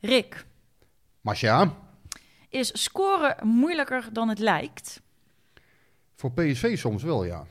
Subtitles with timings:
[0.00, 0.46] Rick,
[1.20, 1.74] Masja,
[2.48, 5.04] is scoren moeilijker dan het lijkt?
[6.16, 7.46] voor PSV soms wel, ja.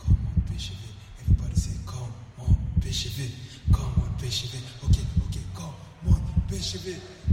[0.00, 1.72] Come on, say,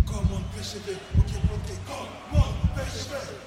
[0.05, 0.97] come on, it.
[1.17, 3.46] Okay, okay, come on, Bishop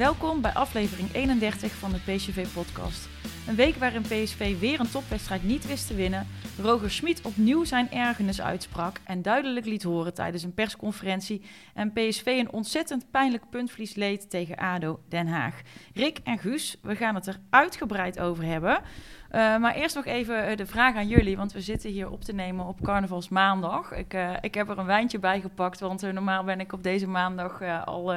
[0.00, 3.08] Welkom bij aflevering 31 van de PSV-podcast.
[3.48, 6.26] Een week waarin PSV weer een topwedstrijd niet wist te winnen,
[6.58, 11.42] Roger Smit opnieuw zijn ergernis uitsprak en duidelijk liet horen tijdens een persconferentie
[11.74, 15.60] en PSV een ontzettend pijnlijk puntverlies leed tegen ADO Den Haag.
[15.94, 18.76] Rick en Guus, we gaan het er uitgebreid over hebben.
[18.76, 22.24] Uh, maar eerst nog even uh, de vraag aan jullie, want we zitten hier op
[22.24, 23.92] te nemen op carnavalsmaandag.
[23.92, 27.06] Ik, uh, ik heb er een wijntje bij gepakt, want normaal ben ik op deze
[27.06, 28.14] maandag al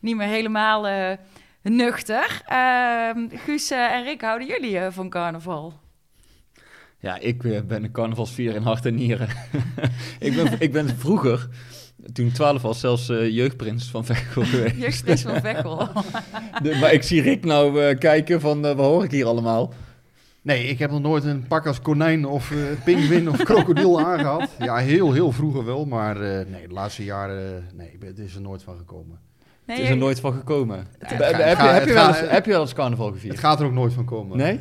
[0.00, 1.12] niet meer helemaal uh,
[1.62, 2.42] nuchter.
[2.52, 5.72] Uh, Guus uh, en Rick, houden jullie van carnaval?
[7.00, 9.28] Ja, ik ben een carnavalsvier in hart en nieren.
[10.18, 11.48] ik, ben, ik ben vroeger,
[12.12, 14.76] toen ik 12 was, zelfs jeugdprins van Veghel geweest.
[14.76, 15.88] jeugdprins van Veghel.
[16.62, 19.74] De, maar ik zie Rick nou kijken van, wat hoor ik hier allemaal?
[20.42, 24.50] Nee, ik heb nog nooit een pak als konijn of uh, pinguïn of krokodil aangehad.
[24.58, 28.40] Ja, heel, heel vroeger wel, maar uh, nee, de laatste jaren, nee, het is er
[28.40, 29.20] nooit van gekomen.
[29.68, 30.76] Nee, het is er nooit van gekomen.
[30.76, 33.32] Ja, heb, ga, heb, je, heb, je wel eens, heb je wel eens carnaval gevierd?
[33.32, 34.36] Het gaat er ook nooit van komen.
[34.36, 34.60] Nee?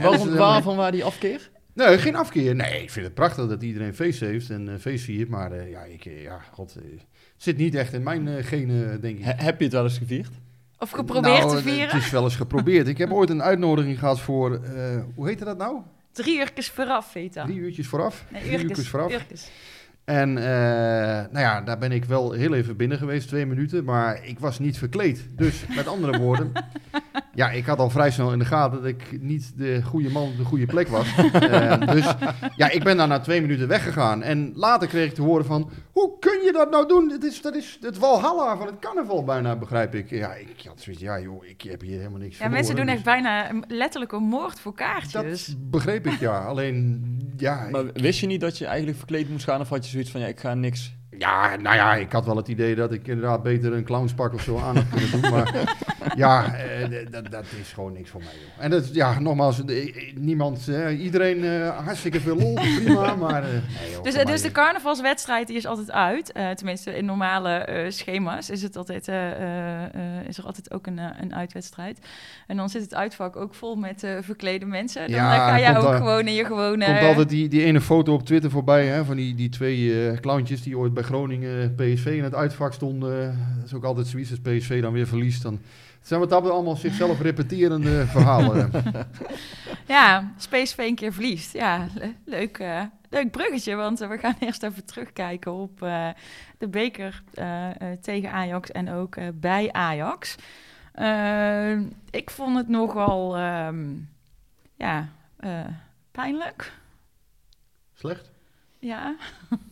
[0.00, 1.50] Waarom, waarvan waar die afkeer?
[1.74, 2.54] Nee, geen afkeer.
[2.54, 5.28] Nee, ik vind het prachtig dat iedereen feest heeft en uh, feest viert.
[5.28, 9.00] Maar uh, ja, ik, ja, god, uh, het zit niet echt in mijn uh, genen,
[9.00, 9.24] denk ik.
[9.24, 10.30] He, heb je het wel eens gevierd?
[10.78, 11.94] Of geprobeerd nou, te vieren?
[11.94, 12.88] Het is wel eens geprobeerd.
[12.94, 14.60] ik heb ooit een uitnodiging gehad voor,
[15.14, 15.80] hoe heette dat nou?
[16.12, 17.44] Drie uurtjes vooraf, heet dat.
[17.44, 18.24] Drie uurtjes vooraf?
[18.30, 19.12] Nee, Drie uurtjes, uurtjes vooraf.
[19.12, 19.50] Uurtjes.
[20.08, 20.44] En uh,
[21.30, 23.84] nou ja, daar ben ik wel heel even binnen geweest, twee minuten.
[23.84, 25.28] Maar ik was niet verkleed.
[25.30, 26.52] Dus met andere woorden,
[27.34, 30.22] ja, ik had al vrij snel in de gaten dat ik niet de goede man
[30.22, 31.06] op de goede plek was.
[31.18, 32.14] uh, dus
[32.56, 34.22] ja, ik ben daar na twee minuten weggegaan.
[34.22, 37.08] En later kreeg ik te horen van, hoe kun je dat nou doen?
[37.08, 40.10] Dat is, dat is het walhalla van het carnaval bijna, begrijp ik.
[40.10, 42.86] Ja, ik had zoiets, ja joh, ik heb hier helemaal niks Ja, verloren, mensen doen
[42.86, 45.46] dus echt bijna letterlijk een moord voor kaartjes.
[45.46, 46.44] Dat begreep ik, ja.
[46.44, 47.02] Alleen,
[47.36, 47.68] ja...
[47.70, 50.20] Maar wist je niet dat je eigenlijk verkleed moest gaan of had je zoiets van,
[50.20, 50.97] ja, ik ga niks...
[51.18, 54.42] Ja, nou ja, ik had wel het idee dat ik inderdaad beter een clownspak of
[54.42, 55.30] zo aan had kunnen doen.
[55.30, 55.74] Maar
[56.16, 58.32] ja, eh, dat, dat is gewoon niks voor mij.
[58.32, 58.64] Joh.
[58.64, 63.42] En dat, ja, nogmaals, eh, niemand, eh, iedereen uh, hartstikke veel lol, prima, maar...
[63.42, 63.60] Uh, nee,
[63.92, 66.32] joh, dus, dus mij- de carnavalswedstrijd die is altijd uit.
[66.36, 70.72] Uh, tenminste, in normale eh, schema's is, het altijd, eh, eh, eh, is er altijd
[70.72, 71.98] ook een, een uitwedstrijd.
[72.46, 75.00] En dan zit het uitvak ook vol met eh, verklede mensen.
[75.00, 76.84] Dan Ja, ga jij komt ook gewoon in je gewone...
[76.84, 80.18] komt altijd die, die ene foto op Twitter voorbij hè, van die, die twee eh
[80.20, 83.38] clowntjes die ooit bij Groningen PSV in het uitvak stonden.
[83.56, 85.42] Dat is ook altijd zoiets als PSV dan weer verliest.
[85.42, 85.60] Dan
[86.00, 88.70] zijn wat dat allemaal zichzelf repeterende verhalen.
[89.86, 91.52] Ja, als PSV een keer verliest.
[91.52, 96.08] Ja, le- leuk, eh, leuk bruggetje, want eh, we gaan eerst even terugkijken op eh,
[96.58, 97.22] de beker
[98.00, 100.34] tegen Ajax en ook eh, bij Ajax.
[100.92, 101.72] Eh,
[102.10, 103.86] ik vond het nogal, ehm,
[104.76, 105.64] ja, eh,
[106.10, 106.72] pijnlijk.
[107.94, 108.30] Slecht?
[108.78, 109.16] Ja.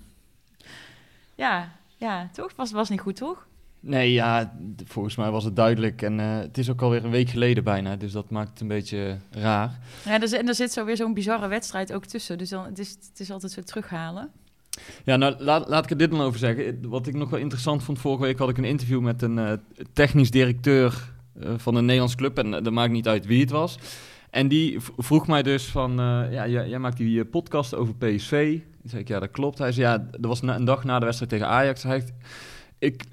[1.36, 2.52] ja, ja, toch?
[2.56, 3.46] Was, was niet goed, toch?
[3.80, 6.02] Nee, ja, volgens mij was het duidelijk.
[6.02, 8.68] En eh, het is ook alweer een week geleden bijna, dus dat maakt het een
[8.68, 9.78] beetje raar.
[10.04, 12.38] Ja, er, en er zit zo weer zo'n bizarre wedstrijd ook tussen.
[12.38, 14.30] Dus dan, het, is, het is altijd zo terughalen.
[15.04, 16.88] Ja, nou, laat, laat ik er dit dan over zeggen.
[16.88, 19.52] Wat ik nog wel interessant vond, vorige week had ik een interview met een eh,
[19.92, 22.38] technisch directeur eh, van een Nederlands club.
[22.38, 23.78] En dat maakt niet uit wie het was.
[24.36, 27.94] En die vroeg mij dus van, eh, ja, jij, jij maakt die eh, podcast over
[27.94, 28.58] PSV.
[28.80, 29.58] Toen zei ik, ja, dat klopt.
[29.58, 31.82] Hij zei, ja, dat was een dag na de wedstrijd tegen Ajax.
[31.82, 32.12] Hij heeft,
[32.78, 33.04] ik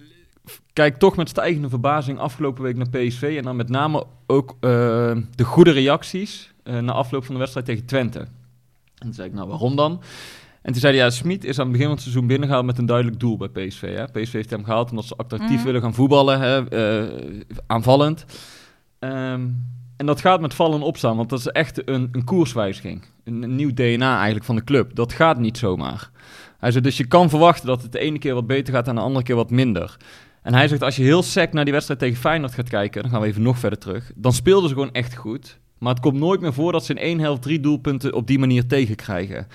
[0.73, 3.33] kijk toch met stijgende verbazing afgelopen week naar PSV.
[3.37, 4.59] En dan met name ook eh,
[5.35, 8.19] de goede reacties na afloop van de wedstrijd tegen Twente.
[8.19, 8.29] En
[8.97, 10.01] toen zei ik, nou waarom dan?
[10.61, 12.77] En toen zei hij, ja, Smit is aan het begin van het seizoen binnengehaald met
[12.77, 13.95] een duidelijk doel bij PSV.
[13.95, 14.05] Hè?
[14.05, 15.65] PSV heeft hem gehaald omdat ze attractief Mhm.
[15.65, 16.61] willen gaan voetballen, hè?
[17.67, 18.25] aanvallend.
[18.99, 19.49] Ehm,
[20.03, 23.03] en dat gaat met vallen en opstaan, want dat is echt een, een koerswijziging.
[23.23, 24.95] Een, een nieuw DNA eigenlijk van de club.
[24.95, 26.09] Dat gaat niet zomaar.
[26.59, 28.95] Hij zei, dus je kan verwachten dat het de ene keer wat beter gaat en
[28.95, 29.97] de andere keer wat minder.
[30.41, 33.11] En hij zegt, als je heel sec naar die wedstrijd tegen Feyenoord gaat kijken, dan
[33.11, 35.59] gaan we even nog verder terug, dan speelden ze gewoon echt goed.
[35.77, 38.39] Maar het komt nooit meer voor dat ze in één helft drie doelpunten op die
[38.39, 39.47] manier tegenkrijgen.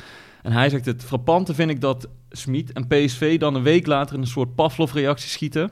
[0.42, 4.14] En hij zegt, het frappante vind ik dat Smit en PSV dan een week later
[4.14, 5.70] in een soort Pavlov-reactie schieten.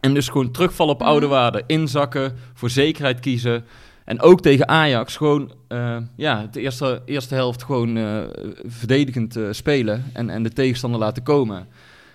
[0.00, 1.34] En dus gewoon terugvallen op oude Mhm.
[1.34, 3.64] waarden, inzakken, voor zekerheid kiezen.
[4.04, 8.22] En ook tegen Ajax gewoon, eh, ja, de eerste, eerste helft gewoon eh,
[8.64, 11.56] verdedigend eh, spelen en, en de tegenstander laten komen.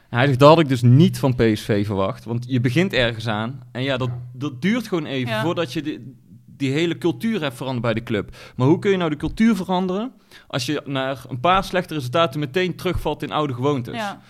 [0.10, 2.26] En hij zegt, dat had ik dus niet van PSV verwacht.
[2.26, 5.42] Want je begint ergens aan en ja, dat, dat duurt gewoon even Ja.
[5.42, 6.16] voordat je die,
[6.46, 8.36] die hele cultuur hebt veranderd bij de club.
[8.56, 10.12] Maar hoe kun je nou de cultuur veranderen
[10.48, 13.96] als je naar een paar slechte resultaten meteen terugvalt in oude gewoontes?
[13.96, 14.22] Ja.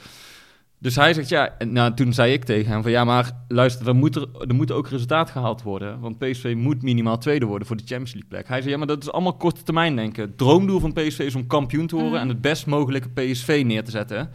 [0.81, 3.87] Dus hij zegt ja, en nou, toen zei ik tegen hem van ja, maar luister,
[3.87, 5.99] er moet, er, er moet ook resultaat gehaald worden.
[5.99, 8.47] Want PSV moet minimaal tweede worden voor de Champions League plek.
[8.47, 10.23] Hij zei ja, maar dat is allemaal korte termijn denken.
[10.23, 12.21] Het droomdoel van PSV is om kampioen te worden Mhm.
[12.21, 14.29] en het best mogelijke PSV neer te zetten.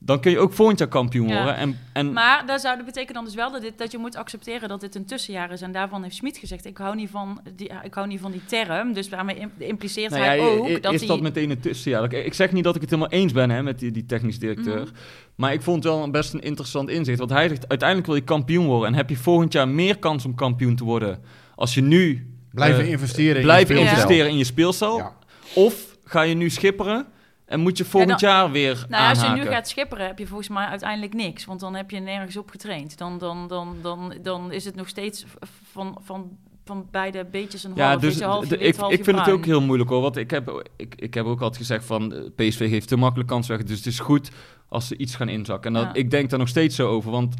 [0.00, 1.36] Dan kun je ook volgend jaar kampioen Ja.
[1.36, 1.56] worden.
[1.56, 4.16] En, en Maar dat zou dat betekenen dan dus wel dat, dit, dat je moet
[4.16, 5.60] accepteren dat dit een tussenjaar is.
[5.62, 8.44] En daarvan heeft Smit gezegd, ik hou niet van die, ik hou niet van die
[8.44, 8.92] term.
[8.92, 11.08] Dus daarmee im- impliceert nou hij ook i- dat is hij...
[11.08, 12.12] dat meteen een tussenjaar?
[12.12, 14.80] Ik, zeg niet dat ik het helemaal eens ben hè, met die, die technisch directeur.
[14.80, 14.88] Mhm.
[15.34, 17.18] Maar ik vond het wel best een interessant inzicht.
[17.18, 18.88] Want hij zegt, uiteindelijk wil je kampioen worden.
[18.88, 21.22] En heb je volgend jaar meer kans om kampioen te worden
[21.54, 24.00] als je nu Blijven eh, investeren in blijven je speelstijl.
[24.02, 24.96] investeren in je speelstijl.
[24.96, 25.12] Ja.
[25.54, 27.06] Of ga je nu schipperen
[27.48, 29.44] en moet je volgend dan- jaar weer Nou, ja, als je aanhaken.
[29.44, 31.44] nu gaat schipperen, heb je volgens mij uiteindelijk niks.
[31.44, 32.98] Want dan heb je nergens op getraind.
[32.98, 35.24] Dan, dan, dan, dan, dan is het nog steeds
[35.72, 39.44] van, van, van beide beetjes een ja, half, dus wit, ik, ik vind het ook
[39.44, 40.00] heel moeilijk hoor.
[40.02, 43.28] Want ik heb, ik, ik heb ook altijd gezegd van eh, PSV heeft te makkelijk
[43.28, 43.62] kans weg.
[43.62, 44.30] Dus het is goed
[44.68, 45.76] als ze iets gaan inzakken.
[45.76, 46.00] En dat, Ja.
[46.00, 47.10] ik denk daar nog steeds zo over.
[47.10, 47.34] Want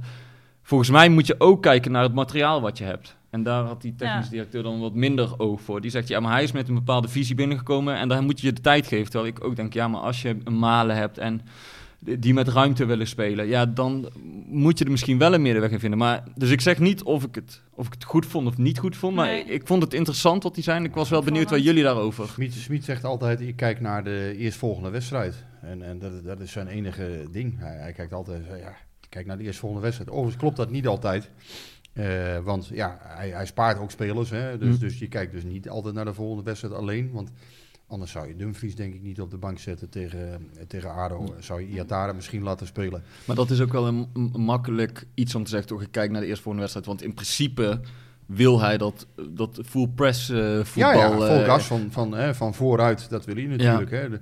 [0.68, 3.16] volgens mij moet je ook kijken naar het materiaal wat je hebt.
[3.30, 4.30] En daar had die technisch Ja.
[4.30, 5.80] directeur dan wat minder oog voor.
[5.80, 8.46] Die zegt, ja, maar hij is met een bepaalde visie binnengekomen en daar moet je
[8.46, 9.10] je de tijd geven.
[9.10, 11.40] Terwijl ik ook denk, ja, maar als je een Malen hebt en
[11.98, 14.08] die met ruimte willen spelen, ja, dan
[14.46, 15.98] moet je er misschien wel een middenweg in vinden.
[15.98, 18.78] Maar, dus ik zeg niet of ik het, of ik het goed vond of niet
[18.78, 19.40] goed vond, maar Nee.
[19.40, 21.82] ik, ik vond het interessant wat hij zei en ik was wel benieuwd wat jullie
[21.82, 22.28] daarover.
[22.28, 25.44] Smit, Smit zegt altijd, ik kijk naar de eerstvolgende wedstrijd.
[25.62, 27.58] En, en dat, dat is zijn enige ding.
[27.58, 28.76] Hij, hij kijkt altijd, ja,
[29.08, 30.10] kijk naar de eerstvolgende wedstrijd.
[30.10, 31.30] Overigens klopt dat niet altijd.
[31.92, 34.30] Eh, want ja, hij, hij spaart ook spelers.
[34.30, 34.58] Hè?
[34.58, 34.80] Dus, Hm.
[34.80, 37.10] dus je kijkt dus niet altijd naar de volgende wedstrijd alleen.
[37.12, 37.30] Want
[37.86, 41.34] anders zou je Dumfries denk ik niet op de bank zetten tegen, eh, tegen ADO.
[41.38, 43.02] Zou je Iatara misschien laten spelen.
[43.24, 46.10] Maar dat is ook wel een, een makkelijk iets om te zeggen, toch, ik kijk
[46.10, 46.86] naar de eerstvolgende wedstrijd.
[46.86, 47.80] Want in principe
[48.26, 50.92] wil hij dat, dat full press eh, voetbal...
[50.92, 53.90] ja, ja, vol gas van, van, hè, van vooruit, dat wil hij natuurlijk.
[53.90, 54.08] Hè.
[54.10, 54.20] De-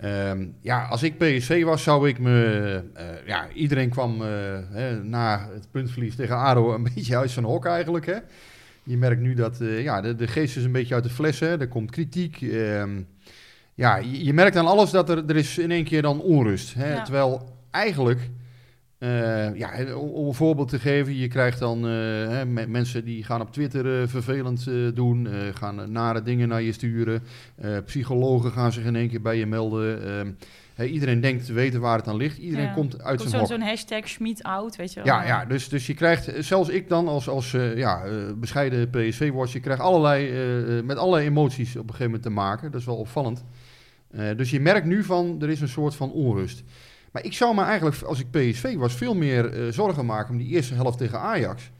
[0.00, 2.82] ehm, ja, als ik PSV was, zou ik me...
[2.94, 4.28] eh, ja, iedereen kwam eh,
[4.70, 8.06] hè, na het puntverlies tegen ADO een beetje uit zijn hok eigenlijk.
[8.06, 8.16] Hè.
[8.82, 11.40] Je merkt nu dat eh, ja, de, de geest is een beetje uit de fles.
[11.40, 11.60] Hè.
[11.60, 12.42] Er komt kritiek.
[12.42, 13.02] ehm,
[13.74, 16.74] ja, je, je merkt aan alles dat er, er is in één keer dan onrust.
[16.74, 16.92] Hè.
[16.94, 17.02] Ja.
[17.02, 18.20] Terwijl eigenlijk...
[19.04, 23.52] eh, ja, om, een voorbeeld te geven, je krijgt dan eh, mensen die gaan op
[23.52, 27.22] Twitter eh, vervelend doen, gaan nare dingen naar je sturen.
[27.84, 30.06] Psychologen gaan zich in één keer bij je melden.
[30.76, 32.38] Ehm, iedereen denkt te weten waar het aan ligt.
[32.38, 32.72] Iedereen Ja.
[32.72, 33.50] komt uit Komt zijn hok.
[33.50, 35.14] zo'n hashtag Schmid out, weet je wel.
[35.14, 38.02] Ja, ja dus, dus je krijgt, zelfs ik dan als, als ja,
[38.36, 42.70] bescheiden PSV-watcher, krijg allerlei, eh, eh, met allerlei emoties op een gegeven moment te maken.
[42.70, 43.44] Dat is wel opvallend.
[44.36, 46.62] Dus je merkt nu van, er is een soort van onrust.
[47.14, 50.38] Maar ik zou me eigenlijk, als ik PSV was, veel meer eh, zorgen maken om
[50.38, 51.70] die eerste helft tegen Ajax.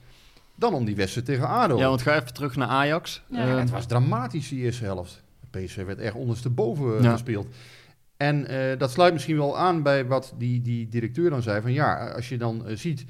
[0.55, 1.79] Dan om die wedstrijd tegen ADO.
[1.79, 3.23] Ja, want ga even terug naar Ajax.
[3.29, 5.23] Ja, Eh, het was dramatisch die eerste helft.
[5.51, 7.13] PSV werd echt ondersteboven eh, Ja.
[7.13, 7.47] gespeeld.
[8.17, 11.61] En eh, dat sluit misschien wel aan bij wat die, die directeur dan zei.
[11.61, 13.05] Van ja, als je dan ziet...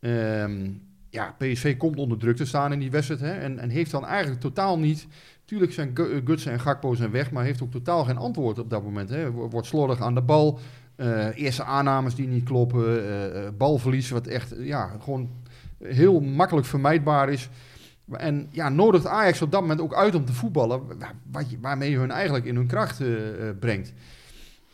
[0.00, 0.70] ehm,
[1.10, 3.20] ja, PSV komt onder druk te staan in die wedstrijd.
[3.20, 5.06] Hè, en, en heeft dan eigenlijk totaal niet...
[5.44, 7.30] Tuurlijk zijn Gu- Gutsen en Gakpo zijn weg...
[7.30, 9.08] maar heeft ook totaal geen antwoord op dat moment.
[9.08, 9.30] Hè.
[9.32, 10.58] Wo- Wordt slordig aan de bal.
[10.96, 12.84] Eh, eerste aannames die niet kloppen.
[13.04, 15.30] eh, eh, balverlies wat echt ja, gewoon
[15.84, 17.48] heel makkelijk vermijdbaar is.
[18.12, 20.82] En ja, nodigt Ajax op dat moment ook uit om te voetballen,
[21.60, 23.00] waarmee je hun eigenlijk in hun kracht
[23.60, 23.92] brengt.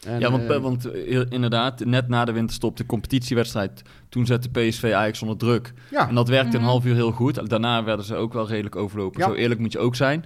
[0.06, 0.94] En, ja, want, want
[1.28, 5.72] inderdaad, net na de winterstop, de competitiewedstrijd, toen zette PSV Ajax onder druk.
[5.90, 6.56] ja, En dat werkte Mhm.
[6.56, 7.48] een half uur heel goed.
[7.48, 9.20] Daarna werden ze ook wel redelijk overlopen.
[9.20, 9.26] Ja.
[9.26, 10.24] Zo eerlijk moet je ook zijn.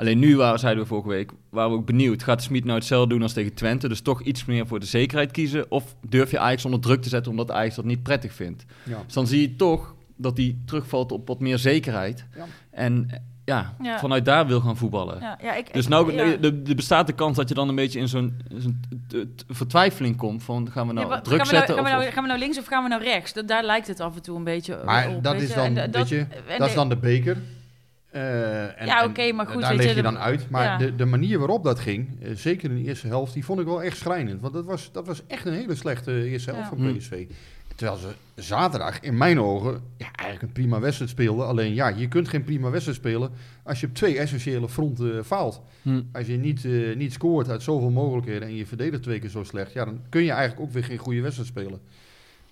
[0.00, 2.22] Alleen nu, waren, zeiden we vorige week, waren we ook benieuwd.
[2.22, 3.88] Gaat Smit nou hetzelfde doen als tegen Twente?
[3.88, 5.70] Dus toch iets meer voor de zekerheid kiezen?
[5.70, 8.64] Of durf je Ajax onder druk te zetten omdat Ajax dat niet prettig vindt?
[8.82, 9.00] Ja.
[9.04, 12.24] Dus dan zie je toch dat hij terugvalt op wat meer zekerheid.
[12.36, 12.44] Ja.
[12.70, 13.08] En
[13.44, 13.98] ja, Ja.
[13.98, 15.20] vanuit daar wil gaan voetballen.
[15.20, 16.36] Ja, ja, ik, Dus nou, ja.
[16.42, 18.40] er bestaat de kans dat je dan een beetje in zo'n
[19.08, 21.74] t- vertwijfeling komt van gaan we nou druk gaan, we nou, zetten?
[21.74, 23.32] gaan, we of- nou, gaan we nou links of gaan we nou rechts?
[23.32, 25.22] Dat, daar lijkt het af en toe een beetje Maar op.
[25.24, 27.36] dat is dan, En weet je, en dat is dan de beker.
[28.10, 30.50] Eh, en, Ja, oké, maar goed, Daar weet leg je, je de- dan uit.
[30.50, 30.76] Maar ja.
[30.76, 33.66] de, de manier waarop dat ging, eh, zeker in de eerste helft, die vond ik
[33.66, 34.40] wel echt schrijnend.
[34.40, 36.76] Want dat was, dat was echt een hele slechte eerste helft Ja.
[36.76, 36.96] van.
[36.96, 37.26] PSV.
[37.74, 41.46] Terwijl ze zaterdag, in mijn ogen, ja, eigenlijk een prima wedstrijd speelden.
[41.46, 43.30] Alleen ja, je kunt geen prima wedstrijd spelen
[43.62, 45.60] als je op twee essentiële fronten eh, faalt.
[45.82, 46.02] Hm.
[46.12, 49.44] Als je niet, eh, niet scoort uit zoveel mogelijkheden en je verdedigt twee keer zo
[49.44, 51.80] slecht, ja, dan kun je eigenlijk ook weer geen goede wedstrijd spelen.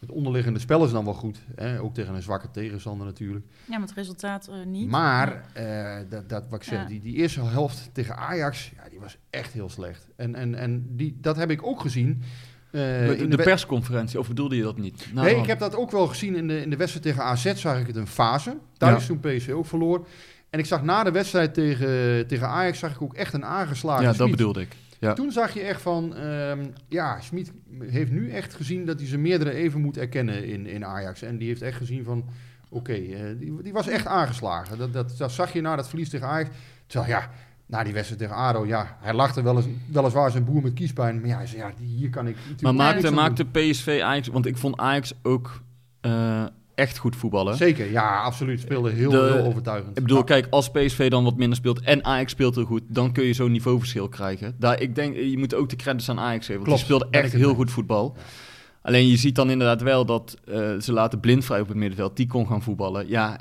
[0.06, 1.80] Het onderliggende spel is dan wel goed, hè?
[1.80, 3.44] ook tegen een zwakke tegenstander natuurlijk.
[3.64, 4.88] Ja, met het resultaat eh, niet.
[4.88, 6.86] Maar, eh, dat, dat, wat ik zeg, Ja.
[6.86, 10.06] die, die eerste helft tegen Ajax, ja, die was echt heel slecht.
[10.16, 12.22] En, en, en die, dat heb ik ook gezien.
[12.70, 15.06] eh, de, in de persconferentie, of bedoelde je dat niet?
[15.14, 17.54] Nou, nee, ik heb dat ook wel gezien in de, in de wedstrijd tegen AZ,
[17.54, 18.56] zag ik het een fase.
[18.76, 20.06] Thuis toen PSV ook verloor.
[20.50, 24.04] En ik zag na de wedstrijd tegen, tegen Ajax, zag ik ook echt een aangeslagen
[24.04, 24.76] Ja, dat bedoelde ik.
[25.00, 25.12] Ja.
[25.12, 29.20] Toen zag je echt van, ehm, ja, Smit heeft nu echt gezien dat hij zijn
[29.22, 31.22] meerdere even moet erkennen in, in Ajax.
[31.22, 32.24] En die heeft echt gezien van,
[32.68, 34.78] oké, eh, die, die was echt aangeslagen.
[34.78, 36.50] Dat, dat, dat zag je na dat verlies tegen Ajax.
[36.86, 37.30] Terwijl ja,
[37.66, 41.20] na die wedstrijd tegen ADO, ja, hij lachte wel eens, weliswaar zijn boer met kiespijn.
[41.20, 44.28] Maar ja, hij zei, ja, die- hier kan ik natuurlijk Maar maakte, maakte PSV Ajax,
[44.28, 45.62] want ik vond Ajax ook
[46.00, 46.44] eh,
[46.76, 47.56] echt goed voetballen.
[47.56, 48.60] Zeker, ja, absoluut.
[48.60, 49.96] Speelde heel, De- heel overtuigend.
[49.96, 53.12] Ik bedoel, kijk, als PSV dan wat minder speelt en Ajax speelt heel goed, dan
[53.12, 54.54] kun je zo'n niveauverschil krijgen.
[54.58, 57.18] Daar, ik denk, je moet ook de credits aan Ajax geven, want Klopt, die speelde
[57.18, 57.54] echt heel mee.
[57.56, 58.16] goed voetbal.
[58.82, 62.16] Alleen je ziet dan inderdaad wel dat eh, ze laten blind vrij op het middenveld,
[62.16, 63.08] die kon gaan voetballen.
[63.08, 63.40] Ja,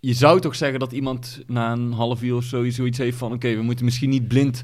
[0.00, 3.32] je zou toch zeggen dat iemand na een half uur of zo zoiets heeft van,
[3.32, 4.62] oké, we moeten misschien niet blind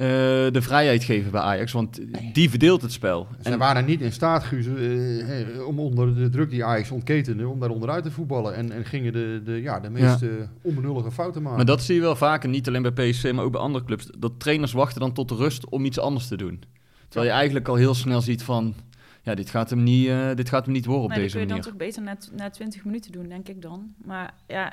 [0.00, 0.06] eh,
[0.52, 2.00] de vrijheid geven bij Ajax, want
[2.32, 3.26] die verdeelt het spel.
[3.42, 7.48] Ze En- waren niet in staat, Guus, eh, om onder de druk die Ajax ontketende,
[7.48, 8.54] om daar onderuit te voetballen.
[8.54, 10.24] En, en gingen de, de, ja, de meest
[10.62, 11.56] onbenullige fouten maken.
[11.56, 14.10] Maar dat zie je wel vaker, niet alleen bij PSV, maar ook bij andere clubs.
[14.18, 16.62] Dat trainers wachten dan tot de rust om iets anders te doen.
[17.08, 18.74] Terwijl je eigenlijk al heel snel ziet van...
[19.22, 21.46] Ja, dit gaat hem niet, eh, dit gaat hem niet worden op Nee, dat deze
[21.46, 21.94] kun je dan manier.
[21.94, 23.94] toch beter na, na 20 minuten doen, denk ik dan.
[24.04, 24.72] Maar ja,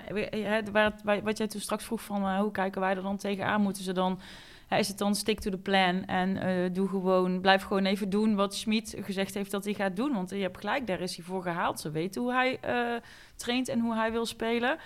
[0.71, 3.83] waar waar- wat jij toen straks vroeg van hoe kijken wij er dan tegenaan, moeten
[3.83, 4.19] ze dan...
[4.67, 8.09] hè, is het dan stick to the plan en eh, doe gewoon, blijf gewoon even
[8.09, 10.13] doen wat Schmid gezegd heeft dat hij gaat doen.
[10.13, 11.79] Want je hebt gelijk, daar is hij voor gehaald.
[11.79, 13.01] Ze weten hoe hij eh,
[13.35, 14.77] traint en hoe hij wil spelen.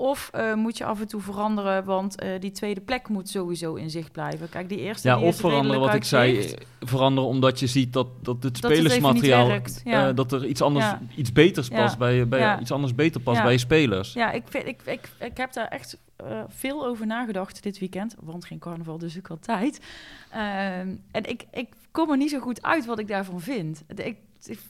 [0.00, 3.74] Of eh, moet je af en toe veranderen, want eh, die tweede plek moet sowieso
[3.74, 4.48] in zicht blijven.
[4.48, 6.38] Kijk, die eerste Ja, die of veranderen wat ik zei.
[6.38, 9.40] eh, Veranderen omdat je ziet dat, dat het Dat spelersmateriaal...
[9.40, 10.12] niet werkt, ja.
[10.12, 11.00] dat er iets anders, Ja.
[11.16, 11.76] iets beters Ja.
[11.82, 14.12] past bij, bij iets anders beter past bij je spelers.
[14.12, 15.98] Ja, ik, vind, ik, ik, ik heb daar echt
[16.48, 18.14] veel over nagedacht dit weekend.
[18.20, 19.80] Want geen carnaval, dus ik had tijd.
[20.30, 23.82] Ehm, en ik, ik kom er niet zo goed uit wat ik daarvan vind.
[23.96, 24.16] Ik-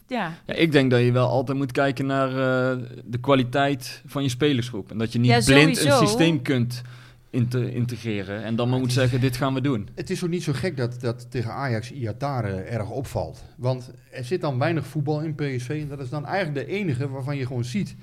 [0.06, 0.32] ja.
[0.46, 4.28] Ja, ik denk dat je wel altijd moet kijken naar eh, de kwaliteit van je
[4.28, 4.90] spelersgroep.
[4.90, 6.00] En dat je niet Ja, blind sowieso.
[6.00, 6.82] een systeem kunt
[7.30, 8.42] inte- integreren.
[8.44, 9.88] En dan maar moet zeggen, dit gaan we doen.
[9.94, 13.44] Het is ook niet zo gek dat, dat tegen Ajax Iatare erg opvalt.
[13.56, 15.68] Want er zit dan weinig voetbal in PSV.
[15.82, 17.96] En dat is dan eigenlijk de enige waarvan je gewoon ziet.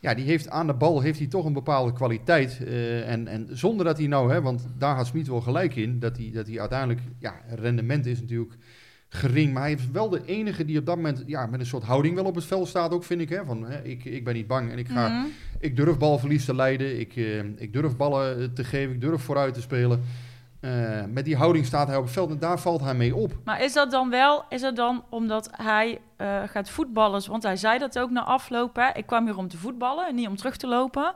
[0.00, 2.58] Ja, die heeft aan de bal heeft hij toch een bepaalde kwaliteit.
[2.66, 5.98] eh, en, en zonder dat hij nou, hè, want daar had Smit wel gelijk in.
[5.98, 8.54] Dat hij, dat hij uiteindelijk, ja, rendement is natuurlijk
[9.14, 9.52] gering.
[9.52, 12.14] Maar hij is wel de enige die op dat moment ja, met een soort houding
[12.14, 13.28] wel op het veld staat ook, vind ik.
[13.28, 15.08] Hè, van, hè, ik, ik ben niet bang en ik ga...
[15.08, 15.26] Mhm.
[15.58, 17.00] Ik durf balverlies te leiden.
[17.00, 18.94] Ik, eh, ik durf ballen eh, te geven.
[18.94, 20.02] Ik durf vooruit te spelen.
[20.64, 20.70] Eh,
[21.08, 23.32] met die houding staat hij op het veld en daar valt hij mee op.
[23.44, 27.22] Maar is dat dan wel, is dat dan omdat hij eh, gaat voetballen?
[27.28, 28.76] Want hij zei dat ook na afloop.
[28.76, 28.88] Hè?
[28.94, 31.12] Ik kwam hier om te voetballen en niet om terug te lopen.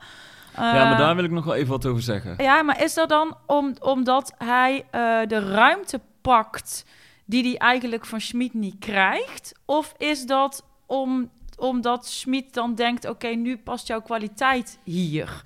[0.57, 2.35] ja, maar daar wil ik nog wel even wat over zeggen.
[2.38, 6.85] Ja, maar is dat dan om, omdat hij eh, de ruimte pakt
[7.28, 9.54] die hij eigenlijk van Schmid niet krijgt?
[9.64, 15.42] Of is dat om, omdat Schmid dan denkt, oké, nu past jouw kwaliteit hier?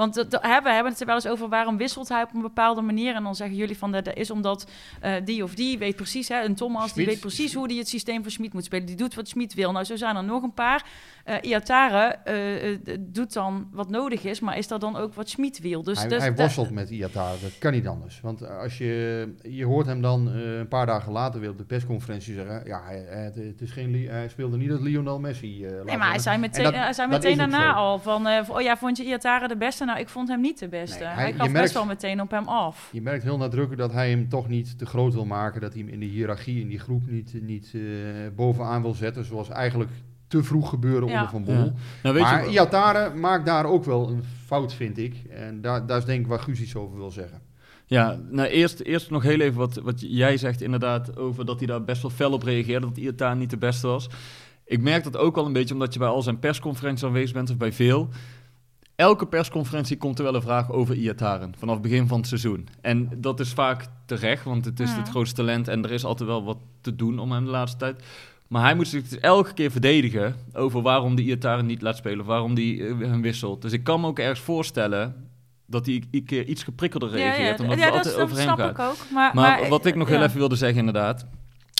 [0.00, 2.34] Want dat, dat- hè, we hebben het er wel eens over waarom wisselt hij op
[2.34, 3.14] een bepaalde manier.
[3.14, 4.66] En dan zeggen jullie van dat dat is omdat
[5.00, 7.88] eh, die of die weet precies, hè, een Thomas, die weet precies hoe die het
[7.88, 8.86] systeem van Schmid moet spelen.
[8.86, 9.72] Die doet wat Schmid wil.
[9.72, 10.84] Nou, zo zijn er nog een paar.
[11.24, 15.58] Eh Iatare eh, doet dan wat nodig is, maar is dat dan ook wat Schmid
[15.60, 15.82] wil?
[15.82, 18.20] Dus, hij, dus hij met Iatare, dat kan niet anders.
[18.20, 22.34] Want als je, je hoort hem dan een paar dagen later weer op de persconferentie
[22.34, 22.62] zeggen...
[22.66, 25.66] Ja, het, het is geen, hij speelde niet als Lionel Messi.
[25.84, 28.56] Nee, maar hij zei En meteen, dat- hij zei dat meteen daarna al van, van,
[28.56, 29.84] oh ja, vond je Iatare de beste?
[29.90, 30.98] Nou, ik vond hem niet de beste.
[30.98, 32.88] Nee, hij- hij je gaf merkt- best wel meteen op hem af.
[32.92, 35.60] Je merkt heel nadrukkelijk dat hij hem toch niet te groot wil maken.
[35.60, 37.80] Dat hij hem in de hiërarchie, in die groep niet, niet eh,
[38.36, 39.24] bovenaan wil zetten.
[39.24, 39.90] Zoals eigenlijk
[40.28, 41.14] te vroeg gebeuren Ja.
[41.14, 41.64] onder Van Bommel.
[41.64, 41.72] Ja.
[42.02, 45.14] Nou, weet maar je, Iatare maakt daar ook wel een fout, vind ik.
[45.30, 47.40] En daar, daar is denk ik waar Guus iets over wil zeggen.
[47.86, 51.66] Ja, nou eerst, eerst nog heel even wat, wat jij zegt inderdaad over dat hij
[51.66, 54.08] daar best wel fel op reageerde, dat Iataren niet de beste was.
[54.64, 57.50] Ik merk dat ook al een beetje omdat je bij al zijn persconferenties aanwezig bent,
[57.50, 58.08] of bij veel.
[59.00, 62.68] Elke persconferentie komt er wel een vraag over Iataren, vanaf het begin van het seizoen.
[62.80, 66.28] En dat is vaak terecht, want het is het grootste talent en er is altijd
[66.28, 68.02] wel wat te doen om hem de laatste tijd.
[68.48, 72.20] Maar hij moet zich dus elke keer verdedigen over waarom die Iataren niet laat spelen,
[72.20, 73.62] of waarom die eh, hem wisselt.
[73.62, 75.30] Dus ik kan me ook ergens voorstellen
[75.66, 78.58] dat hij een keer iets geprikkelder reageert, omdat ja, het altijd dat over hem snap
[78.58, 78.70] gaat.
[78.70, 79.10] ik ook.
[79.12, 80.24] Maar, Maar, wat ik nog heel ja.
[80.24, 81.26] even wilde zeggen, inderdaad.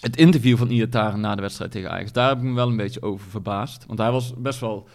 [0.03, 2.77] Het interview van Iataren na de wedstrijd tegen Ajax, daar heb ik me wel een
[2.77, 3.85] beetje over verbaasd.
[3.87, 4.89] Want hij was best wel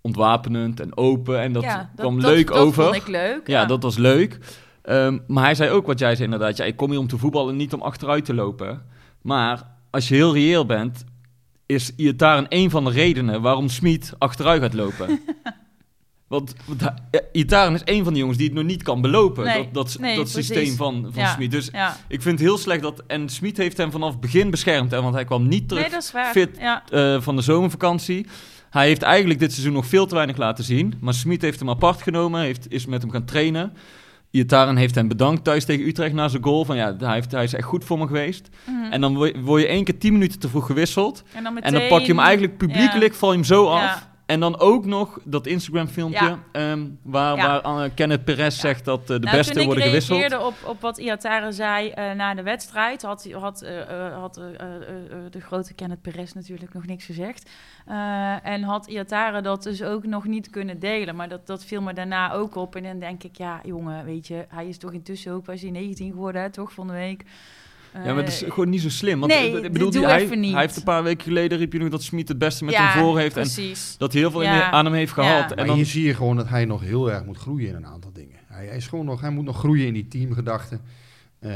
[0.00, 2.82] ontwapenend en open en dat Ja, kwam dat, leuk dat over.
[2.84, 3.46] vond ik leuk.
[3.46, 4.38] ja, dat was leuk.
[4.82, 6.56] Ehm, maar hij zei ook wat jij zei inderdaad.
[6.56, 8.82] Ja, ik kom hier om te voetballen, niet om achteruit te lopen.
[9.22, 11.04] Maar als je heel reëel bent,
[11.66, 15.08] is Iataren een van de redenen waarom Smit achteruit gaat lopen.
[16.28, 16.82] Want, want
[17.32, 19.44] Iataren is een van de jongens die het nog niet kan belopen.
[19.44, 21.50] Nee, dat dat, nee, dat systeem van, van Ja, Smit.
[21.50, 21.96] Dus ja.
[22.08, 23.02] ik vind het heel slecht dat...
[23.06, 24.90] En Smit heeft hem vanaf het begin beschermd.
[24.90, 26.82] Hè, want hij kwam niet terug Nee, dat fit Ja.
[26.90, 28.26] eh, van de zomervakantie.
[28.70, 30.94] Hij heeft eigenlijk dit seizoen nog veel te weinig laten zien.
[31.00, 32.40] Maar Smit heeft hem apart genomen.
[32.40, 33.72] Heeft, is met hem gaan trainen.
[34.30, 36.64] Iataren heeft hem bedankt thuis tegen Utrecht na zijn goal.
[36.64, 38.48] Van ja, hij, heeft, hij is echt goed voor me geweest.
[38.66, 38.92] Mhm.
[38.92, 41.22] En dan word je, word je één keer tien minuten te vroeg gewisseld.
[41.34, 43.80] En dan, En dan pak je hem eigenlijk publiekelijk, val je hem zo af.
[43.80, 44.16] Ja.
[44.28, 46.38] En dan ook nog dat Instagram-filmpje Ja.
[46.52, 47.60] ehm, waar, Ja.
[47.62, 50.18] waar eh, Kenneth Perez zegt dat eh, de Nou, beste toen worden ik gewisseld.
[50.18, 53.66] reageerde op, op wat Iatare zei eh, na de wedstrijd, had, had,
[54.14, 54.34] had
[55.30, 57.50] de grote Kenneth Perez natuurlijk nog niks gezegd.
[58.42, 61.16] En had Iatare dat dus ook nog niet kunnen delen.
[61.16, 62.76] Maar dat, dat viel me daarna ook op.
[62.76, 65.70] En dan denk ik, ja jongen, weet je, hij is toch intussen ook, was hij
[65.70, 67.24] 19 geworden, hè, toch, van de week.
[67.94, 69.20] Ja, maar het is Eh, gewoon niet zo slim.
[69.20, 70.52] Want nee, ik- bedoel, die- hij, even niet.
[70.52, 72.88] hij heeft een paar weken geleden riep je nog dat Smit het beste met ja,
[72.92, 73.36] hem voor heeft.
[73.36, 73.94] En precies.
[73.98, 74.70] dat hij heel veel Ja.
[74.70, 75.50] aan hem heeft gehad.
[75.50, 77.74] En Maar dan, hier zie je gewoon dat hij nog heel erg moet groeien in
[77.74, 78.36] een aantal dingen.
[78.46, 80.78] Hij, hij is gewoon nog, hij moet nog groeien in die teamgedachte.
[81.38, 81.50] Eh,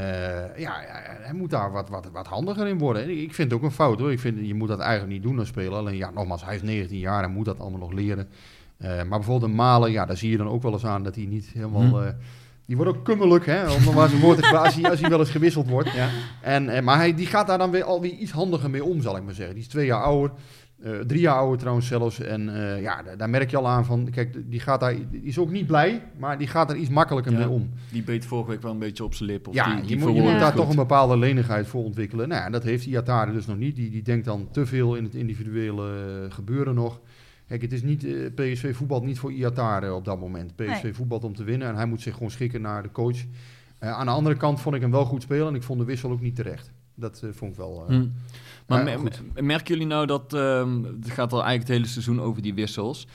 [0.57, 0.73] ja,
[1.21, 3.09] hij moet daar wat, wat, wat handiger in worden.
[3.21, 4.11] Ik- vind het ook een fout hoor.
[4.11, 5.73] Ik vind, je moet dat eigenlijk niet doen als speler.
[5.73, 8.27] Alleen ja, nogmaals, hij is 19 jaar en moet dat allemaal nog leren.
[8.77, 11.15] Eh, maar bijvoorbeeld een Malen, ja, daar zie je dan ook wel eens aan dat
[11.15, 11.81] hij niet helemaal...
[12.01, 12.07] Hm.
[12.07, 12.13] eh,
[12.73, 15.19] die wordt ook kummelijk, hè, om maar zijn woord te als hij, als hij wel
[15.19, 15.91] eens gewisseld wordt.
[15.91, 16.09] ja.
[16.41, 19.17] En, eh, maar hij, die gaat daar dan weer alweer iets handiger mee om, zal
[19.17, 19.53] ik maar zeggen.
[19.55, 20.31] Die is twee jaar ouder,
[20.83, 22.19] eh, drie jaar ouder trouwens zelfs.
[22.19, 25.21] En eh, ja, daar, daar merk je al aan van, kijk, die, gaat daar, die
[25.23, 27.37] is ook niet blij, maar die gaat er iets makkelijker Ja.
[27.37, 27.69] mee om.
[27.91, 29.47] die beet vorige week wel een beetje op zijn lip.
[29.47, 30.55] Of ja, die, je, die moet, je moet daar goed.
[30.55, 32.27] toch een bepaalde lenigheid voor ontwikkelen.
[32.27, 33.75] Nou, ja, dat heeft Iatare dus nog niet.
[33.75, 36.99] Die, die denkt dan te veel in het individuele gebeuren nog.
[37.47, 40.55] Kijk, het is niet, eh, PSV voetbalt niet voor Iatare op dat moment.
[40.55, 40.93] PSV Nee.
[40.93, 43.17] voetbalt om te winnen en hij moet zich gewoon schikken naar de coach.
[43.79, 45.85] Eh, aan de andere kant vond ik hem wel goed spelen en ik vond de
[45.85, 46.71] wissel ook niet terecht.
[46.95, 47.85] Dat eh, vond ik wel...
[47.89, 48.07] eh, Hm.
[48.67, 49.21] Maar me- goed.
[49.33, 50.33] me- merken jullie nou dat...
[50.33, 53.07] ehm, het gaat al eigenlijk het hele seizoen over die wissels.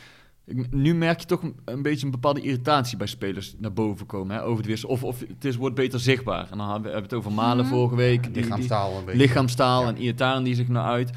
[0.44, 4.06] Ik- Nu merk je toch een, een beetje een bepaalde irritatie bij spelers naar boven
[4.06, 4.36] komen.
[4.36, 4.88] Hè, over de wissel.
[4.88, 6.48] Of, of het is, wordt beter zichtbaar.
[6.50, 8.22] En dan hebben we het over Malen vorige week.
[8.22, 9.20] Die, lichaamstaal een beetje.
[9.20, 9.88] lichaamstaal Ja.
[9.88, 11.10] en Iataren die zich nou uit.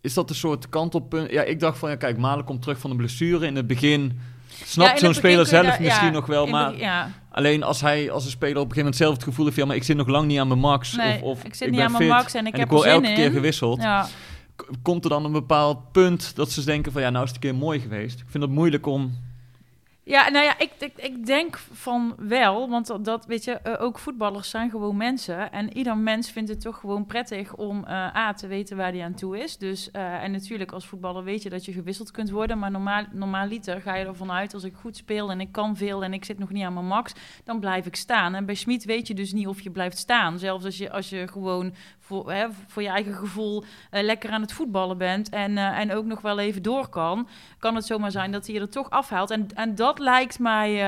[0.00, 1.30] Is dat een soort kantelpunt?
[1.30, 3.46] Ja, ik dacht van, ja, kijk, Malen komt terug van de blessure.
[3.46, 4.18] In het begin
[4.64, 6.46] snapt zo'n speler zelf daar- misschien ja, nog wel.
[6.46, 6.74] Maar
[7.30, 9.56] alleen als hij als een speler op een gegeven moment zelf het gevoel heeft...
[9.56, 10.96] ja, maar ik zit nog lang niet aan mijn max.
[10.96, 12.68] Nee, of, of ik zit niet ben aan mijn fit max en ik en heb
[12.68, 13.32] ik word zin elke keer in.
[13.32, 13.82] gewisseld.
[13.82, 14.06] Ja.
[14.56, 17.02] K- Komt er dan een bepaald punt dat ze denken van...
[17.02, 18.20] ja, nou is het een keer mooi geweest.
[18.20, 19.26] Ik vind het moeilijk om...
[20.08, 23.98] Ja, nou ja, ik, ik, ik denk van wel, want dat- weet je, eh, ook
[23.98, 25.52] voetballers zijn gewoon mensen.
[25.52, 29.02] En ieder mens vindt het toch gewoon prettig om eh, A, te weten waar hij
[29.04, 29.56] aan toe is.
[29.58, 32.58] Dus, eh, en natuurlijk als voetballer weet je dat je gewisseld kunt worden.
[32.58, 36.04] Maar normaal, normaaliter ga je ervan uit, als ik goed speel en ik kan veel
[36.04, 37.12] en ik zit nog niet aan mijn max,
[37.44, 38.34] dan blijf ik staan.
[38.34, 40.38] En bij Smit weet je dus niet of je blijft staan.
[40.38, 41.74] Zelfs als je, als je gewoon
[42.08, 46.04] voor, voor je eigen gevoel eh, lekker aan het voetballen bent en, eh, en ook
[46.04, 49.30] nog wel even door kan, kan het zomaar zijn dat hij er toch afhaalt.
[49.30, 50.82] En, en dat lijkt mij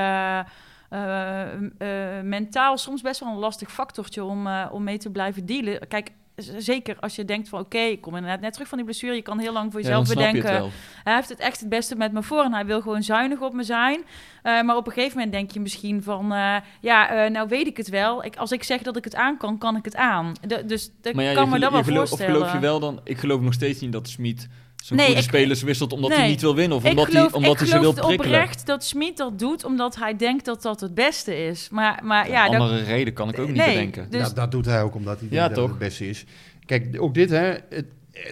[0.89, 5.87] eh, mentaal soms best wel een lastig factortje om, om mee te blijven dealen.
[5.87, 6.11] Kijk,
[6.57, 9.15] zeker als je denkt van oké, ik kom inderdaad net terug van die blessure.
[9.15, 10.71] Je kan heel lang voor jezelf je bedenken.
[11.03, 13.53] Hij heeft het echt het beste met me voor en hij wil gewoon zuinig op
[13.53, 14.03] me zijn.
[14.43, 17.67] Eh, maar op een gegeven moment denk je misschien van, eh, ja, eh, nou weet
[17.67, 18.25] ik het wel.
[18.25, 20.33] Ik, als ik zeg dat ik het aan kan, kan ik het aan.
[20.47, 22.35] De- dus Maar ja, kan je me dat wel geloof- voorstellen.
[22.35, 22.99] Of geloof je wel dan...
[23.03, 24.47] Ik geloof nog steeds niet dat Smit
[24.81, 26.19] zijn Nee, goede ik- spelers wisselt omdat nee.
[26.19, 26.77] hij niet wil winnen.
[26.77, 28.39] Of ik omdat geloof, hij, omdat ik hij ze wil geloof prikkelen.
[28.41, 31.69] oprecht dat Smit dat doet omdat hij denkt dat dat het beste is.
[31.69, 34.07] Maar, maar ja, dat- andere reden kan ik ook niet bedenken.
[34.09, 35.73] dus- Ja, dat doet hij ook omdat hij Ja, denkt dat toch?
[35.73, 36.25] het het beste is.
[36.65, 37.85] Kijk, ook dit, hè, het,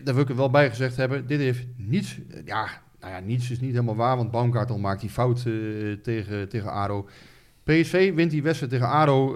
[0.03, 1.27] daar wil ik er wel bij gezegd hebben.
[1.27, 2.67] Dit heeft niets, ja,
[3.01, 5.53] nou ja, niets is niet helemaal waar, want Baumgartel maakt die fout eh,
[6.03, 7.07] tegen, tegen ADO.
[7.63, 8.88] PSV wint die wedstrijd tegen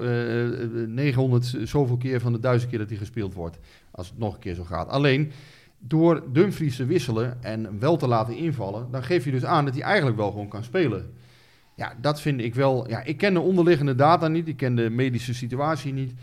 [0.01, 3.57] eh, eh, 900 zoveel keer van de duizend keer dat die gespeeld wordt.
[3.91, 4.89] Als het nog een keer zo gaat.
[4.89, 5.31] Alleen,
[5.87, 9.73] door Dumfries te wisselen en wel te laten invallen, dan geef je dus aan dat
[9.73, 11.13] hij eigenlijk wel gewoon kan spelen.
[11.75, 12.89] Ja, dat vind ik wel.
[12.89, 16.13] Ja, ik ken de onderliggende data niet, ik ken de medische situatie niet.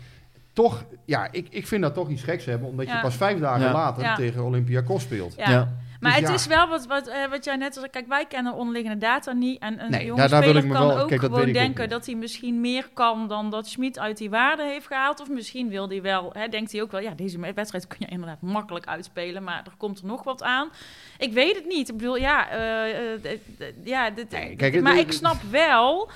[0.53, 3.65] Toch, ja, ik, ik vind dat toch iets geks hebben, omdat je pas vijf dagen
[3.65, 3.71] Ja.
[3.73, 4.15] later Ja.
[4.15, 5.33] tegen Olympiakos speelt.
[5.37, 5.77] Ja.
[6.01, 6.35] Maar Dus het ja.
[6.35, 7.87] is wel wat, wat, eh, wat jij net zei.
[7.89, 9.59] Kijk, wij kennen onderliggende data niet.
[9.61, 12.15] En een Nee, jonge daar- speler kan wel- ook kijk, gewoon ook denken dat hij
[12.15, 15.19] misschien meer kan dan dat Schmid uit die waarde heeft gehaald.
[15.19, 18.07] Of misschien wil hij wel, hè, denkt hij ook wel, ja, deze wedstrijd kun je
[18.07, 19.43] inderdaad makkelijk uitspelen.
[19.43, 20.69] Maar er komt er nog wat aan.
[21.17, 21.89] Ik weet het niet.
[21.89, 23.39] Ik bedoel, ja, eh, eh,
[23.83, 26.09] ja dit, Nee, kijk, het- maar ik snap wel.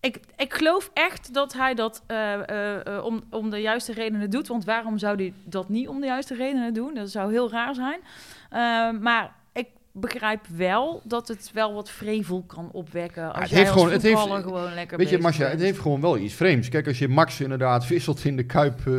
[0.00, 2.02] Ik, ik geloof echt dat hij dat
[3.04, 4.48] om, om de juiste redenen doet.
[4.48, 6.94] Want waarom zou hij dat niet om de juiste redenen doen?
[6.94, 8.00] Dat zou heel raar zijn.
[8.50, 8.58] Eh,
[9.00, 13.32] maar ik begrijp wel dat het wel wat vrevel kan opwekken.
[13.32, 16.00] Als het jij heeft als gewoon- het heeft- gewoon lekker Weet je, het heeft gewoon
[16.00, 16.68] wel iets vreemds.
[16.68, 18.92] Kijk, als je Max inderdaad wisselt in de Kuip eh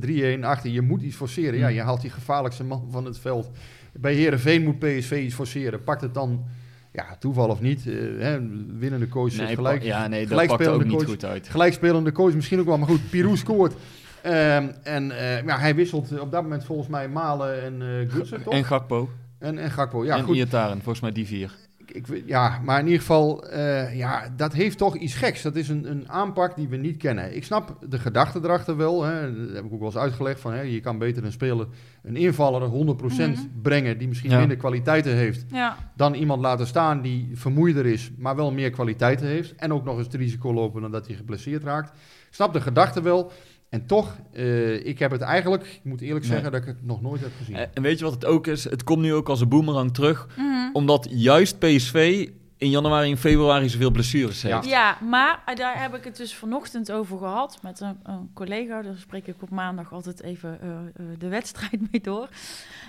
[0.00, 1.58] 3-1 achter, je moet iets forceren.
[1.58, 1.74] Ja, Mm.
[1.74, 3.50] je haalt die gevaarlijkste man van het veld.
[3.92, 5.84] Bij Herenveen moet PSV iets forceren.
[5.84, 6.44] Pakt het dan,
[6.92, 8.38] ja, toeval of niet, eh, hè,
[8.78, 9.82] winnende coach Nee, gelijk.
[9.82, 11.10] ja, nee, dat gelijk pakt ook spelende niet coach.
[11.14, 11.48] goed uit.
[11.48, 13.74] Gelijkspelende coach misschien ook wel, maar goed, Pirou scoort.
[14.22, 18.42] Ehm, en eh, ja, hij wisselt op dat moment volgens mij Malen en eh Gutsen,
[18.42, 18.52] toch?
[18.54, 19.08] En Gakpo.
[19.38, 20.36] En, en Gakpo, ja en goed.
[20.36, 21.52] Iataren, volgens mij die vier.
[21.86, 25.42] Ik, ja, maar in ieder geval, eh, ja, dat heeft toch iets geks.
[25.42, 27.36] Dat is een, een aanpak die we niet kennen.
[27.36, 29.02] Ik snap de gedachte erachter wel.
[29.04, 29.36] Hè.
[29.46, 30.40] Dat heb ik ook wel eens uitgelegd.
[30.40, 31.66] Van, hè, je kan beter een speler,
[32.02, 33.40] een invaller, 100% Mhm.
[33.62, 33.98] brengen...
[33.98, 34.38] die misschien Ja.
[34.38, 35.44] minder kwaliteiten heeft...
[35.50, 38.10] Ja, dan iemand laten staan die vermoeider is...
[38.18, 39.54] maar wel meer kwaliteiten heeft.
[39.54, 41.88] En ook nog eens het risico lopen dan dat hij geblesseerd raakt.
[42.28, 43.32] Ik snap de gedachte wel.
[43.72, 45.62] En toch, eh, ik heb het eigenlijk...
[45.64, 46.34] Ik moet eerlijk Nee.
[46.34, 47.56] zeggen dat ik het nog nooit heb gezien.
[47.56, 48.64] Eh, En weet je wat het ook is?
[48.64, 50.28] Het komt nu ook als een boemerang terug.
[50.36, 50.46] Mhm.
[50.72, 52.28] Omdat juist PSV
[52.62, 54.54] in januari en februari zoveel blessures Ja.
[54.56, 54.68] heeft.
[54.68, 58.82] ja maar eh, daar heb ik het dus vanochtend over gehad met een, een collega.
[58.82, 62.28] Daar spreek ik op maandag altijd even eh, eh, de wedstrijd mee door.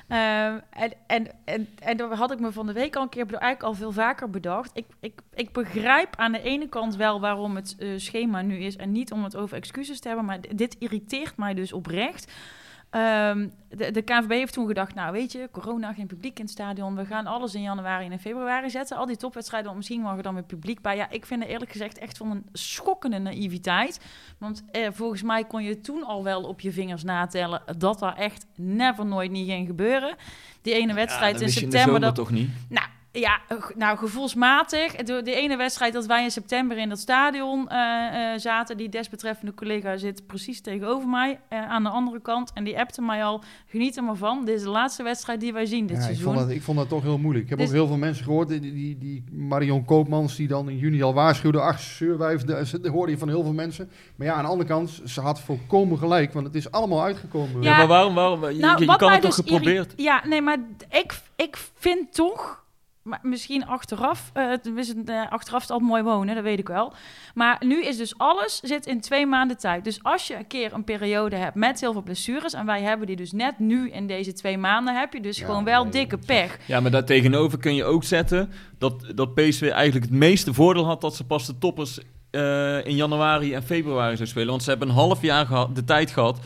[0.08, 3.26] Ehm, en, en, en, en daar had ik me van de week al een keer,
[3.26, 4.72] eigenlijk al veel vaker bedacht.
[4.74, 8.76] Ik, ik, ik begrijp aan de ene kant wel waarom het schema nu is.
[8.76, 12.32] En niet om het over excuses te hebben, maar dit irriteert mij dus oprecht.
[12.94, 16.54] Ehm, de, de KNVB heeft toen gedacht, nou weet je, corona, geen publiek in het
[16.54, 16.96] stadion.
[16.96, 18.98] We gaan alles in januari en in februari zetten.
[18.98, 20.96] Al die topwedstrijden, want misschien mag er dan weer publiek bij.
[20.96, 24.00] Ja, ik vind het eerlijk gezegd echt van een schokkende naïviteit.
[24.38, 28.18] Want eh, volgens mij kon je toen al wel op je vingers natellen dat dat
[28.18, 30.16] echt never nooit niet ging gebeuren.
[30.62, 32.50] Die ene wedstrijd in september, dat, toch niet?
[32.70, 33.40] nou ja,
[33.76, 34.96] nou gevoelsmatig.
[34.96, 38.90] De, de ene wedstrijd dat wij in september in dat stadion eh, eh, zaten, die
[38.90, 42.52] desbetreffende collega zit precies tegenover mij eh, aan de andere kant.
[42.54, 44.46] En die appte mij al, geniet er maar van.
[44.46, 46.26] Dit is de laatste wedstrijd die wij zien dit Ja, ik, seizoen.
[46.34, 47.44] vond dat, ik vond dat toch heel moeilijk.
[47.44, 50.70] Ik heb Dus- ook heel veel mensen gehoord, die, die, die Marion Koopmans, die dan
[50.70, 53.90] in juni al waarschuwde, ach, zeurwijf, dat hoorde je van heel veel mensen.
[54.16, 57.62] Maar ja, aan de andere kant, ze had volkomen gelijk, want het is allemaal uitgekomen.
[57.62, 58.14] Ja, Ja, maar waarom?
[58.16, 59.94] waarom je, Nou, je kan het toch dus geprobeerd?
[59.96, 60.58] Ja, nee, maar
[60.90, 62.62] ik, ik vind toch...
[63.04, 66.44] Maar misschien achteraf, eh, het is het, eh, achteraf is het altijd mooi wonen, dat
[66.44, 66.94] weet ik wel.
[67.34, 69.84] Maar nu is dus alles zit in twee maanden tijd.
[69.84, 72.54] Dus als je een keer een periode hebt met heel veel blessures...
[72.54, 75.00] en wij hebben die dus net nu in deze twee maanden...
[75.00, 76.58] heb je dus Ja, gewoon wel nee, dikke pech.
[76.66, 81.02] Ja, maar daartegenover kun je ook zetten dat, dat PSV eigenlijk het meeste voordeel had
[81.02, 82.00] dat ze pas de toppers
[82.32, 84.50] eh, in januari en februari zou spelen.
[84.50, 86.40] Want ze hebben een half jaar de tijd gehad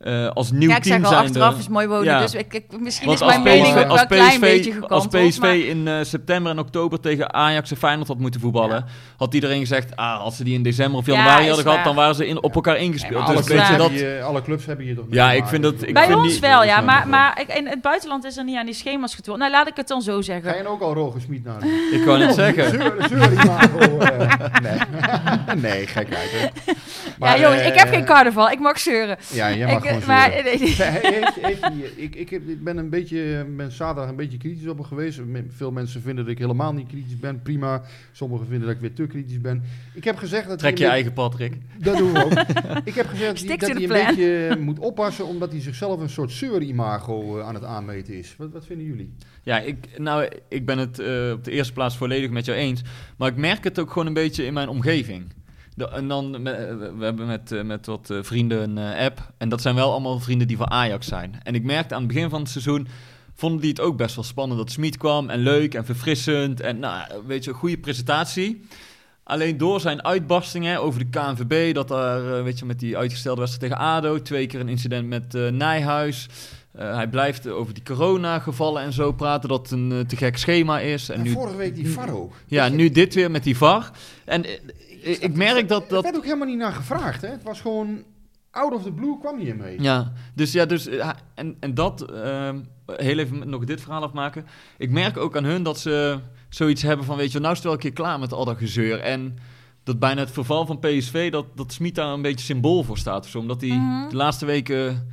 [0.00, 2.04] eh, als nieuw Ja, ik team zeg al, zijnde- achteraf is mooi wonen.
[2.04, 2.20] Ja.
[2.20, 5.14] Dus ik, ik- misschien Want is mijn mening ook wel een klein beetje gekanteld.
[5.14, 8.84] als PSV maar- in eh, september en oktober tegen Ajax en Feyenoord had moeten voetballen,
[9.16, 11.94] had iedereen gezegd, ah, als ze die in december of Ja, januari hadden gehad, dan
[11.94, 13.18] waren ze in, op elkaar Nee, ingespeeld.
[13.20, 13.90] maar alle, dus clubs dat...
[13.90, 16.64] hier, alle clubs hebben hier toch Ja, ik vind dat- ik Bij vind ons wel,
[16.64, 16.80] ja.
[16.80, 19.38] Maar, maar ik, in het buitenland is er niet aan die schema's getoond.
[19.38, 20.50] Nou, laat ik het dan zo zeggen.
[20.50, 21.62] Ga je ook al Roger Smit naar?
[21.96, 22.70] Ik zeggen.
[22.80, 24.28] Zeur, zeur, Imago, eh,
[24.62, 24.78] nee.
[25.90, 26.48] Hè.
[27.18, 28.50] ja, jongens, ik heb eh, geen carnaval.
[28.50, 29.16] Ik mag zeuren.
[29.32, 30.44] Ja, jij mag gewoon eh, maar, zeuren.
[30.44, 30.74] nee, nee.
[30.74, 34.38] Hij heeft, heeft hij- ik, ik, heb, ik ben een beetje, ben zaterdag een beetje
[34.38, 35.20] kritisch op hem geweest.
[35.48, 37.42] Veel mensen vinden dat ik helemaal niet kritisch ben.
[37.42, 37.82] Prima.
[38.12, 39.62] Sommigen vinden dat ik weer te kritisch ben.
[39.94, 41.50] Ik heb gezegd dat Trek je hij een eigen pad, Rick.
[41.50, 42.32] beetje- Dat doen we ook.
[42.90, 44.06] ik heb gezegd dat Stick hij, dat een plan.
[44.06, 48.34] beetje moet oppassen, omdat hij zichzelf een soort zeur-imago eh, aan het aanmeten is.
[48.38, 49.12] Wat, wat vinden jullie?
[49.42, 52.82] Ja, ik, nou, ik ben het eh, op de eerste plaats volledig met jou eens.
[53.16, 55.24] Maar ik merk het ook gewoon een beetje in mijn omgeving.
[55.80, 56.42] De, en dan, eh,
[56.98, 59.32] we hebben met, eh, met wat eh, vrienden een app.
[59.38, 61.40] En dat zijn wel allemaal vrienden die van Ajax zijn.
[61.42, 62.88] En ik merkte aan het begin van het seizoen...
[63.34, 65.30] vonden die het ook best wel spannend dat Smit kwam.
[65.30, 66.60] En leuk en verfrissend.
[66.60, 68.64] En nou, weet je, een goede presentatie.
[69.22, 71.74] Alleen door zijn uitbarstingen over de KNVB...
[71.74, 74.22] dat daar, weet je, met die uitgestelde wedstrijd tegen ADO...
[74.22, 76.28] twee keer een incident met Nijhuis...
[76.76, 81.08] Hij blijft over die corona-gevallen en zo praten dat een te gek schema is.
[81.08, 82.32] En En nu, vorige week die Faro.
[82.46, 83.90] ja, nu dit weer met die VAR.
[84.24, 84.44] En
[85.02, 85.82] ik, ik merk dat...
[85.82, 87.22] Er dat werd ook helemaal niet naar gevraagd.
[87.22, 87.28] Hè?
[87.28, 88.02] Het was gewoon...
[88.50, 89.82] out of the blue kwam hij ermee.
[89.82, 94.46] Ja, dus ja, dus, eh, en, en dat, ehm, heel even nog dit verhaal afmaken.
[94.78, 97.66] Ik merk ook aan hun dat ze zoiets hebben van, weet je, nou is het
[97.66, 99.00] wel een keer klaar met al dat gezeur.
[99.00, 99.38] En
[99.84, 103.24] dat bijna het verval van PSV, dat, dat Smit daar een beetje symbool voor staat.
[103.24, 104.08] Of zo, omdat hij Mhm.
[104.08, 105.08] de laatste weken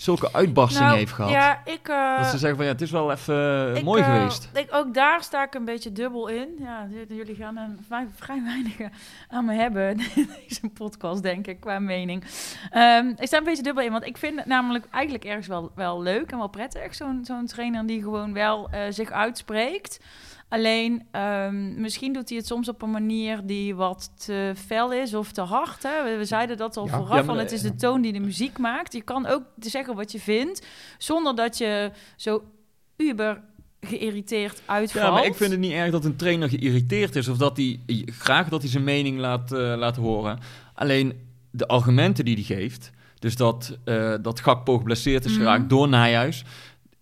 [0.00, 1.30] zulke uitbarstingen Nou, heeft gehad.
[1.30, 1.88] Ja, ik...
[1.88, 4.48] eh, dat ze zeggen van, ja, het is wel even eh, ik, mooi eh, geweest.
[4.54, 6.48] Ik, ook daar sta ik een beetje dubbel in.
[6.58, 8.76] Ja, jullie gaan er vrij, vrij weinig
[9.28, 9.96] aan me hebben
[10.48, 12.24] deze podcast, denk ik, qua mening.
[12.70, 15.70] Ehm, ik sta een beetje dubbel in, want ik vind het namelijk eigenlijk ergens wel,
[15.74, 16.94] wel leuk en wel prettig.
[16.94, 19.98] Zo'n zo'n trainer die gewoon wel zich uitspreekt.
[20.50, 25.14] Alleen, ehm, misschien doet hij het soms op een manier die wat te fel is
[25.14, 25.82] of te hard.
[25.82, 26.10] Hè?
[26.10, 26.96] We, we zeiden dat al Ja.
[26.96, 28.92] vooraf, Ja, van het is eh, de toon die de muziek maakt.
[28.92, 30.66] Je kan ook zeggen wat je vindt,
[30.98, 32.42] zonder dat je zo
[32.96, 33.40] uber
[33.80, 35.04] geïrriteerd uitvalt.
[35.04, 37.80] Ja, maar ik vind het niet erg dat een trainer geïrriteerd is of dat hij
[38.06, 40.38] graag dat hij zijn mening laat, eh, laat horen.
[40.74, 41.12] Alleen
[41.50, 45.40] de argumenten die hij geeft, dus dat, eh dat Gakpo geblesseerd is Mhm.
[45.40, 46.44] geraakt door Nijhuis.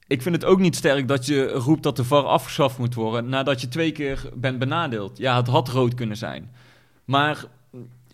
[0.09, 3.29] Ik vind het ook niet sterk dat je roept dat de VAR afgeschaft moet worden
[3.29, 5.18] nadat je twee keer bent benadeeld.
[5.18, 6.51] Ja, het had rood kunnen zijn.
[7.05, 7.44] Maar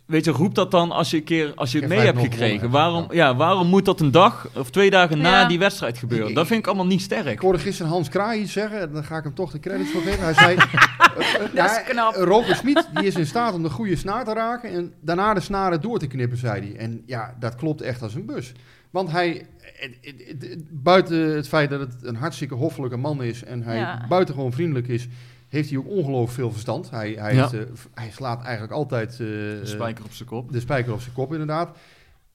[0.07, 2.21] weet je, roep dat dan als je, een keer, als je het mee hebt 5-0
[2.21, 2.71] gekregen.
[2.71, 5.49] Waarom, ja, waarom moet dat een dag of twee dagen na Ja.
[5.49, 6.29] die wedstrijd gebeuren?
[6.29, 7.41] Ik- Dat vind ik allemaal niet Ik sterk.
[7.41, 10.03] hoorde gisteren Hans Kraai iets zeggen, en daar ga ik hem toch de credits voor
[10.03, 10.25] geven.
[10.25, 12.15] Hij zei, eh, eh, Dat is ja, knap.
[12.15, 15.41] Roger Smit die is in staat om de goede snaar te raken en daarna de
[15.41, 16.77] snaren door te knippen, zei hij.
[16.77, 18.53] En ja, dat klopt echt als een bus.
[18.95, 19.47] Want hij,
[20.71, 24.07] buiten het feit dat het een hartstikke hoffelijke man is en hij Ja.
[24.09, 25.09] buitengewoon vriendelijk is,
[25.49, 26.91] heeft hij ook ongelooflijk veel verstand.
[26.91, 27.41] Hij, hij, Ja.
[27.51, 30.53] heeft, eh, hij slaat eigenlijk altijd eh, De spijker op zijn kop.
[30.53, 31.77] de spijker op zijn kop, inderdaad.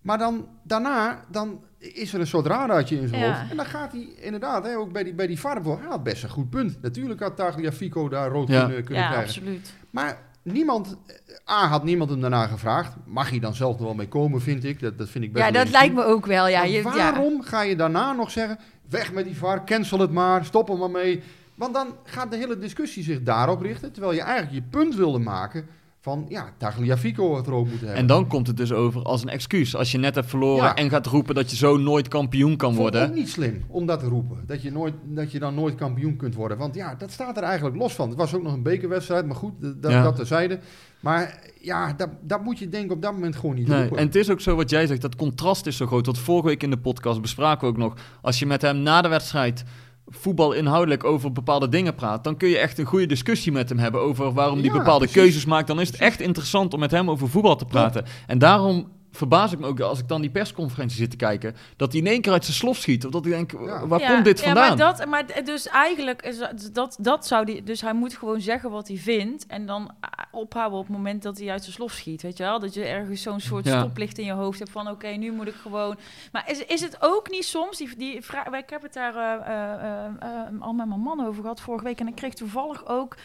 [0.01, 3.27] Maar dan, daarna dan is er een soort radartje in zijn Ja.
[3.27, 3.51] hoofd.
[3.51, 6.23] En dan gaat hij inderdaad, hè, ook bij die, bij die voor, hij had best
[6.23, 6.81] een goed punt.
[6.81, 8.65] Natuurlijk had Tagliafico daar rood Ja.
[8.65, 9.29] kunnen, kunnen Ja, krijgen.
[9.29, 9.73] absoluut.
[9.89, 10.17] Maar
[10.51, 12.93] niemand, eh, A, had niemand hem daarna gevraagd.
[13.05, 14.79] Mag hij dan zelf nog wel mee komen, vind ik.
[14.79, 16.47] Dat, dat vind ik best Ja, dat lijkt me ook wel.
[16.47, 16.81] Ja.
[16.81, 18.59] waarom ga je daarna nog zeggen,
[18.89, 21.23] weg met die VAR, cancel het maar, stop er maar mee.
[21.55, 25.19] Want dan gaat de hele discussie zich daarop richten, terwijl je eigenlijk je punt wilde
[25.19, 25.67] maken
[26.01, 27.95] van, ja, Tagliafico had rood moeten hebben.
[27.97, 29.75] En dan komt het dus over als een excuus.
[29.75, 30.75] Als je net hebt verloren Ja.
[30.75, 33.09] en gaat roepen dat je zo nooit kampioen kan Vond worden.
[33.09, 34.37] ook niet slim om dat te roepen.
[34.45, 36.57] Dat je, nooit, dat je dan nooit kampioen kunt worden.
[36.57, 38.09] Want ja, dat staat er eigenlijk los van.
[38.09, 40.03] Het was ook nog een bekerwedstrijd, maar goed, dat, Ja.
[40.03, 40.59] dat terzijde.
[40.99, 43.97] Maar ja, dat, dat moet je denk ik op dat moment gewoon niet Nee, roepen.
[43.97, 46.05] en het is ook zo wat jij zegt, dat contrast is zo groot.
[46.05, 47.93] Wat vorige week in de podcast bespraken we ook nog.
[48.21, 49.63] Als je met hem na de wedstrijd
[50.09, 53.77] voetbal inhoudelijk over bepaalde dingen praat, dan kun je echt een goede discussie met hem
[53.77, 55.21] hebben over waarom die Ja, bepaalde precies.
[55.21, 55.67] keuzes maakt.
[55.67, 58.05] Dan is het echt interessant om met hem over voetbal te praten.
[58.27, 58.87] En daarom
[59.19, 62.07] verbaas ik me ook als ik dan die persconferentie zit te kijken, dat hij in
[62.07, 63.05] één keer uit zijn slof schiet.
[63.05, 63.87] Of dat ik denk, Ja.
[63.87, 64.77] waar Ja, komt dit ja, vandaan?
[64.77, 67.63] maar, dat, maar dus eigenlijk is dat- dat, dat zou die.
[67.63, 69.45] Dus hij moet gewoon zeggen wat hij vindt.
[69.47, 72.21] En dan ah, ophouden op het moment dat hij uit zijn slof schiet.
[72.21, 72.59] Weet je wel?
[72.59, 73.79] Dat je ergens zo'n soort Ja.
[73.79, 75.97] stoplicht in je hoofd hebt van oké, nu moet ik gewoon.
[76.31, 78.45] Maar is, is het ook niet soms die, die vraag.
[78.47, 81.83] Ik heb het daar eh, eh, eh, eh, al met mijn man over gehad vorige
[81.83, 81.99] week.
[81.99, 83.15] En ik kreeg toevallig ook.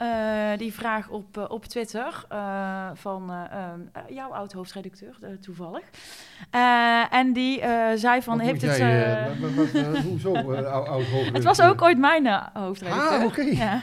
[0.00, 5.82] Eh, die vraag op, eh, op Twitter eh, van eh, ehm, eh, jouw oud-hoofdredacteur, toevallig.
[7.10, 7.62] En die
[7.94, 8.76] zei van, Wat heeft het...
[8.76, 9.28] jij,
[10.02, 13.18] hoezo, oud, oud hoofd- het was ook ooit mijn hoofdredacteur.
[13.18, 13.40] Ah, oké.
[13.42, 13.82] Ja.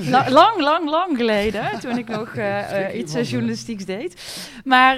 [0.00, 2.34] La- lang, lang, lang geleden, toen ik nog
[3.00, 4.40] iets journalistieks deed.
[4.64, 4.96] Maar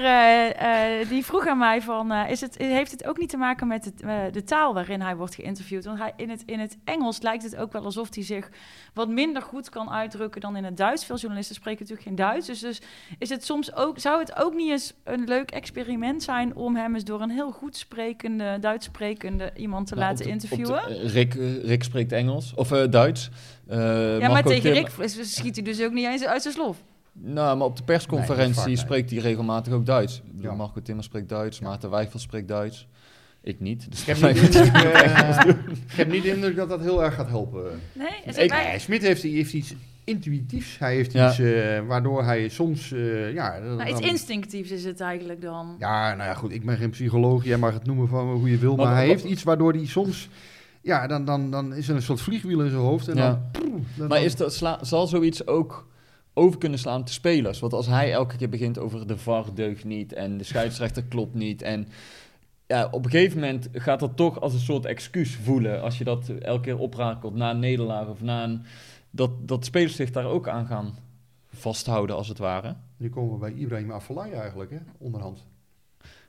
[1.09, 3.99] die vroeg aan mij van, is het, heeft het ook niet te maken met het,
[4.33, 5.85] de taal waarin hij wordt geïnterviewd?
[5.85, 8.49] Want hij, in, het, in het Engels lijkt het ook wel alsof hij zich
[8.93, 11.05] wat minder goed kan uitdrukken dan in het Duits.
[11.05, 12.47] Veel journalisten spreken natuurlijk geen Duits.
[12.47, 12.81] Dus, dus
[13.19, 16.93] is het soms ook, zou het ook niet eens een leuk experiment zijn om hem
[16.95, 21.07] eens door een heel goed sprekende, Duits sprekende iemand te Nou, laten de- de- interviewen?
[21.07, 23.29] Rick, eh, Rick spreekt Engels, of eh, Duits.
[23.67, 24.89] Eh, ja, maar tegen Rick
[25.21, 26.77] schiet hij dus ook niet eens uit zijn slof.
[27.13, 28.75] Nou, maar op de persconferentie nee.
[28.77, 30.21] spreekt hij regelmatig ook Duits.
[30.37, 30.53] Ik Ja.
[30.53, 32.87] Marco Timmer spreekt Duits, Maarten Wijfel spreekt Duits.
[33.41, 33.91] Ik niet.
[33.91, 35.57] Dus Ik heb, niet de indruk,
[35.91, 37.79] ik heb niet de indruk dat dat heel erg gaat helpen.
[37.93, 39.73] Nee, is Ik, het wij- nee, Smit heeft, heeft iets
[40.05, 40.77] intuïtiefs.
[40.77, 41.29] Hij heeft Ja.
[41.29, 42.91] iets eh, waardoor hij soms...
[42.91, 45.75] eh, ja, dan- iets dan- instinctiefs is het eigenlijk dan.
[45.79, 46.51] Ja, nou ja, goed.
[46.51, 47.43] Ik ben geen psycholoog.
[47.43, 48.75] Jij mag het noemen van hoe je wil.
[48.75, 50.29] Maar, Maar hij wat- heeft iets waardoor hij soms...
[50.81, 53.07] Ja, dan, dan, dan is er een soort vliegwiel in zijn hoofd.
[53.07, 53.49] En Ja.
[53.51, 55.87] dan, dan- Maar is dat, sla- zal zoiets ook
[56.33, 57.59] over kunnen slaan te spelers?
[57.59, 61.33] Want als hij elke keer begint over de VAR deugt niet en de scheidsrechter klopt
[61.33, 61.87] niet en
[62.67, 66.03] ja, op een gegeven moment gaat dat toch als een soort excuus voelen als je
[66.03, 68.61] dat elke keer oprakelt na een nederlaag of na een
[69.15, 70.95] dat, dat spelers zich daar ook aan gaan
[71.53, 72.75] vasthouden als het ware.
[72.97, 75.45] Nu komen we bij Ibrahim Afellay eigenlijk, hè, onderhand.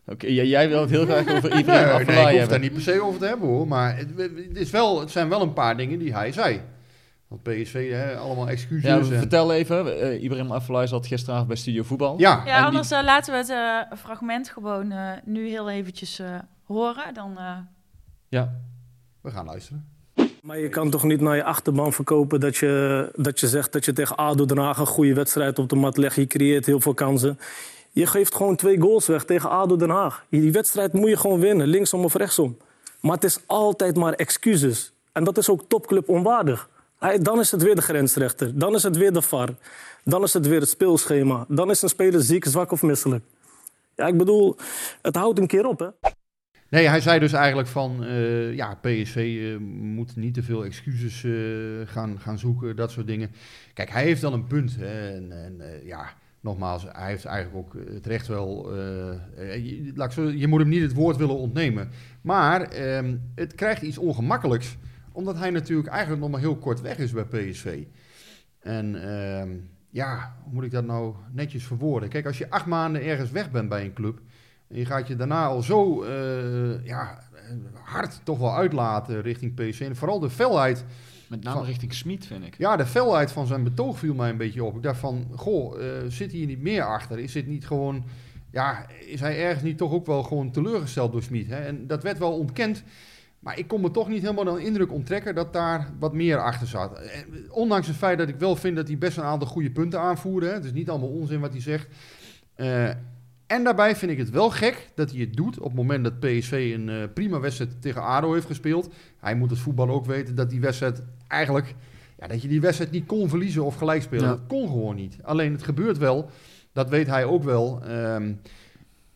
[0.07, 2.49] Oké, jij wil het heel graag over Nee, Ibrahim nee, Afellay ik hoef hebben.
[2.49, 3.69] daar niet per se over te hebben hoor.
[3.69, 6.61] Maar het, het, is wel, het zijn wel een paar dingen die hij zei.
[7.29, 8.89] Want PSV, hè, allemaal excuses.
[8.91, 10.01] Ja, en- vertel even.
[10.01, 12.19] eh Ibrahim Afellay zat gisteravond bij Studio Voetbal.
[12.19, 13.49] ja, Ja, anders eh, laten we het
[13.91, 17.15] eh, fragment gewoon eh, nu heel eventjes eh, horen.
[17.15, 17.57] Dan, eh,
[18.29, 18.55] Ja.
[19.21, 19.89] we gaan luisteren.
[20.47, 23.85] Maar je kan toch niet naar je achterban verkopen dat je, dat je zegt dat
[23.85, 26.17] je tegen ADO Den Haag een goede wedstrijd op de mat legt.
[26.17, 27.39] Je creëert heel veel kansen.
[27.91, 30.25] Je geeft gewoon twee goals weg tegen ADO Den Haag.
[30.29, 32.57] Die wedstrijd moet je gewoon winnen, linksom of rechtsom.
[33.01, 34.93] Maar het is altijd maar excuses.
[35.13, 36.69] En dat is ook topclub onwaardig.
[37.21, 38.59] Dan is het weer de grensrechter.
[38.59, 39.49] Dan is het weer de VAR.
[40.05, 41.45] Dan is het weer het speelschema.
[41.49, 43.25] Dan is een speler ziek, zwak of misselijk.
[43.95, 44.57] Ja, ik bedoel,
[45.03, 45.89] het houdt een keer op, hè.
[46.69, 51.25] Nee, hij zei dus eigenlijk van, eh, ja, PSV eh, moet niet te veel excuses
[51.25, 51.33] eh,
[51.93, 53.31] gaan, gaan zoeken, dat soort dingen.
[53.75, 54.77] Kijk, hij heeft dan een punt.
[54.77, 58.75] Hè, en en ja, nogmaals, hij heeft eigenlijk ook het recht wel,
[59.37, 61.89] je, laat je moet hem niet het woord willen ontnemen.
[62.21, 64.77] Maar ehm, het krijgt iets ongemakkelijks,
[65.13, 67.85] omdat hij natuurlijk eigenlijk nog maar heel kort weg is bij PSV.
[68.61, 69.51] En ehm,
[69.91, 72.09] ja, hoe moet ik dat nou netjes verwoorden?
[72.09, 74.21] Kijk, als je acht maanden ergens weg bent bij een club...
[74.69, 77.51] en je gaat je daarna al zo eh, ja, eh,
[77.83, 79.81] hard toch wel uitlaten richting PSV...
[79.81, 80.85] en vooral de felheid...
[81.29, 82.59] Met name Van- richting Smit, vind ik.
[82.59, 84.77] Ja, de felheid van zijn betoog viel mij een beetje op.
[84.77, 87.19] Ik dacht van, goh, eh, zit hier niet meer achter?
[87.19, 88.05] Is dit niet gewoon...
[88.51, 91.51] Ja, is hij ergens niet toch ook wel gewoon teleurgesteld door Smit?
[91.51, 92.83] En dat werd wel ontkend...
[93.39, 96.67] Maar ik kon me toch niet helemaal de indruk onttrekken dat daar wat meer achter
[96.67, 97.01] zat.
[97.51, 100.47] Ondanks het feit dat ik wel vind dat hij best een aantal goede punten aanvoerde.
[100.47, 100.53] Hè.
[100.53, 101.89] Het is niet allemaal onzin wat hij zegt.
[102.55, 102.91] Eh,
[103.47, 106.19] en daarbij vind ik het wel gek dat hij het doet op het moment dat
[106.21, 108.89] PSV een eh, prima wedstrijd tegen ADO heeft gespeeld.
[109.21, 111.75] Hij moet het voetbal ook weten dat die wedstrijd eigenlijk...
[112.19, 114.25] Ja, dat je die wedstrijd niet kon verliezen of gelijk spelen.
[114.25, 114.31] Ja.
[114.31, 115.17] Dat kon gewoon niet.
[115.23, 116.31] Alleen het gebeurt wel.
[116.73, 117.81] Dat weet hij ook wel.
[117.85, 118.33] Ehm,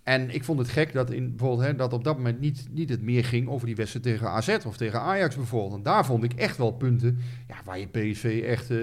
[0.02, 2.88] en ik vond het gek dat, in, bijvoorbeeld, hè, dat op dat moment niet, niet
[2.90, 5.74] het meer ging over die wedstrijd tegen AZ of tegen Ajax bijvoorbeeld.
[5.74, 8.70] En daar vond ik echt wel punten ja, waar je PSV echt...
[8.70, 8.76] eh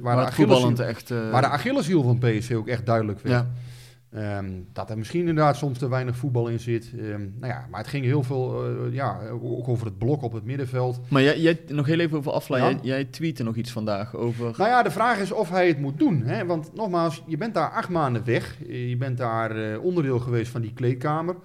[0.00, 1.10] waar, Maar de Achilleshiel- echt...
[1.10, 3.34] eh, waar de Achilleshiel van PSV ook echt duidelijk werd.
[3.44, 3.50] ja.
[4.14, 6.92] Ehm, dat er misschien inderdaad soms te weinig voetbal in zit.
[6.98, 10.32] Ehm, nou ja, maar het ging heel veel eh, ja, ook over het blok op
[10.32, 11.00] het middenveld.
[11.08, 12.56] Maar jij, jij, nog heel even over.
[12.56, 12.68] Ja.
[12.68, 14.44] Jij, jij tweette nog iets vandaag over...
[14.56, 16.22] Nou ja, de vraag is of hij het moet doen.
[16.22, 16.46] Hè?
[16.46, 18.56] Want nogmaals, je bent daar acht maanden weg.
[18.68, 21.36] Eh, Je bent daar eh, onderdeel geweest van die kleedkamer.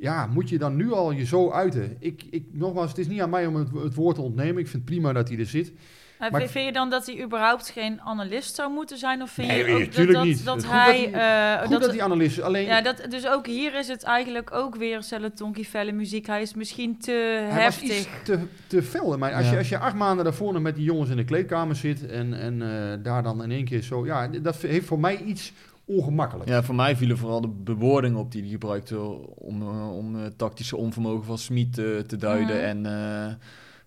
[0.00, 1.96] Ja, moet je dan nu al je zo uiten?
[1.98, 4.58] Ik, ik, nogmaals, het is niet aan mij om het, het woord te ontnemen.
[4.62, 5.72] Ik vind het prima dat hij er zit.
[6.18, 9.22] Maar- vind- je dan dat hij überhaupt geen analist zou moeten zijn?
[9.22, 10.44] Of vind Nee, je ook dat, tuurlijk dat, niet.
[10.44, 11.08] dat Goed dat hij...
[11.12, 12.64] hij- eh, Goed dat, die analist alleen...
[12.66, 16.26] Ja, dat, dus ook hier is het eigenlijk ook weer Celetonki felle muziek.
[16.26, 17.98] Hij is misschien te Hij was heftig.
[17.98, 19.18] iets te, te fel.
[19.18, 19.50] Maar als, Ja.
[19.52, 22.06] je, als je acht maanden daarvoor nog met die jongens in de kleedkamer zit...
[22.06, 24.06] en, en eh, daar dan in één keer zo...
[24.06, 25.52] Ja, dat heeft voor mij iets
[25.84, 26.48] ongemakkelijk.
[26.48, 28.98] Ja, voor mij vielen vooral de bewoordingen op die hij gebruikte
[29.34, 32.62] om, eh, om eh, tactische onvermogen van Smit eh, te duiden.
[32.64, 33.34] En eh,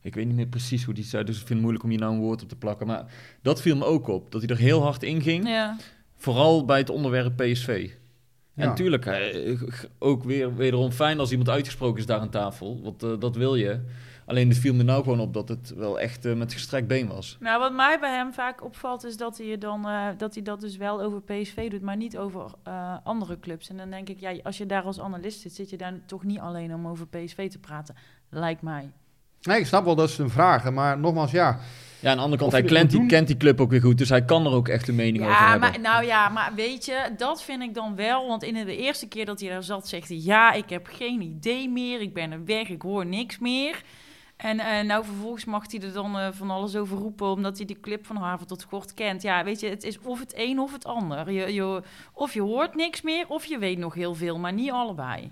[0.02, 2.00] ik weet niet meer precies hoe die zei, dus ik vind het moeilijk om hier
[2.00, 2.88] nou een woord op te plakken.
[2.88, 3.06] Maar
[3.42, 5.48] dat viel me ook op, dat hij er heel hard in ging.
[5.48, 5.78] Ja.
[6.16, 7.90] Vooral bij het onderwerp PSV.
[8.56, 8.70] En Ja.
[8.70, 9.62] natuurlijk, eh,
[10.00, 12.82] ook weer wederom fijn als iemand uitgesproken is daar aan tafel.
[12.84, 13.80] Want eh, dat wil je.
[14.26, 17.08] Alleen het viel me nou gewoon op dat het wel echt eh, met gestrekt been
[17.08, 17.38] was.
[17.40, 20.60] Nou, wat mij bij hem vaak opvalt is dat hij, dan, eh, dat hij dat
[20.62, 23.70] dus wel over PSV doet, maar niet over eh, andere clubs.
[23.70, 26.24] En dan denk ik, ja, als je daar als analist zit, zit je daar toch
[26.24, 27.96] niet alleen om over PSV te praten,
[28.30, 28.92] lijkt mij.
[29.42, 30.74] Nee, ik snap wel dat ze hem vragen.
[30.74, 31.60] Maar nogmaals, ja...
[32.02, 33.98] Ja, aan de andere kant, hij kent die, kent die club ook weer goed.
[33.98, 35.70] Dus hij kan er ook echt een mening over Ja, hebben.
[35.70, 38.28] maar, nou ja, maar weet je, dat vind ik dan wel.
[38.28, 41.22] Want in de eerste keer dat hij daar zat, zegt hij: Ja, ik heb geen
[41.22, 42.02] idee meer.
[42.02, 43.82] Ik ben er weg, ik hoor niks meer.
[44.38, 47.66] En eh, nou, vervolgens mag hij er dan eh, van alles over roepen, omdat hij
[47.66, 49.22] die clip van Haven tot Kort kent.
[49.22, 51.32] Ja, weet je, het is of het een of het ander.
[51.32, 51.82] Je, je,
[52.14, 55.30] of je hoort niks meer, of je weet nog heel veel, maar niet allebei.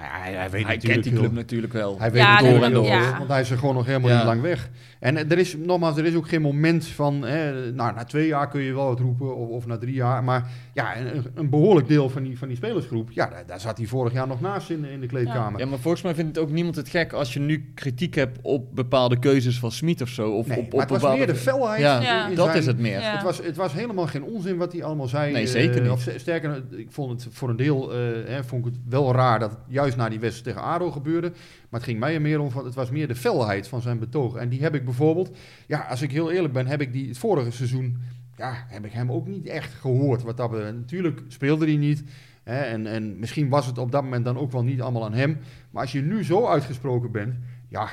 [0.00, 1.98] Nou ja, hij, hij weet hij natuurlijk kent die heel- club natuurlijk wel.
[1.98, 3.16] Hij weet Ja, het dat- door en door, ja.
[3.18, 4.16] want hij is er gewoon nog helemaal Ja.
[4.16, 4.70] niet lang weg.
[5.00, 8.26] En eh, er is, nogmaals, er is ook geen moment van, hè, nou, na twee
[8.26, 10.24] jaar kun je wel wat roepen, of, of na drie jaar.
[10.24, 13.78] Maar ja, een, een behoorlijk deel van die, van die spelersgroep, ja, daar, daar zat
[13.78, 15.60] hij vorig jaar nog naast in, in de kleedkamer.
[15.60, 18.38] Ja, maar volgens mij vindt het ook niemand het gek als je nu kritiek hebt
[18.42, 20.30] op bepaalde keuzes van Smit of zo.
[20.30, 21.24] Of Nee, op, op maar het was bepaalde...
[21.24, 21.80] meer de felheid.
[21.80, 23.00] Ja, dat zijn- is het meer.
[23.00, 23.12] Ja.
[23.12, 25.32] Het, was, het was helemaal geen onzin wat hij allemaal zei.
[25.32, 25.90] Nee, eh, zeker niet.
[25.90, 29.12] Of st- sterker, ik vond het voor een deel eh, hè, vond ik het wel
[29.12, 31.28] raar dat het juist na die wedstrijd tegen ADO gebeurde.
[31.68, 33.98] Maar het ging mij er meer om, van, het was meer de felheid van zijn
[33.98, 34.34] betoog.
[34.36, 37.18] En die heb ik bijvoorbeeld, ja, als ik heel eerlijk ben, heb ik die het
[37.18, 37.98] vorige seizoen,
[38.36, 40.22] ja, heb ik hem ook niet echt gehoord.
[40.22, 40.50] Wat dat.
[40.50, 42.04] Natuurlijk speelde hij niet.
[42.42, 45.14] Hè, en, en misschien was het op dat moment dan ook wel niet allemaal aan
[45.14, 45.38] hem.
[45.70, 47.34] Maar als je nu zo uitgesproken bent,
[47.68, 47.88] ja,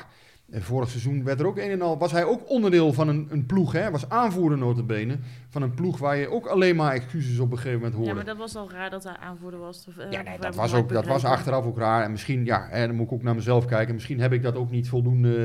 [0.50, 3.26] En vorig seizoen werd er ook een en al, was hij ook onderdeel van een,
[3.30, 3.90] een ploeg, hè?
[3.90, 5.18] Was aanvoerder notabene
[5.48, 8.08] van een ploeg waar je ook alleen maar excuses op een gegeven moment hoorde.
[8.10, 9.84] Ja, maar dat was al raar dat hij aanvoerder was.
[9.88, 12.04] Of, eh, Ja, nee, dat was, ook, dat was achteraf ook raar.
[12.04, 13.94] En misschien, ja, en dan moet ik ook naar mezelf kijken.
[13.94, 15.36] Misschien heb ik dat ook niet voldoende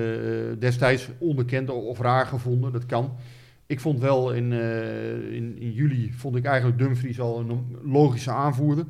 [0.52, 2.72] eh, destijds onbekend o- of raar gevonden.
[2.72, 3.16] Dat kan.
[3.66, 8.32] Ik vond wel in, eh, in, in juli, vond ik eigenlijk Dumfries al een logische
[8.32, 8.86] aanvoerder.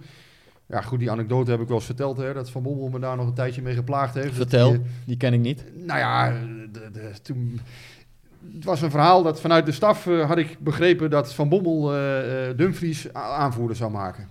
[0.71, 3.17] Ja, goed, die anekdote heb ik wel eens verteld, hè, dat Van Bommel me daar
[3.17, 4.35] nog een tijdje mee geplaagd heeft.
[4.35, 5.63] Vertel, die, eh, die ken ik niet.
[5.73, 6.31] nou ja,
[6.71, 7.59] de, de, toen,
[8.53, 11.95] het was een verhaal dat vanuit de staf eh, had ik begrepen dat Van Bommel
[11.95, 14.29] eh, Dumfries aanvoerder zou maken.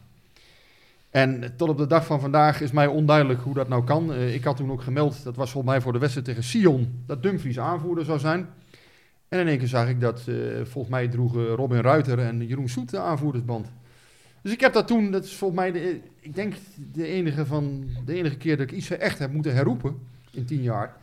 [1.11, 4.14] En tot op de dag van vandaag is mij onduidelijk hoe dat nou kan.
[4.14, 7.22] Ik had toen ook gemeld, dat was volgens mij voor de wedstrijd tegen Sion, dat
[7.22, 8.49] Dumfries aanvoerder zou zijn.
[9.28, 10.22] En in één keer zag ik dat,
[10.62, 13.66] volgens mij droegen Robin Ruiter en Jeroen Soet de aanvoerdersband.
[14.43, 16.55] Dus ik heb dat toen, dat is volgens mij, de, ik denk
[16.93, 19.99] de enige, van, de enige keer dat ik iets echt heb moeten herroepen
[20.32, 20.97] in tien jaar.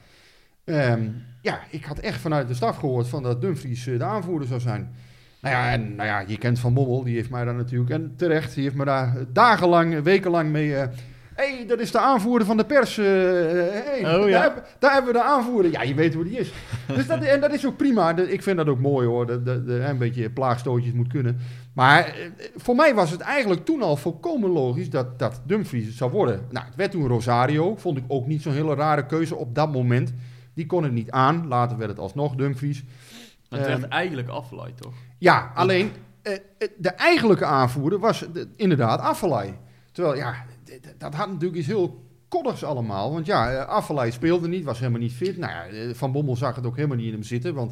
[0.63, 1.01] Ehm,
[1.41, 4.59] ja, ik had echt vanuit de staf gehoord van dat Dumfries eh, de aanvoerder zou
[4.59, 4.91] zijn.
[5.41, 8.13] Nou ja, en nou ja, je kent Van Bommel, die heeft mij daar natuurlijk, en
[8.15, 10.71] terecht, die heeft me daar dagenlang, wekenlang mee...
[10.71, 12.97] Hé, hey, dat is de aanvoerder van de pers.
[12.97, 14.31] eh, hey, Oh, ja.
[14.31, 15.71] daar, heb- daar hebben we de aanvoerder.
[15.71, 16.51] Ja, je weet hoe die is.
[16.95, 18.17] dus dat, en dat is ook prima.
[18.17, 19.25] Ik vind dat ook mooi hoor.
[19.27, 21.37] Dat, dat, dat een beetje plaagstootjes moet kunnen.
[21.77, 22.13] Maar eh,
[22.55, 26.45] voor mij was het eigenlijk toen al volkomen logisch dat, dat Dumfries het zou worden.
[26.51, 27.75] Nou, het werd toen Rosario.
[27.75, 30.13] Vond ik ook niet zo'n hele rare keuze op dat moment.
[30.53, 31.47] Die kon het niet aan.
[31.47, 32.83] Later werd het alsnog Dumfries.
[33.49, 34.93] Maar het werd eigenlijk afgeleid, toch?
[35.17, 36.39] Ja, alleen eh, eh,
[36.77, 39.57] de eigenlijke aanvoerder was de- inderdaad Affelay.
[39.91, 40.35] Terwijl, ja,
[40.97, 43.13] dat had natuurlijk iets heel koddigs allemaal.
[43.13, 45.37] Want ja, eh, Affelay speelde niet, was helemaal niet fit.
[45.37, 47.53] Nou ja, eh, Van Bommel zag het ook helemaal niet in hem zitten.
[47.53, 47.71] Want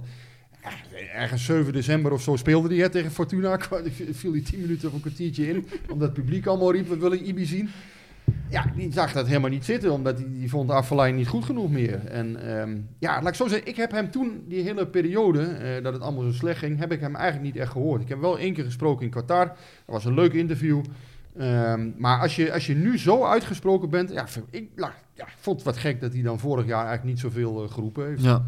[1.14, 3.60] ergens 7 december of zo speelde hij tegen Fortuna.
[4.12, 5.68] Viel hij 10 minuten of een kwartiertje in.
[5.90, 7.70] Omdat het publiek allemaal riep, we willen Ibi zien.
[8.50, 11.72] Ja, die zag dat helemaal niet zitten, omdat die, die vond Affelay niet goed genoeg
[11.72, 12.06] meer.
[12.06, 15.84] En ehm, ja, laat ik zo zeggen, ik heb hem toen, die hele periode, eh,
[15.84, 18.02] dat het allemaal zo slecht ging, heb ik hem eigenlijk niet echt gehoord.
[18.02, 19.56] Ik heb wel één keer gesproken in Qatar, dat
[19.86, 20.84] was een leuk interview.
[21.38, 25.56] Ehm, maar als je, als je nu zo uitgesproken bent, ja, ik ja, ik vond
[25.56, 28.24] het wat gek dat hij dan vorig jaar eigenlijk niet zoveel eh, geroepen heeft.
[28.24, 28.46] Ja.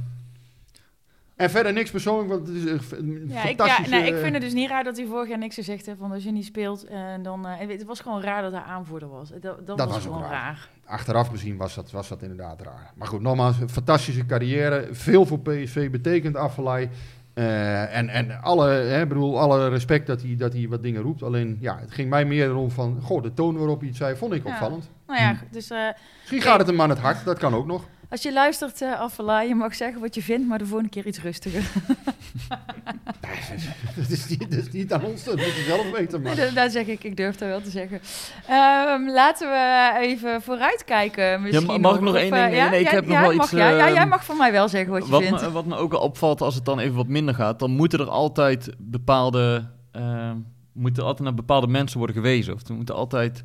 [1.38, 4.34] En verder niks persoonlijk, want het is een een Ja, ik, ja, nee, ik vind
[4.34, 6.00] het dus niet raar dat hij vorig jaar niks gezegd heeft.
[6.00, 7.48] Want als je niet speelt, en dan...
[7.48, 9.30] eh, het was gewoon raar dat hij aanvoerder was.
[9.42, 10.32] Dat, dat, was, gewoon raar.
[10.32, 10.70] raar.
[10.86, 12.92] Achteraf gezien was dat, was dat inderdaad raar.
[12.96, 14.88] Maar goed, nogmaals, een fantastische carrière.
[14.92, 16.90] Veel voor PSV betekent afvallei.
[17.34, 21.24] Eh, en en alle, hè, bedoel, alle respect dat hij, dat hij wat dingen roept.
[21.24, 23.00] Alleen, ja, het ging mij meer erom van...
[23.02, 24.50] Goh, de toon waarop hij het zei, vond ik Ja.
[24.50, 24.90] opvallend.
[25.08, 25.88] Nou ja, dus eh,
[26.20, 27.84] Misschien gaat het hem aan het hart, dat kan ook nog.
[28.10, 31.06] Als je luistert, eh Affela, je mag zeggen wat je vindt, maar de volgende keer
[31.08, 31.64] iets rustiger.
[33.96, 36.22] dat, is niet, dat is niet aan ons, dat moet je zelf weten.
[36.22, 36.36] Maar...
[36.38, 38.00] Daar daar zeg ik, ik durf dat wel te zeggen.
[38.48, 41.72] Ehm, laten we even vooruitkijken misschien.
[41.72, 42.50] Ja, mag ik nog één eh, ding?
[42.52, 42.70] Nee, ja?
[42.70, 43.76] nee, ik Ja, heb nog wel mag iets, jij?
[43.76, 45.42] ja, jij ehm, mag van mij wel zeggen wat je Wat vindt.
[45.42, 48.00] me, wat me ook al opvalt als het dan even wat minder gaat, dan moeten
[48.00, 50.32] er altijd bepaalde, eh,
[50.74, 52.54] moeten altijd naar bepaalde mensen worden gewezen.
[52.54, 53.44] Of er moeten altijd,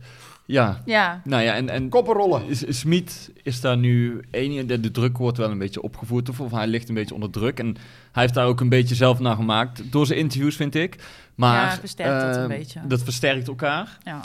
[0.53, 2.57] ja, Ja, nou ja, en, en Koppen rollen.
[2.57, 6.41] S- Smit is daar nu één, de, de druk wordt wel een beetje opgevoerd, of,
[6.41, 7.59] of hij ligt een beetje onder druk.
[7.59, 7.67] En
[8.13, 10.97] hij heeft daar ook een beetje zelf naar gemaakt, door zijn interviews vind ik.
[11.35, 12.81] Maar, Ja, versterkt dat een eh, beetje.
[12.87, 13.99] Dat versterkt elkaar.
[14.05, 14.21] ja.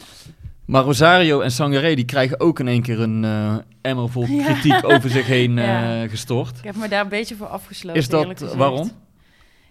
[0.65, 4.43] Maar Rosario en Sangaré, die krijgen ook in één keer een eh emmer vol Ja.
[4.43, 6.57] kritiek over zich heen eh, gestort.
[6.57, 8.01] Ik heb me daar een beetje voor afgesloten.
[8.01, 8.91] Is dat, waarom?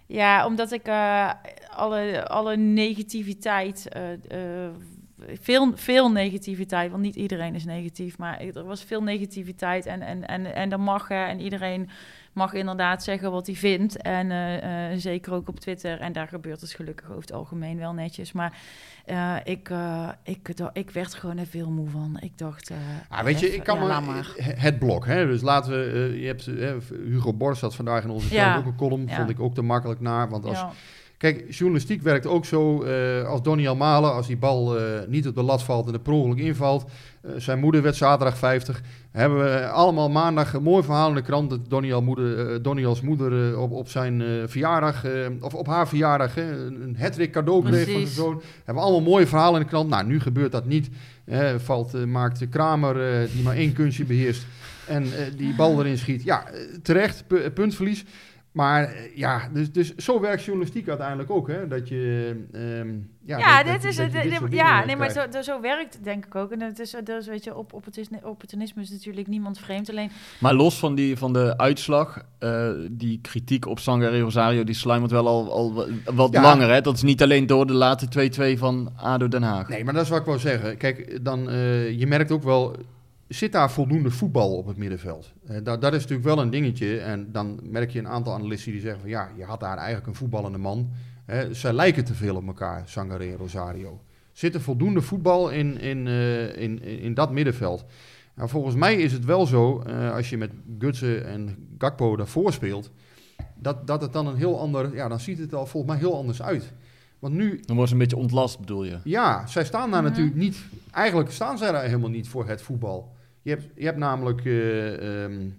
[0.07, 1.29] Ja, omdat ik eh,
[1.75, 4.69] alle, alle negativiteit, eh, eh,
[5.33, 10.27] veel, veel negativiteit, want niet iedereen is negatief, maar er was veel negativiteit en, en,
[10.27, 11.89] en, en dat mag hè, en iedereen
[12.33, 16.27] mag inderdaad zeggen wat hij vindt en eh, eh, zeker ook op Twitter en daar
[16.27, 18.57] gebeurt het gelukkig over het algemeen wel netjes, maar
[19.05, 19.69] eh, ik,
[20.23, 22.17] ik, ik werd gewoon er veel moe van.
[22.19, 22.71] Ik dacht,
[23.09, 24.33] Ah, weet je, ik kan ja, me, laat maar.
[24.37, 26.45] het blok, hè, dus laten we, je hebt,
[27.05, 28.57] Hugo Borst had vandaag in onze Ja.
[28.57, 29.15] ook een column, Ja.
[29.15, 30.71] vond ik ook te makkelijk naar, want als, Ja.
[31.17, 32.83] Kijk, journalistiek werkt ook zo.
[32.83, 35.99] eh, als Donny Malen, als die bal eh, niet op de lat valt en er
[35.99, 36.85] per ongeluk invalt.
[37.21, 38.81] eh, zijn moeder werd zaterdag 50.
[39.11, 41.49] Hebben we allemaal maandag een mooi verhaal in de krant.
[41.49, 45.03] Dat Donny, al moeder, Donny als moeder op, op zijn verjaardag,
[45.41, 48.41] of op haar verjaardag, een, hattrick cadeau kreeg van zijn zoon.
[48.55, 49.89] Hebben we allemaal mooie verhalen in de krant.
[49.89, 50.89] Nou, nu gebeurt dat niet.
[51.57, 54.45] Valt, maakt de Kramer, die maar één kunstje beheerst.
[54.87, 55.05] En
[55.37, 56.23] die bal erin schiet.
[56.23, 56.43] Ja,
[56.83, 58.05] terecht, pu- puntverlies.
[58.57, 61.67] Maar eh, ja, dus, dus zo werkt journalistiek uiteindelijk ook, hè?
[61.67, 62.35] Dat je...
[62.51, 62.87] ehm,
[63.25, 64.13] ja, Ja, dat- dit dat- is dat het.
[64.15, 66.51] je dit dit- soort ja, dingen nee, maar zo, zo werkt het denk ik ook.
[66.51, 69.89] En het is, dus, weet je, op, opportunisme, opportunisme is natuurlijk niemand vreemd.
[69.89, 74.75] Alleen, Maar los van, die, van de uitslag, eh, die kritiek op Sangaré Rosario, die
[74.75, 76.41] sluimert wel al, al wa- wat Ja.
[76.41, 76.69] langer.
[76.69, 76.81] Hè?
[76.81, 79.69] Dat is niet alleen door de late 2-2 van ADO Den Haag.
[79.69, 80.77] Nee, maar dat is wat ik wou zeggen.
[80.77, 82.75] Kijk, dan, eh, je merkt ook wel...
[83.27, 85.33] zit daar voldoende voetbal op het middenveld?
[85.47, 86.99] Eh, dat, dat is natuurlijk wel een dingetje.
[86.99, 90.07] En dan merk je een aantal analisten die zeggen van ja, je had daar eigenlijk
[90.07, 90.89] een voetballende man.
[91.25, 94.01] Hè, zij lijken te veel op elkaar, Sangare en Rosario.
[94.31, 97.85] Zit er voldoende voetbal in, in, eh, in, in dat middenveld?
[98.33, 102.53] Nou, volgens mij is het wel zo, eh, als je met Gutsen en Gakpo daarvoor
[102.53, 102.91] speelt,
[103.55, 106.01] dat, dat het dan een heel ander, ja, dan ziet het er al volgens mij
[106.01, 106.73] heel anders uit.
[107.19, 108.97] Want nu, Dan wordt ze een beetje ontlast, bedoel je?
[109.03, 110.57] ja, zij staan daar natuurlijk niet,
[110.91, 113.15] eigenlijk staan zij daar helemaal niet voor het voetbal.
[113.47, 115.49] Je hebt, je hebt namelijk eh, ehm,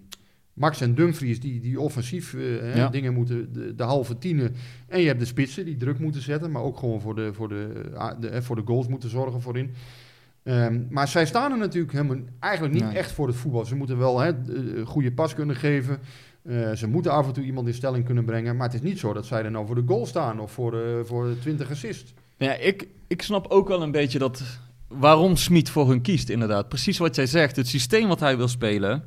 [0.53, 2.87] Max en Dumfries die, die offensief eh, Ja.
[2.89, 4.55] dingen moeten, de, de halve tienen.
[4.87, 7.49] En je hebt de spitsen die druk moeten zetten, maar ook gewoon voor de, voor
[7.49, 7.71] de,
[8.19, 9.73] de, eh, voor de goals moeten zorgen voorin.
[10.43, 12.97] Ehm, maar zij staan er natuurlijk helemaal, eigenlijk niet Nee.
[12.97, 13.65] echt voor het voetbal.
[13.65, 14.31] Ze moeten wel hè,
[14.85, 15.99] goede pas kunnen geven.
[16.75, 18.55] Ze moeten af en toe iemand in stelling kunnen brengen.
[18.55, 21.01] Maar het is niet zo dat zij er nou voor de goal staan of voor,
[21.05, 22.13] voor de 20 assists.
[22.37, 24.43] Ja, ik, ik snap ook wel een beetje dat
[24.89, 26.69] waarom Smit voor hun kiest, inderdaad.
[26.69, 29.03] Precies wat jij zegt, het systeem wat hij wil spelen.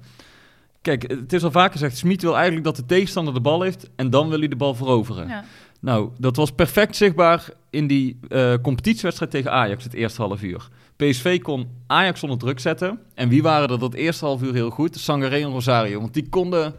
[0.83, 3.91] Kijk, het is al vaker gezegd, Smit wil eigenlijk dat de tegenstander de bal heeft
[3.97, 5.29] en dan wil hij de bal veroveren.
[5.29, 5.45] Ja.
[5.81, 10.69] Nou, dat was perfect zichtbaar in die eh, competitiewedstrijd tegen Ajax, het eerste half uur.
[10.97, 12.99] PSV kon Ajax onder druk zetten.
[13.15, 14.99] En wie waren er dat eerste half uur heel goed?
[14.99, 16.01] Sangaré en Rosario.
[16.01, 16.75] Want die konden,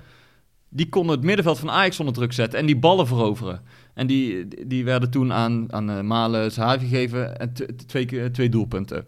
[0.70, 3.62] die konden het middenveld van Ajax onder druk zetten en die ballen veroveren.
[3.94, 7.54] En die, die werden toen aan, aan eh, Malen Zahavi gegeven en
[7.88, 9.06] twee, twee doelpunten.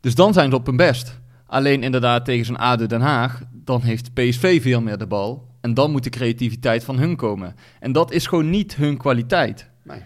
[0.00, 1.20] Dus dan zijn ze op hun best.
[1.46, 5.50] Alleen inderdaad tegen zo'n ADO Den Haag, dan heeft PSV veel meer de bal.
[5.60, 7.54] En dan moet de creativiteit van hun komen.
[7.80, 9.70] En dat is gewoon niet hun kwaliteit.
[9.84, 10.02] Nee.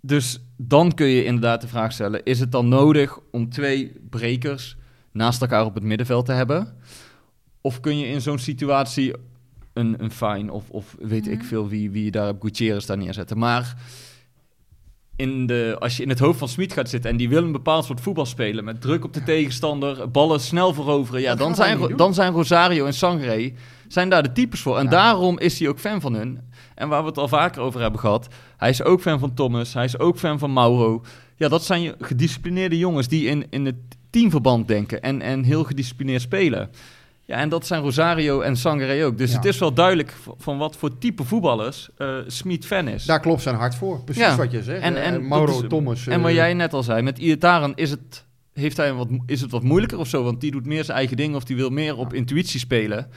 [0.00, 4.76] Dus dan kun je inderdaad de vraag stellen: is het dan nodig om twee brekers
[5.12, 6.76] naast elkaar op het middenveld te hebben?
[7.60, 9.14] Of kun je in zo'n situatie
[9.74, 11.46] een, een fine of, of weet ik Mhm.
[11.46, 13.38] veel wie, wie je daar op Gutierrez daar neerzetten?
[13.38, 13.74] Maar
[15.16, 17.52] in de, als je in het hoofd van Smit gaat zitten en die wil een
[17.52, 21.54] bepaald soort voetbal spelen met druk op de tegenstander, ballen snel veroveren, ja, Dat dan
[21.54, 23.52] zijn, dan zijn Rosario en Sangre
[23.88, 24.78] zijn daar de types voor.
[24.78, 24.90] En Ja.
[24.90, 26.40] daarom is hij ook fan van hun.
[26.74, 29.74] En waar we het al vaker over hebben gehad, hij is ook fan van Thomas,
[29.74, 31.04] hij is ook fan van Mauro.
[31.36, 33.76] Ja, dat zijn je- gedisciplineerde jongens die in, in het
[34.10, 36.70] teamverband denken en, en heel gedisciplineerd spelen.
[37.26, 39.18] Ja, en dat zijn Rosario en Sangre ook.
[39.18, 39.36] Dus Ja.
[39.36, 43.04] het is wel duidelijk van wat voor type voetballers eh Smit fan is.
[43.04, 44.00] Daar klopt zijn hart voor.
[44.04, 44.36] Precies Ja.
[44.36, 44.82] wat je zegt.
[44.82, 46.06] En- En, en Mauro, is- Thomas.
[46.06, 49.40] En wat eh, jij net al zei, met Iataren is het, heeft hij wat, is
[49.40, 50.22] het wat moeilijker of zo?
[50.22, 53.08] Want die doet meer zijn eigen ding of die wil meer op intuïtie spelen.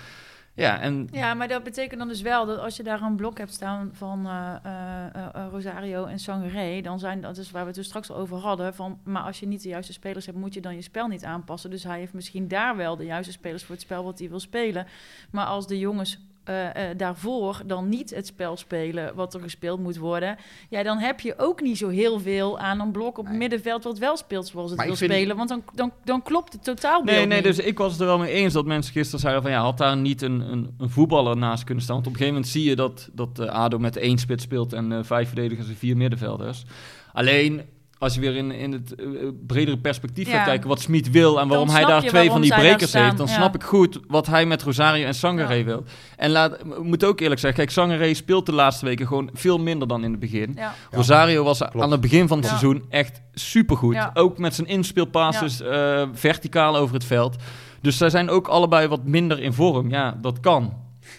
[0.58, 3.38] Ja, en Ja, maar dat betekent dan dus wel dat als je daar een blok
[3.38, 7.68] hebt staan van eh, eh, eh, Rosario en Sangaré, dan zijn dat is waar we
[7.68, 8.74] het dus straks over hadden.
[8.74, 11.24] Van, maar als je niet de juiste spelers hebt, moet je dan je spel niet
[11.24, 11.70] aanpassen.
[11.70, 14.40] Dus hij heeft misschien daar wel de juiste spelers voor het spel wat hij wil
[14.40, 14.88] spelen.
[15.32, 19.80] Maar als de jongens eh, eh, daarvoor dan niet het spel spelen wat er gespeeld
[19.80, 20.38] moet worden,
[20.70, 23.38] ja, dan heb je ook niet zo heel veel aan een blok op Nee.
[23.38, 25.38] middenveld wat wel speelt zoals het Maar wil spelen.
[25.38, 27.56] Want dan, dan, dan klopt het totaalbeeld nee, nee, niet.
[27.56, 29.78] dus ik was het er wel mee eens dat mensen gisteren zeiden van ja, had
[29.78, 31.96] daar niet een, een, een voetballer naast kunnen staan.
[31.96, 34.74] Want op een gegeven moment zie je dat, dat eh, ADO met één spits speelt
[34.74, 36.66] en eh, vijf verdedigers en vier middenvelders.
[37.14, 37.62] Alleen
[38.00, 39.06] als je weer in, in het eh,
[39.48, 40.34] bredere perspectief Ja.
[40.38, 43.28] gaat kijken wat Smit wil en waarom hij daar twee van die brekers heeft, dan
[43.28, 43.34] ja.
[43.34, 45.64] snap ik goed wat hij met Rosario en Sangare Ja.
[45.64, 45.84] wil.
[46.16, 49.58] En laat, ik moet ook eerlijk zeggen, kijk, Sangare speelt de laatste weken gewoon veel
[49.60, 50.60] minder dan in het begin.
[50.92, 51.80] Rosario was klopt.
[51.82, 52.58] aan het begin van het Ja.
[52.58, 53.94] seizoen echt supergoed.
[53.94, 54.12] Ja.
[54.14, 57.36] Ook met zijn inspeelpasses eh, verticaal over het veld.
[57.82, 59.90] Dus zij zijn ook allebei wat minder in vorm.
[59.90, 60.74] Ja, dat kan.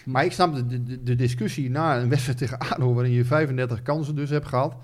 [0.05, 2.93] Maar ik snap de, de, de discussie na een wedstrijd tegen ADO...
[2.93, 4.75] waarin je 35 kansen dus hebt gehad...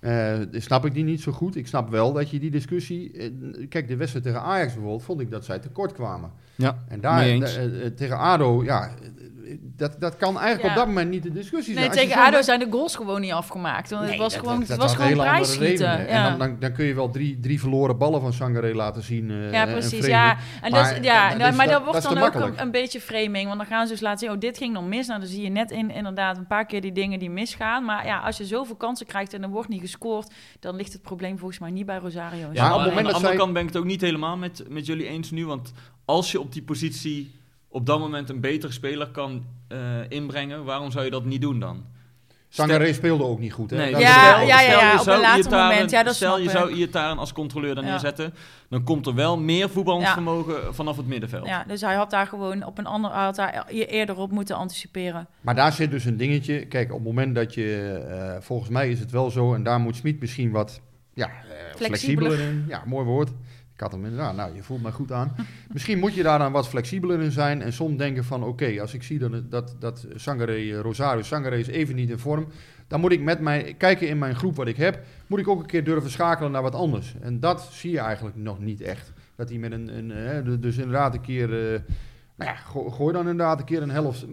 [0.00, 1.56] eh, snap ik die niet zo goed.
[1.56, 3.12] Ik snap wel dat je die discussie...
[3.12, 5.02] eh, kijk, de wedstrijd tegen Ajax bijvoorbeeld...
[5.02, 6.30] vond ik dat zij tekort kwamen.
[6.54, 8.90] Ja, En daar, eh, tegen ADO, ja...
[9.50, 10.68] eh, Dat, dat kan eigenlijk Ja.
[10.70, 11.96] op dat moment niet de discussie Nee, zijn.
[11.96, 13.90] Je tegen ADO zijn de goals gewoon niet afgemaakt.
[13.90, 15.86] Want Nee, het was dat- gewoon, dat- het dat was gewoon prijsschieten.
[15.86, 15.96] Ja.
[16.06, 19.30] En dan, dan, dan kun je wel drie, drie verloren ballen van Sangare laten zien.
[19.30, 20.06] eh, ja, en precies.
[20.06, 23.46] Ja, en Maar, dat, ja, maar dat- dat wordt dan ook een, beetje framing.
[23.46, 25.06] Want dan gaan ze dus laten zien, oh, dit ging dan mis.
[25.06, 27.84] Nou, dan zie je net in, inderdaad een paar keer die dingen die misgaan.
[27.84, 30.32] Maar ja, als je zoveel kansen krijgt en er wordt niet gescoord...
[30.60, 32.48] dan ligt het probleem volgens mij niet bij Rosario.
[32.52, 34.00] Ja, Maar op aan moment de dat andere zij- kant ben ik het ook niet
[34.00, 35.46] helemaal met, met jullie eens nu.
[35.46, 35.72] Want
[36.04, 37.39] als je op die positie
[37.70, 41.60] op dat moment een betere speler kan eh, inbrengen, waarom zou je dat niet doen
[41.60, 41.84] dan?
[42.52, 43.70] Sangare speelde ook niet goed.
[43.70, 43.76] Hè?
[43.76, 45.90] Nee, Ja, stel- ja, ja, ja, je op zou een later moment.
[45.90, 46.50] Ja, dat Stel snap je ik.
[46.50, 47.80] zou Iataren als controleur Ja.
[47.80, 48.34] neerzetten,
[48.68, 51.46] dan komt er wel meer voetbalvermogen vanaf het middenveld.
[51.46, 53.12] Ja, dus hij had daar gewoon op een ander...
[53.12, 55.26] hij had daar e- eerder op moeten anticiperen.
[55.40, 56.66] Maar daar zit dus een dingetje.
[56.66, 59.80] Kijk, op het moment dat je, eh, volgens mij is het wel zo, en daar
[59.80, 60.80] moet Smit misschien wat
[61.14, 62.64] ja, eh, flexibeler in.
[62.68, 63.30] Ja, mooi woord.
[63.80, 65.34] Ik had hem inderdaad, nou, je voelt me goed aan.
[65.72, 68.94] misschien moet je daar dan wat flexibeler in zijn en soms denken van, oké, als
[68.94, 72.46] ik zie dat, dat, dat Sangare, eh, Rosario Sangare is even niet in vorm,
[72.88, 75.60] dan moet ik met mij kijken in mijn groep wat ik heb, moet ik ook
[75.60, 77.14] een keer durven schakelen naar wat anders.
[77.20, 79.12] En dat zie je eigenlijk nog niet echt.
[79.36, 81.80] Dat hij met een, een hè, du- dus inderdaad een keer, eh,
[82.36, 84.26] nou ja, go- gooi dan inderdaad een keer een helft,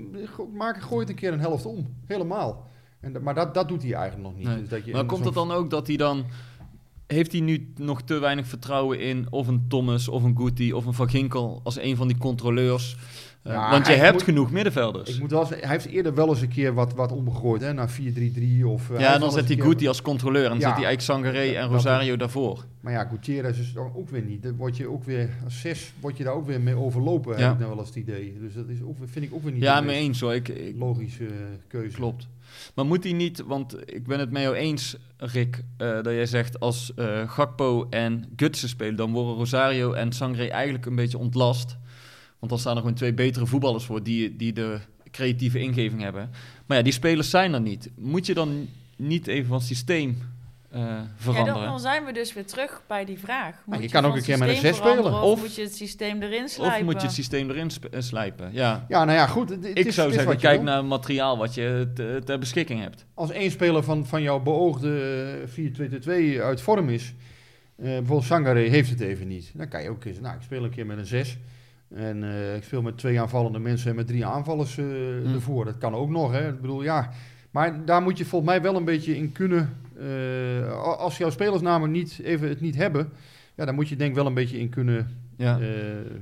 [0.54, 2.68] maak, gooi het een keer een helft om, helemaal.
[3.00, 4.48] En, maar dat, dat doet hij eigenlijk nog niet.
[4.48, 4.60] Nee.
[4.60, 6.26] Dus dat je Maar komt het dan ook dat hij dan...
[7.08, 10.86] Heeft hij nu nog te weinig vertrouwen in of een Thomas of een Guti of
[10.86, 12.98] een Van Ginkel als een van die controleurs?
[13.44, 15.10] Eh, Ja, want je hebt moet- genoeg middenvelders.
[15.14, 17.74] Ik moet wel zeggen, hij heeft eerder wel eens een keer wat, wat omgegooid, hè,
[17.74, 18.90] naar 4-3-3 of...
[18.90, 20.68] eh, ja, dan zet hij Guti als controleur en dan Ja.
[20.68, 22.66] zet hij eigenlijk Sangaré en dat- Rosario daarvoor.
[22.82, 24.44] Maar ja, Gutierrez is dan ook weer niet.
[24.44, 27.44] Dan word je ook weer, als zes, word je daar ook weer mee overlopen, Ja.
[27.44, 28.38] heb ik nou wel eens het idee.
[28.40, 30.34] Dus dat is ook, vind ik ook weer niet Ja, mee eens hoor.
[30.36, 31.32] Ik, ik, logische eh,
[31.68, 31.96] keuze.
[31.96, 32.28] Klopt.
[32.76, 36.26] Maar moet hij niet, want ik ben het met jou eens, Rick, eh, dat jij
[36.26, 41.18] zegt als eh, Gakpo en Gutsen spelen, dan worden Rosario en Sangre eigenlijk een beetje
[41.18, 41.78] ontlast.
[42.40, 44.80] Want dan staan er gewoon twee betere voetballers voor die, die de
[45.12, 46.30] creatieve ingeving hebben.
[46.66, 47.90] Maar ja, die spelers zijn er niet.
[47.96, 50.18] Moet je dan niet even van systeem
[50.70, 51.54] eh, Ja, veranderen?
[51.62, 53.56] dan, dan zijn we dus weer terug bij die vraag.
[53.66, 54.96] Moet je kan ook een keer met een systeem zes spelen.
[54.96, 56.86] veranderen Of- Of moet je het systeem erin of slijpen?
[56.86, 58.50] moet je het systeem erin eh, slijpen?
[58.54, 58.86] Ja.
[58.88, 59.50] Ja, nou ja, goed.
[59.50, 61.54] het- het Ik is- zou het is zeggen, wat je kijk naar het materiaal wat
[61.54, 63.06] je te- ter beschikking hebt.
[63.14, 65.02] Als één speler van, van jouw beoogde
[65.42, 67.14] eh, 4-2-2 uit vorm is,
[67.78, 69.52] eh, bijvoorbeeld Sangare heeft het even niet.
[69.54, 71.38] Dan kan je ook kiezen, nou, ik speel een keer met een 6.
[71.96, 75.34] En eh, ik speel met twee aanvallende mensen en met drie aanvallers eh, Hm.
[75.34, 75.66] ervoor.
[75.66, 76.48] Dat kan ook nog, hè.
[76.50, 77.12] Ik bedoel, ja.
[77.58, 79.78] Maar daar moet je volgens mij wel een beetje in kunnen.
[80.00, 83.10] eh, als jouw spelers namelijk niet, even het niet hebben,
[83.56, 85.60] ja, dan moet je denk ik wel een beetje in kunnen Ja.
[85.60, 85.68] eh,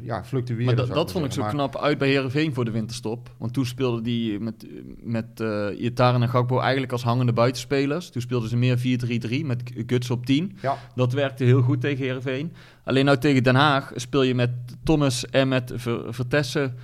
[0.01, 0.65] ja, fluctueren.
[0.65, 1.41] Maar dat, zou dat ik vond ik zo.
[1.41, 3.29] Maar- knap uit bij Herenveen voor de winterstop.
[3.37, 4.65] Want toen speelden die met,
[5.03, 8.09] met eh Iataren en Gakpo eigenlijk als hangende buitenspelers.
[8.09, 10.57] Toen speelden ze meer 4-3-3 met Guts op 10.
[10.61, 10.77] Ja.
[10.95, 12.53] Dat werkte heel goed tegen Herenveen.
[12.83, 14.49] Alleen nou tegen Den Haag speel je met
[14.83, 16.75] Thomas en met Ver- Vertessen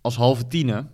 [0.00, 0.90] als halve tienen.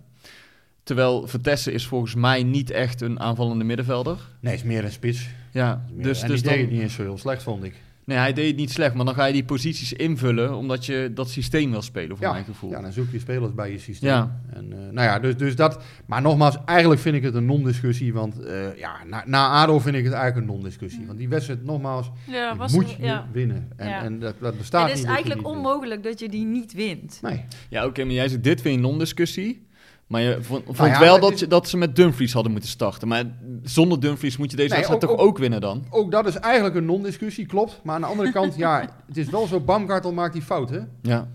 [0.87, 4.17] Terwijl Vertessen is volgens mij niet echt een aanvallende middenvelder.
[4.39, 5.27] Nee, het is meer een spits.
[5.51, 7.73] Ja, Meer- dus, en dus die deed het niet eens zo heel slecht, vond ik.
[8.05, 8.93] nee, hij deed het niet slecht.
[8.95, 12.31] Maar dan ga je die posities invullen omdat je dat systeem wil spelen, voor Ja,
[12.31, 12.69] mijn gevoel.
[12.69, 14.09] Ja, dan zoek je spelers bij je systeem.
[14.09, 14.39] Ja.
[14.53, 15.83] En, eh, nou ja, dus, dus dat.
[16.05, 18.13] Maar nogmaals, eigenlijk vind ik het een non-discussie.
[18.13, 21.05] Want eh, ja, na, na ADO vind ik het eigenlijk een non-discussie.
[21.05, 23.27] Want die wedstrijd, nogmaals, Ja, die was moet je ja.
[23.31, 23.67] winnen.
[23.75, 24.03] En, Ja.
[24.03, 25.07] en dat, dat bestaat Het is niet.
[25.07, 25.57] dat je eigenlijk wint.
[25.65, 27.19] onmogelijk dat je die niet wint.
[27.21, 27.43] Nee.
[27.69, 29.65] Ja, oké, maar jij zegt dit vind je een non-discussie.
[30.07, 32.69] Maar je vond, vond Nou ja, wel dat, je, dat ze met Dumfries hadden moeten
[32.69, 33.07] starten.
[33.07, 33.23] Maar
[33.63, 35.85] zonder Dumfries moet je deze Nee, wedstrijd ook- toch ook- ook winnen dan?
[35.89, 37.79] Ook dat is eigenlijk een non-discussie, klopt.
[37.83, 40.79] Maar aan de andere kant, ja, het is wel zo, Baumgartel maakt die fout, hè?
[41.01, 41.27] Ja.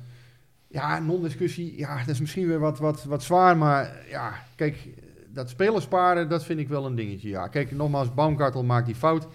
[0.68, 3.56] Ja, non-discussie, ja, dat is misschien weer wat, wat, wat zwaar.
[3.56, 4.88] Maar ja, kijk,
[5.28, 7.46] dat spelersparen, dat vind ik wel een dingetje, ja.
[7.48, 9.26] Kijk, nogmaals, Baumgartel maakt die fout.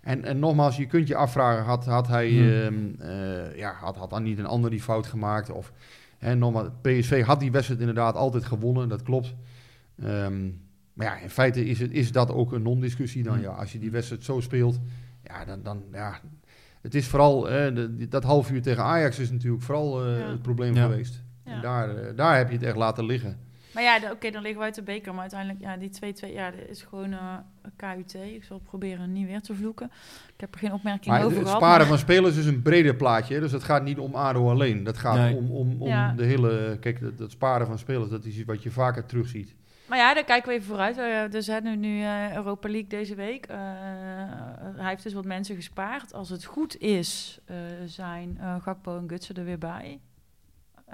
[0.00, 2.94] En, en nogmaals, je kunt je afvragen, had, had hij, Hmm.
[2.98, 5.50] ehm, eh, ja, had, had dan niet een ander die fout gemaakt?
[5.50, 5.72] Of,
[6.24, 9.34] hè, nogmaals, PSV had die wedstrijd inderdaad altijd gewonnen, dat klopt.
[10.02, 10.44] Ehm,
[10.92, 13.42] maar ja, in feite is, het, is dat ook een non-discussie dan, Hmm.
[13.42, 13.50] ja.
[13.50, 14.80] Als je die wedstrijd zo speelt,
[15.22, 16.20] ja, dan, dan ja...
[16.80, 20.30] Het is vooral, eh, de- dat half uur tegen Ajax is natuurlijk vooral eh, Ja.
[20.30, 20.82] het probleem Ja.
[20.82, 21.22] geweest.
[21.44, 21.52] Ja.
[21.52, 23.38] En daar, eh, daar heb je het echt laten liggen.
[23.74, 25.12] Maar ja, oké, dan liggen we uit de beker.
[25.12, 25.90] Maar uiteindelijk, ja, die
[26.30, 28.14] 2-2, ja, dat is gewoon eh, een KUT.
[28.14, 29.90] Ik zal proberen niet weer te vloeken.
[30.34, 31.62] Ik heb er geen opmerking Maar het, over het gehad.
[31.62, 33.40] sparen maar- van spelers is een breder plaatje.
[33.40, 34.84] Dus het gaat niet om ADO alleen.
[34.84, 35.36] Dat gaat Nee.
[35.36, 36.12] om, om, om Ja.
[36.12, 36.76] de hele...
[36.80, 39.54] Kijk, dat, dat sparen van spelers, dat is iets wat je vaker terugziet.
[39.88, 40.98] Maar ja, daar kijken we even vooruit.
[40.98, 43.46] Eh, dus hè, nu, nu eh, Europa League deze week.
[43.46, 43.56] Eh,
[44.76, 46.12] hij heeft dus wat mensen gespaard.
[46.14, 50.00] Als het goed is, eh, zijn eh, Gakpo en Gutsen er weer bij.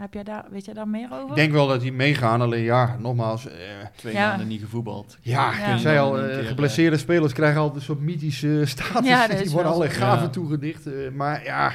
[0.01, 1.28] Heb jij daar, weet jij daar meer over?
[1.28, 2.40] Ik denk wel dat die meegaan.
[2.40, 3.46] Alleen ja, nogmaals...
[3.48, 3.55] eh,
[3.96, 4.28] Twee Ja.
[4.28, 5.18] maanden niet gevoetbald.
[5.20, 5.74] ja, Ja.
[5.74, 9.09] ik zei al, Een eh, keer, geblesseerde spelers krijgen altijd zo'n mythische status.
[9.09, 10.01] Ja, die worden allerlei zo.
[10.01, 10.30] gaven Ja.
[10.30, 10.86] toegedicht.
[10.86, 11.72] eh, maar ja,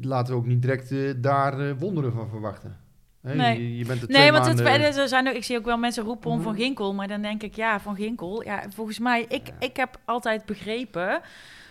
[0.00, 2.76] laten we ook niet direct daar wonderen van verwachten.
[3.22, 3.62] Nee.
[3.62, 4.66] je, je bent er twee Nee, want het, Mhm.
[4.98, 6.94] er zijn ook, ik zie ook wel mensen roepen om Van Ginkel.
[6.94, 8.44] Maar dan denk ik, ja, Van Ginkel.
[8.44, 11.20] Ja, volgens mij, ik, ik heb altijd begrepen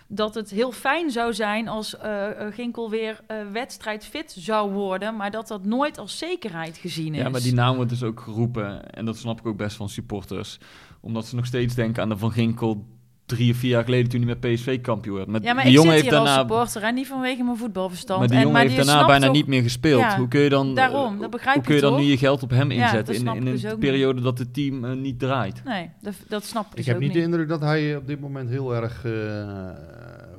[0.07, 5.15] dat het heel fijn zou zijn als eh, eh, Ginkel weer eh, wedstrijdfit zou worden.
[5.15, 7.21] Maar dat dat nooit als zekerheid gezien is.
[7.21, 8.89] Ja, maar die naam wordt dus ook geroepen.
[8.89, 10.59] En dat snap ik ook best van supporters.
[11.01, 12.85] Omdat ze nog steeds denken aan de Van Ginkel
[13.25, 15.27] drie of vier jaar geleden toen hij met PSV kampioen werd.
[15.27, 17.43] Met, Ja, maar die ik jongen zit heeft hier als daarna, supporter en niet vanwege
[17.43, 18.19] mijn voetbalverstand.
[18.19, 20.01] maar die en, jongen heeft die daarna bijna toch- niet meer gespeeld.
[20.01, 21.99] Ja, hoe kun je dan, Daarom, eh, dat begrijp hoe kun je dan toch?
[21.99, 23.79] nu je geld op hem inzetten in, in een dus niet.
[23.79, 25.63] periode dat het team eh, niet draait?
[25.63, 28.19] Nee, dat, dat snap ik Ik dus heb niet de indruk dat hij op dit
[28.19, 29.69] moment heel erg eh,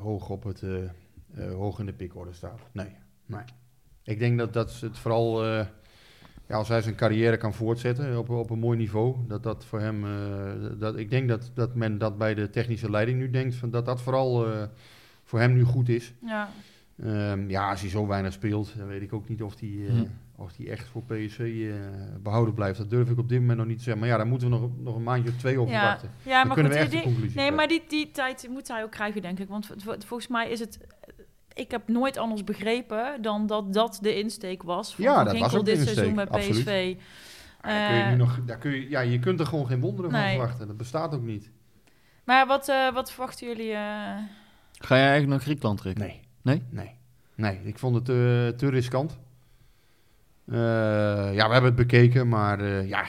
[0.01, 2.61] hoog op het eh, eh, hoog in de pikorde staat.
[2.73, 2.87] Nee,
[3.27, 3.41] nee.
[4.05, 5.61] Ik denk dat dat het vooral, eh,
[6.49, 9.81] ja, als hij zijn carrière kan voortzetten op, op een mooi niveau, dat dat voor
[9.81, 13.55] hem, eh, dat, ik denk dat, dat men dat bij de technische leiding nu denkt,
[13.55, 14.63] van dat dat vooral eh,
[15.25, 16.13] voor hem nu goed is.
[16.25, 16.49] Ja,
[17.03, 19.93] Ehm, ja, als hij zo weinig speelt, dan weet ik ook niet of hij eh,
[19.93, 20.05] Hm.
[20.37, 21.39] of die echt voor PSV
[21.71, 21.75] eh,
[22.23, 22.79] behouden blijft.
[22.79, 24.01] Dat durf ik op dit moment nog niet te zeggen.
[24.03, 25.83] Maar ja, daar moeten we nog, nog een maandje of twee op ja.
[25.83, 26.11] wachten.
[26.23, 27.57] ja Dan maar kunnen goed, we echt die- een conclusie Nee, trekken.
[27.57, 29.49] maar die, die tijd moet hij ook krijgen, denk ik.
[29.49, 29.67] Want
[30.07, 30.79] volgens mij is het
[31.57, 35.55] ik heb nooit anders begrepen dan dat dat de insteek was van Ja, dat was
[35.55, 36.65] ook de dit seizoen bij insteek, absoluut.
[36.65, 36.97] PSV.
[37.63, 39.81] Daar kun je, Eh, nu nog, daar kun je, ja, je kunt er gewoon geen
[39.81, 40.67] wonderen van verwachten.
[40.67, 41.51] Dat bestaat ook niet.
[42.25, 43.73] Maar wat, eh, wat verwachten jullie?
[43.73, 43.79] eh,
[44.79, 45.99] Ga jij eigenlijk naar Griekenland, Rick?
[45.99, 46.21] Nee.
[46.43, 46.63] Nee?
[46.71, 46.91] Nee.
[47.35, 49.19] Nee, ik vond het te, te riskant.
[50.47, 50.55] Eh,
[51.35, 53.05] ja, we hebben het bekeken, maar eh, ja,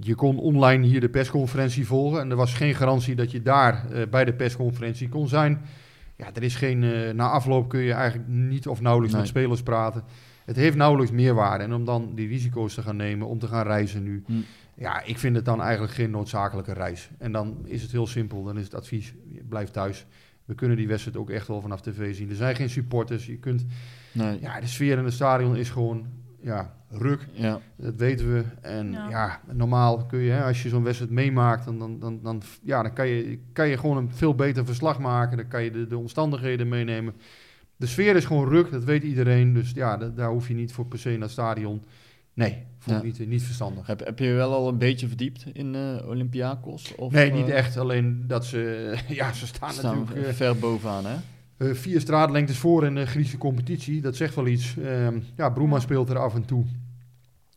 [0.00, 2.20] je kon online hier de persconferentie volgen.
[2.20, 5.62] En er was geen garantie dat je daar eh, bij de persconferentie kon zijn.
[6.22, 9.22] Ja, er is geen, eh, na afloop kun je eigenlijk niet of nauwelijks Nee.
[9.22, 10.04] met spelers praten.
[10.44, 11.64] Het heeft nauwelijks meerwaarde.
[11.64, 14.22] En om dan die risico's te gaan nemen, om te gaan reizen nu.
[14.26, 14.32] Hm.
[14.74, 17.10] Ja, ik vind het dan eigenlijk geen noodzakelijke reis.
[17.18, 18.42] En dan is het heel simpel.
[18.44, 19.14] Dan is het advies,
[19.48, 20.06] blijf thuis.
[20.44, 22.30] We kunnen die wedstrijd ook echt wel vanaf tv zien.
[22.30, 23.26] Er zijn geen supporters.
[23.26, 23.64] Je kunt,
[24.12, 24.40] Nee.
[24.40, 26.06] ja, de sfeer in het stadion is gewoon
[26.42, 27.26] ja, ruk.
[27.32, 27.60] Ja.
[27.76, 28.42] Dat weten we.
[28.60, 29.08] En Ja.
[29.10, 32.82] ja, normaal kun je, hè, als je zo'n wedstrijd meemaakt, dan, dan, dan, dan, ja,
[32.82, 35.36] dan kan, je, kan je gewoon een veel beter verslag maken.
[35.36, 37.14] Dan kan je de, de omstandigheden meenemen.
[37.76, 39.52] De sfeer is gewoon ruk, dat weet iedereen.
[39.54, 41.84] Dus ja, da- daar hoef je niet voor per se naar het stadion.
[42.34, 43.08] Nee, vond ik Ja.
[43.08, 43.86] niet, eh, niet verstandig.
[43.86, 46.94] Heb, heb je je wel al een beetje verdiept in eh Olympiakos?
[46.94, 47.76] Of, nee, eh, niet echt.
[47.76, 51.14] Alleen dat ze, ja, ze staan, Staan natuurlijk eh, ver bovenaan, hè?
[51.62, 54.00] Eh, vier straatlengtes voor in de Griekse competitie.
[54.00, 54.76] Dat zegt wel iets.
[54.76, 56.64] Ehm, ja, Broema speelt er af en toe.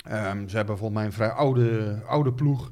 [0.06, 2.72] Ehm, ze hebben volgens mij een vrij oude, oude ploeg.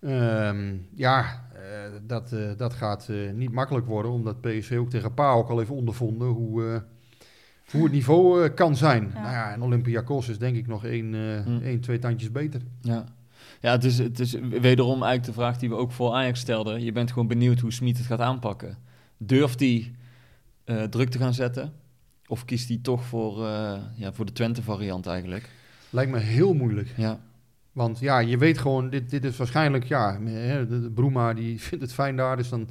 [0.00, 1.60] Ehm, ja, eh,
[2.06, 6.28] dat, eh, dat gaat niet makkelijk worden, omdat PSV ook tegen PAOK al heeft ondervonden
[6.28, 6.82] hoe,
[7.70, 9.10] hoe het niveau kan zijn.
[9.14, 9.20] Ja.
[9.20, 11.14] Nou ja, en Olympiakos is denk ik nog één,
[11.44, 11.62] Hm.
[11.62, 12.60] één twee tandjes beter.
[12.80, 13.04] Ja.
[13.60, 16.84] Ja, het is, het is wederom eigenlijk de vraag die we ook voor Ajax stelden.
[16.84, 18.78] Je bent gewoon benieuwd hoe Smit het gaat aanpakken.
[19.16, 19.92] Durft hij
[20.64, 21.72] eh, druk te gaan zetten?
[22.26, 25.48] Of kiest hij toch voor, eh, ja, voor de Twente-variant eigenlijk?
[25.90, 26.88] Lijkt me heel moeilijk.
[26.96, 27.20] Ja,
[27.72, 30.18] Want ja, je weet gewoon, dit, dit is waarschijnlijk, ja,
[30.68, 32.36] de, Broema die vindt het fijn daar.
[32.36, 32.68] Dus dan,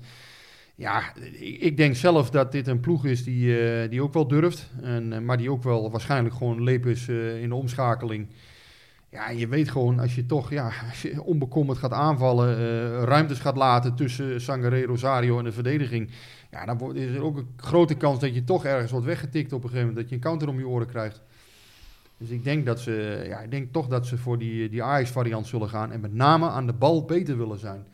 [0.75, 1.01] ja,
[1.39, 4.69] ik, denk zelf dat dit een ploeg is die, eh, die ook wel durft.
[4.81, 7.07] En, maar die ook wel waarschijnlijk gewoon leep is
[7.41, 8.27] in de omschakeling.
[9.09, 12.55] Ja, je weet gewoon, als je toch ja, als je onbekommerd gaat aanvallen,
[13.05, 16.09] ruimtes gaat laten tussen Sangaré, Rosario en de verdediging.
[16.53, 19.53] Ja, dan wordt, is er ook een grote kans dat je toch ergens wordt weggetikt
[19.53, 20.01] op een gegeven moment.
[20.01, 21.21] Dat je een counter om je oren krijgt.
[22.17, 25.47] Dus ik denk, dat ze, ja, ik denk toch dat ze voor die, die Ajax-variant
[25.47, 25.91] zullen gaan.
[25.91, 27.85] En met name aan de bal beter willen zijn.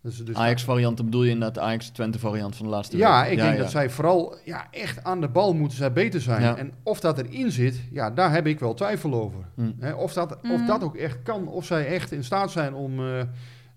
[0.00, 3.30] Dat ze dus Ajax-variant, bedoel je inderdaad de Ajax-Twente-variant van de laatste ja, week?
[3.32, 6.42] ik denk dat zij vooral ja, echt aan de bal moeten zij beter zijn.
[6.42, 6.56] Ja.
[6.56, 9.40] En of dat erin zit, ja, daar heb ik wel twijfel over.
[9.54, 9.70] Hm.
[9.78, 10.66] Hè, of, dat, of Mhm.
[10.66, 11.48] dat ook echt kan.
[11.48, 13.22] Of zij echt in staat zijn om eh,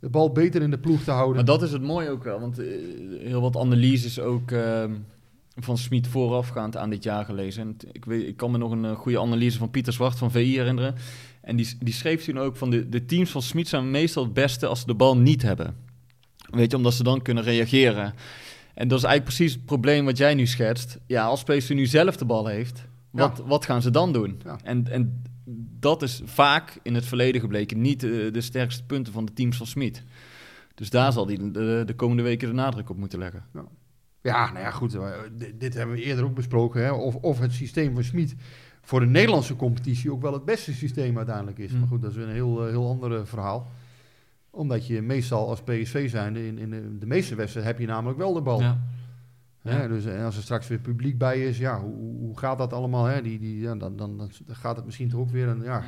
[0.02, 1.36] de bal beter in de ploeg te houden.
[1.36, 2.68] Maar dat is het mooie ook wel, want eh,
[3.20, 4.93] heel wat analyses ook ehm,
[5.56, 7.78] van Smit voorafgaand aan dit jaar gelezen.
[7.91, 10.58] Ik, weet, ik kan me nog een eh, goede analyse van Pieter Zwart van VI
[10.58, 10.95] herinneren.
[11.41, 14.34] En die, die schreef toen ook van de, de teams van Smit zijn meestal het
[14.34, 15.76] beste als ze de bal niet hebben.
[16.49, 18.14] Weet je, omdat ze dan kunnen reageren.
[18.74, 20.99] En dat is eigenlijk precies het probleem wat jij nu schetst.
[21.08, 24.41] Ja, als PSV nu zelf de bal heeft, wat, wat gaan ze dan doen?
[24.43, 24.57] Ja.
[24.64, 25.24] En, en
[25.80, 29.57] dat is vaak in het verleden gebleken niet de, de sterkste punten van de teams
[29.57, 30.03] van Smit.
[30.76, 33.45] Dus daar zal hij de, de komende weken de nadruk op moeten leggen.
[34.22, 34.93] Ja, nou ja, goed.
[34.95, 36.84] eh, Dit, dit hebben we eerder ook besproken.
[36.84, 36.91] Hè?
[36.91, 38.36] Of, of het systeem van Smit
[38.82, 41.72] voor de Nederlandse competitie ook wel het beste systeem uiteindelijk is.
[41.72, 41.80] Mm.
[41.80, 43.72] Maar goed, dat is een heel, eh, heel ander eh, verhaal.
[44.49, 48.18] Omdat je meestal als PSV zijnde, in, in de, de meeste wedstrijden heb je namelijk
[48.18, 48.62] wel de bal.
[48.62, 48.82] Ja.
[49.62, 52.74] Hè, dus en als er straks weer publiek bij is, ja, hoe, hoe gaat dat
[52.74, 53.05] allemaal?
[53.05, 53.22] Hè?
[53.22, 55.84] Die, die, ja, dan, dan, dan gaat het misschien toch ook weer een, ja.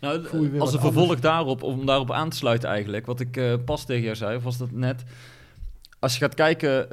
[0.00, 1.20] Nou, weer als een vervolg anders.
[1.20, 4.42] daarop, om daarop aan te sluiten eigenlijk, wat ik eh, pas tegen jou zei, of
[4.42, 5.02] was dat net,
[5.98, 6.88] als je gaat kijken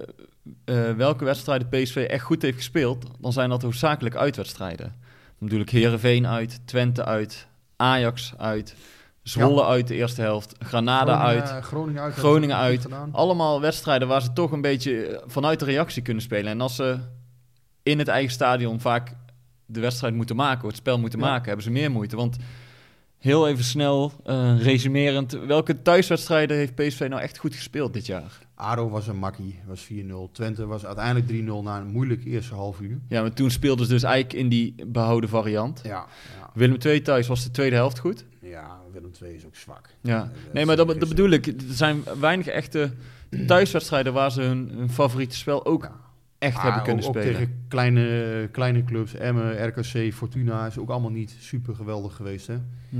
[0.66, 4.96] eh, welke wedstrijden PSV echt goed heeft gespeeld, dan zijn dat hoofdzakelijk uitwedstrijden.
[5.40, 8.76] Dan bedoel ik Heerenveen uit, Twente uit, Ajax uit,
[9.24, 11.64] Zwolle uit de eerste helft, Granada Groningen, uit.
[11.66, 12.14] Groningen uit.
[12.14, 13.14] Groningen ze goed uit.
[13.14, 16.52] Allemaal wedstrijden waar ze toch een beetje eh, vanuit de reactie kunnen spelen.
[16.52, 16.98] En als ze
[17.84, 19.16] in het eigen stadion vaak
[19.66, 21.26] de wedstrijd moeten maken, of het spel moeten Ja.
[21.26, 22.16] maken, hebben ze meer moeite.
[22.16, 22.38] Want
[23.18, 28.40] heel even snel, eh, resumerend, welke thuiswedstrijden heeft PSV nou echt goed gespeeld dit jaar?
[28.56, 30.30] ADO was een makkie, was 4-0.
[30.32, 33.00] Twente was uiteindelijk 3-0 na een moeilijk eerste half uur.
[33.10, 35.80] Ja, maar toen speelden ze dus eigenlijk in die behouden variant.
[35.84, 35.90] Ja,
[36.40, 38.26] ja, Willem II thuis was de tweede helft goed.
[38.42, 39.90] ja Willem II is ook zwak.
[40.02, 40.24] Ja.
[40.24, 41.48] Eh, Nee, maar dat, bedoel ik.
[41.48, 42.92] Er zijn weinig echte
[43.48, 45.96] thuiswedstrijden waar ze hun, hun favoriete spel ook Ja.
[46.38, 47.38] echt Ah, hebben kunnen ook, ook spelen.
[47.40, 52.48] tegen kleine, kleine clubs, Emmen, RKC, Fortuna is ook allemaal niet super geweldig geweest.
[52.48, 52.58] Hè?
[52.90, 52.98] Hm.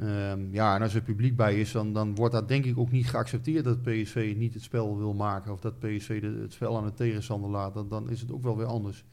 [0.00, 2.90] Ehm, ja, en als er publiek bij is, dan, dan wordt dat denk ik ook
[2.90, 5.52] niet geaccepteerd dat PSV niet het spel wil maken.
[5.52, 7.74] Of dat PSV de, het spel aan de tegenstander laat.
[7.74, 9.04] Dan, dan is het ook wel weer anders.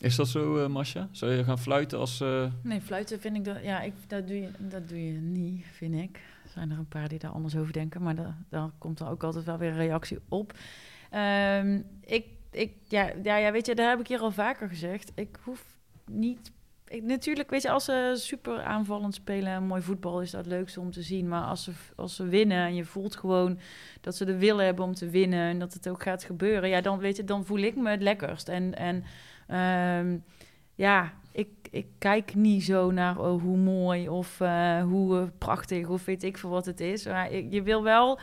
[0.00, 1.08] Is dat zo, eh Masha?
[1.10, 2.20] Zou je gaan fluiten als...
[2.20, 3.56] eh, Nee, fluiten vind ik dat.
[3.62, 6.16] Ja, ik, dat, doe je, dat doe je niet, vind ik.
[6.44, 9.08] Er zijn er een paar die daar anders over denken, maar da- daar komt er
[9.08, 10.52] ook altijd wel weer een reactie op.
[11.10, 15.12] Ehm, ik ik, ja, ja, weet je, daar heb ik hier al vaker gezegd.
[15.14, 15.64] Ik hoef
[16.10, 16.52] niet...
[16.88, 20.80] Ik, natuurlijk, weet je, als ze super aanvallend spelen en mooi voetbal is dat leukste
[20.80, 21.28] om te zien.
[21.28, 23.58] Maar als ze, als ze winnen en je voelt gewoon
[24.00, 26.80] dat ze de willen hebben om te winnen en dat het ook gaat gebeuren, ja,
[26.80, 28.48] dan weet je, dan voel ik me het lekkerst.
[28.48, 29.04] En, en
[29.50, 30.18] ehm,
[30.74, 36.04] ja, ik, ik kijk niet zo naar oh, hoe mooi of eh, hoe prachtig of
[36.04, 37.06] weet ik veel wat het is.
[37.06, 38.18] Maar je wil wel,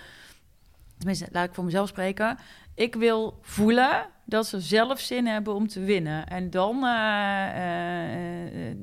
[0.98, 2.38] tenminste, laat ik voor mezelf spreken.
[2.76, 6.28] Ik wil voelen dat ze zelf zin hebben om te winnen.
[6.28, 8.76] En dan eh, eh,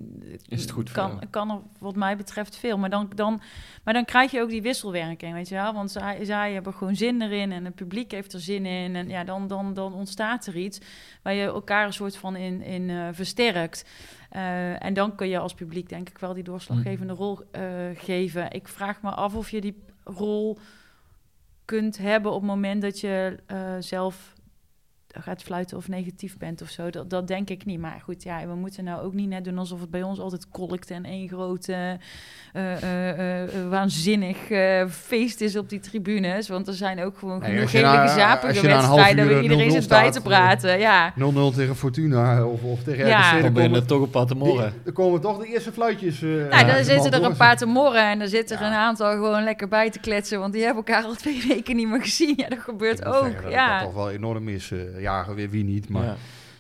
[0.49, 2.79] Is het goed kan, kan er wat mij betreft veel.
[2.79, 3.41] Maar dan, dan,
[3.85, 5.73] maar dan krijg je ook die wisselwerking, weet je wel.
[5.73, 8.97] Want zij, zij hebben gewoon zin erin en het publiek heeft er zin in.
[8.97, 10.81] En ja, dan, dan, dan ontstaat er iets
[11.23, 13.85] waar je elkaar een soort van in, in eh, versterkt.
[14.79, 17.63] En dan kun je als publiek denk ik wel die doorslaggevende rol eh,
[17.95, 18.51] geven.
[18.51, 20.59] Ik vraag me af of je die rol
[21.65, 24.34] kunt hebben op het moment dat je eh, zelf
[25.21, 26.91] gaat fluiten of negatief bent of zo.
[26.91, 27.79] Dat, dat denk ik niet.
[27.81, 30.49] Maar goed, ja, we moeten nou ook niet net doen alsof het bij ons altijd
[30.49, 31.99] kolkt en één grote
[32.53, 36.49] eh, eh, eh, waanzinnig eh, feest is op die tribunes.
[36.49, 39.89] Want er zijn ook gewoon Nee, genoeg je hele gezapige wedstrijden waar iedereen 0-0 zit
[39.89, 40.79] bij te praten.
[40.79, 41.13] Ja.
[41.19, 43.33] 0-0 tegen Fortuna of, of tegen Ja.
[43.33, 43.43] RKC.
[43.43, 44.71] Dan ben je toch een paar te morgen.
[44.73, 46.23] die- er komen toch de eerste fluitjes.
[46.23, 49.11] eh, Nou, dan zitten er een paar te morren en dan zitten er een aantal
[49.13, 50.39] gewoon lekker bij te kletsen.
[50.41, 52.35] Want die hebben elkaar al twee weken niet meer gezien.
[52.37, 53.43] Ja, dat gebeurt ook.
[53.43, 53.75] dat ja.
[53.79, 54.73] dat toch wel enorm is.
[55.05, 55.89] Eh, ja, weer wie niet.
[55.89, 56.17] Maar, Ja.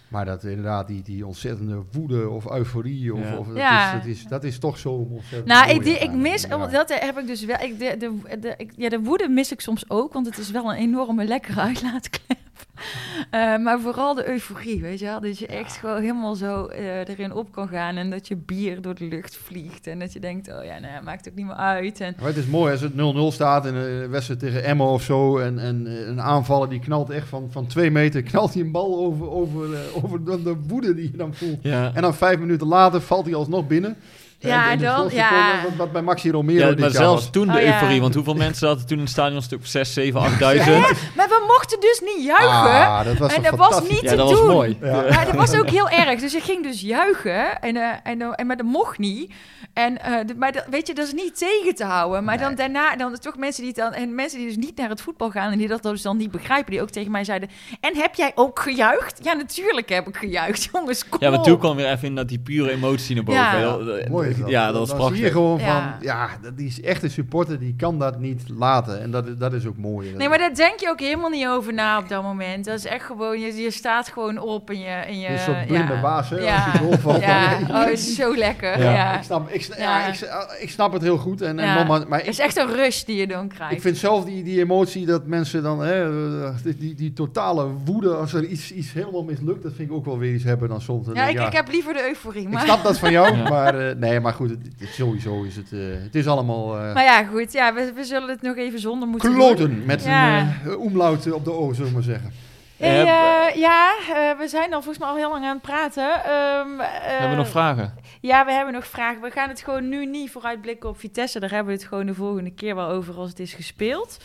[0.08, 3.14] maar dat inderdaad, die, die ontzettende woede of euforie.
[3.14, 3.36] Of, Ja.
[3.36, 3.86] of, dat, Ja.
[3.92, 6.94] is, dat, is, dat is toch zo ontzettend Nou, mooi ik, die, ik mis, dat
[7.00, 7.56] heb ik dus wel.
[7.60, 10.50] Ik, de, de, de, ik, ja, de woede mis ik soms ook, want het is
[10.50, 12.38] wel een enorme lekkere uitlaatklep.
[13.30, 15.20] Eh, maar vooral de euforie, weet je wel.
[15.20, 18.80] Dat je echt gewoon helemaal zo eh, erin op kan gaan en dat je bier
[18.80, 19.86] door de lucht vliegt.
[19.86, 22.00] En dat je denkt, oh ja, nou, maakt ook niet meer uit.
[22.00, 22.96] En, Maar het is mooi als het 0-0
[23.34, 25.38] staat in een wedstrijd tegen Emma of zo.
[25.38, 28.22] En, en eh, een aanvaller die knalt echt van, van twee meter.
[28.32, 31.62] Knalt hij een bal over, over, eh, over de, de woede die je dan voelt.
[31.62, 31.90] Ja.
[31.94, 33.96] En dan vijf minuten later valt hij alsnog binnen.
[34.44, 34.78] Ja, En
[35.10, 35.60] ja.
[35.62, 37.32] Wat, wat bij Maxi Romero Ja, dit maar jaar zelfs was.
[37.32, 37.66] toen de Oh, ja.
[37.72, 38.00] euforie.
[38.00, 39.36] Want hoeveel mensen zaten toen in het stadion?
[39.36, 40.76] Een stuk of 6, 7, 8000.
[41.16, 42.48] maar we mochten dus niet juichen.
[42.86, 43.90] Ah, dat was en dat was fantastisch.
[43.92, 44.48] niet Ja, te dat was doen.
[44.48, 44.78] mooi.
[44.80, 45.04] Ja.
[45.06, 46.20] Ja, dat was ook heel erg.
[46.20, 47.60] Dus je ging dus juichen.
[47.60, 49.32] En, eh, en, eh, en, maar dat mocht niet.
[49.72, 52.24] En, eh, maar dat, weet je, dat is niet tegen te houden.
[52.24, 55.00] Maar dan daarna, dan toch mensen die dan, en mensen die dus niet naar het
[55.00, 57.48] voetbal gaan en die dat dus dan niet begrijpen, die ook tegen mij zeiden:
[57.80, 59.18] En heb jij ook gejuicht?
[59.22, 61.08] Ja, natuurlijk heb ik gejuicht, jongens.
[61.08, 63.40] Kom Ja, maar toen kwam weer even in dat die pure emotie naar boven.
[63.42, 63.56] Ja.
[63.56, 64.48] Heel- eh, Mooi is dat.
[64.50, 65.16] Ja, dat was dan prachtig.
[65.16, 65.96] zie je gewoon van, Ja.
[66.00, 69.00] ja, dat die is echt een supporter, die kan dat niet laten.
[69.00, 70.12] En dat, dat is ook mooi.
[70.16, 72.64] Nee, maar daar denk je ook helemaal niet over na op dat moment.
[72.64, 74.84] Dat is echt gewoon, je, je staat gewoon op en je...
[74.86, 76.00] En je Een soort blinde ja.
[76.00, 77.20] baas, hè, Ja, als je doorvalt.
[77.22, 77.58] ja.
[77.58, 78.78] Dan- oh, het is zo lekker.
[78.78, 79.16] Ja, Ja.
[79.16, 79.98] Ik, snap, ik, sna- Ja.
[80.00, 81.40] ja, ik, sna- ik snap het heel goed.
[81.42, 81.74] En, en Ja.
[81.74, 83.74] nogmaals, maar Het ik, is echt een rush die je dan krijgt.
[83.74, 86.02] ik vind zelf die, die emotie dat mensen dan, hè,
[86.44, 89.94] eh, die, die, die totale woede als er iets, iets helemaal mislukt, dat vind ik
[89.94, 91.06] ook wel weer iets hebben dan soms.
[91.06, 92.42] Dan ja, ik, ik, ik heb liever de euforie.
[92.42, 93.48] ik Maar, snap dat van jou, Ja.
[93.48, 96.94] maar eh, nee, maar goed, het, het- sowieso is het, eh, het is allemaal eh,
[96.94, 97.52] maar ja, goed.
[97.52, 99.38] Ja, we, we zullen het nog even zonder moeten doen.
[99.38, 100.38] kloten met Ja.
[100.38, 102.32] een uh, omlaut op de O, zullen we maar zeggen.
[102.76, 106.24] Hey, eh, ja, eh, we zijn al volgens mij al heel lang aan het praten.
[106.24, 107.94] Ehm, eh, Hebben we nog vragen?
[108.20, 109.22] Ja, we hebben nog vragen.
[109.22, 111.40] We gaan het gewoon nu niet vooruitblikken op Vitesse.
[111.40, 114.18] Daar hebben we het gewoon de volgende keer wel over als het is gespeeld.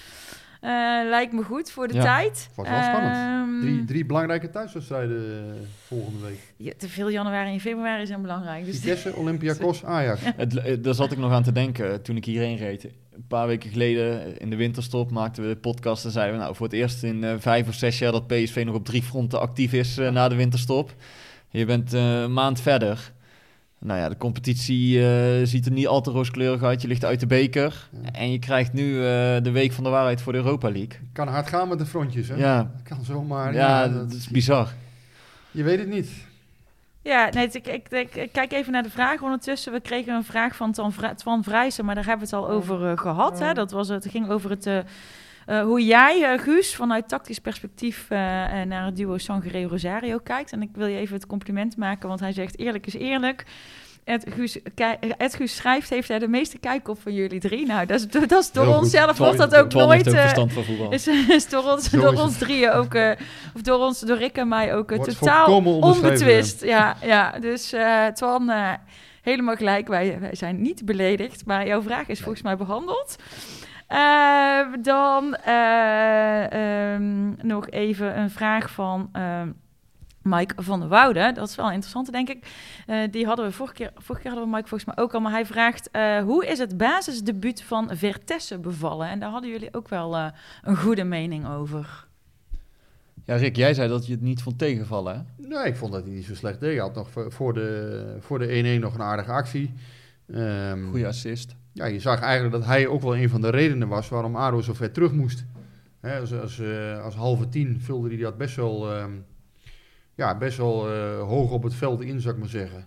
[0.60, 0.70] Eh,
[1.10, 2.02] lijkt me goed voor de Ja.
[2.04, 2.50] tijd.
[2.56, 3.16] Wordt wel spannend.
[3.16, 6.54] Ehm, Drie, drie belangrijke thuiswedstrijden eh, volgende week.
[6.58, 8.66] ja, te veel januari en februari zijn belangrijk.
[8.66, 10.22] Dus Vitesse, Olympiakos, Ajax.
[10.36, 12.84] Het, eh, daar zat ik nog aan te denken toen ik hierheen reed.
[12.84, 16.56] Een paar weken geleden in de winterstop maakten we de podcast en zeiden we nou
[16.56, 19.74] voor het eerst in vijf of zes jaar dat PSV nog op drie fronten actief
[19.74, 20.94] is na de winterstop.
[21.50, 23.12] Je bent eh, een maand verder.
[23.80, 26.82] Nou ja, de competitie eh, ziet er niet al te rooskleurig uit.
[26.82, 27.90] Je ligt uit de beker.
[28.04, 28.12] Ja.
[28.12, 29.02] En je krijgt nu eh,
[29.44, 31.00] de week van de waarheid voor de Europa League.
[31.14, 32.36] Kan hard gaan met de frontjes, hè?
[32.36, 33.54] Ja, Dat kan zomaar.
[33.54, 34.68] ja, dat- dat is bizar.
[35.52, 36.10] Je weet het niet.
[37.02, 39.72] Ja, nee, ik, ik, ik, ik kijk even naar de vraag ondertussen.
[39.74, 40.72] We kregen een vraag van
[41.16, 43.40] Twan, Vrijsen, maar daar hebben we het al over eh, gehad.
[43.40, 43.54] Hè?
[43.54, 44.04] Dat was het.
[44.04, 44.70] Het ging over het,
[45.46, 48.18] eh, hoe jij, eh, Guus, vanuit tactisch perspectief eh,
[48.68, 50.52] naar het duo Sangre Rosario kijkt.
[50.52, 53.46] En ik wil je even het compliment maken, want hij zegt eerlijk is eerlijk.
[54.04, 57.66] Ed Guus, ki- Ed Guus schrijft, heeft hij de meeste kijk op van jullie drie.
[57.66, 60.08] Nou, dat is, dat is door Heel onszelf Twan- dat ook Twan nooit...
[60.08, 60.14] ook
[60.52, 62.40] van is, is door ons, Zo door is ons het.
[62.40, 62.94] drieën ook,
[63.56, 65.46] of door ons, door Rick en mij ook, Wordt totaal
[65.82, 66.64] onbetwist.
[66.64, 67.74] Ja, ja, dus
[68.14, 68.52] Twan,
[69.22, 69.88] helemaal gelijk.
[69.88, 73.16] Wij, wij zijn niet beledigd, maar jouw vraag is volgens mij behandeld.
[73.90, 79.52] Eh, dan eh, ehm, nog even een vraag van ehm,
[80.22, 81.32] Mike van der Woude.
[81.32, 82.48] Dat is wel interessant, denk ik.
[82.88, 85.20] Eh, die hadden we vorige keer, vorige keer hadden we Mike volgens mij ook al.
[85.20, 89.08] Maar hij vraagt, eh, hoe is het basisdebuut van Vertesse bevallen?
[89.08, 90.26] En daar hadden jullie ook wel eh,
[90.64, 92.08] een goede mening over.
[93.26, 95.48] Ja, Rick, jij zei dat je het niet vond tegenvallen, hè?
[95.48, 96.72] Nee, ik vond dat hij niet zo slecht deed.
[96.72, 99.74] Hij had nog voor- voor de, voor de 1-1 nog een aardige actie.
[100.34, 101.56] Ehm, Goeie assist.
[101.72, 104.62] Ja, je zag eigenlijk dat hij ook wel een van de redenen was waarom ADO
[104.62, 105.46] zo ver terug moest.
[106.02, 109.12] Als, als, eh, als halve tien vulde hij dat best wel, ehm,
[110.16, 112.86] ja, best wel eh, hoog op het veld in, zou ik maar zeggen.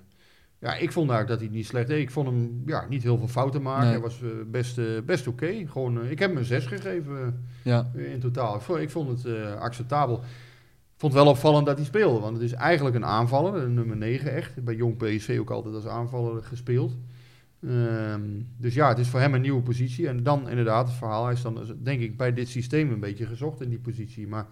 [0.58, 2.00] Ja, ik vond eigenlijk dat hij het niet slecht deed.
[2.02, 3.82] Ik vond hem ja, niet heel veel fouten maken.
[3.82, 3.90] Nee.
[3.92, 5.66] Hij was eh, best, best oké.
[5.66, 7.90] Gewoon, ik heb hem een 6 gegeven Ja.
[7.94, 8.54] in totaal.
[8.54, 10.16] Ik vond, ik vond het acceptabel.
[10.16, 12.20] Ik vond het wel opvallend dat hij speelde.
[12.20, 14.64] Want het is eigenlijk een aanvaller, een nummer 9 echt.
[14.64, 16.96] Bij Jong PSV ook altijd als aanvaller gespeeld.
[17.68, 18.20] Ehm,
[18.56, 20.08] dus ja, het is voor hem een nieuwe positie.
[20.08, 21.24] En dan inderdaad het verhaal.
[21.24, 24.26] Hij is dan denk ik bij dit systeem een beetje gezocht in die positie.
[24.28, 24.46] Maar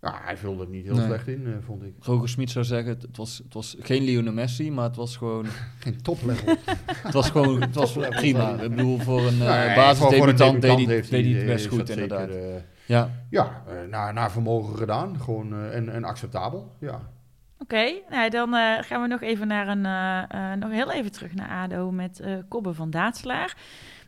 [0.00, 1.06] ja, hij vulde het niet heel Nee.
[1.06, 1.92] slecht in, eh, vond ik.
[2.00, 5.46] Roger Smit zou zeggen, het, was, het was geen Lionel Messi, maar het was gewoon,
[5.78, 6.56] Geen toplevel.
[7.06, 8.60] het was gewoon het was prima.
[8.60, 11.70] Ik bedoel, voor een uh, basisdebutant deed hij heeft deed hij het eh, best is
[11.70, 12.28] goed, dat zeker, inderdaad.
[12.36, 15.20] eh, Ja, ja, eh, naar, naar vermogen gedaan.
[15.20, 16.76] Gewoon eh, en, en acceptabel.
[16.80, 17.10] Ja.
[17.58, 21.12] Oké, nou, dan eh, gaan we nog even naar een, eh, eh, nog heel even
[21.12, 23.56] terug naar ADO met Kobbe van Daatslaar.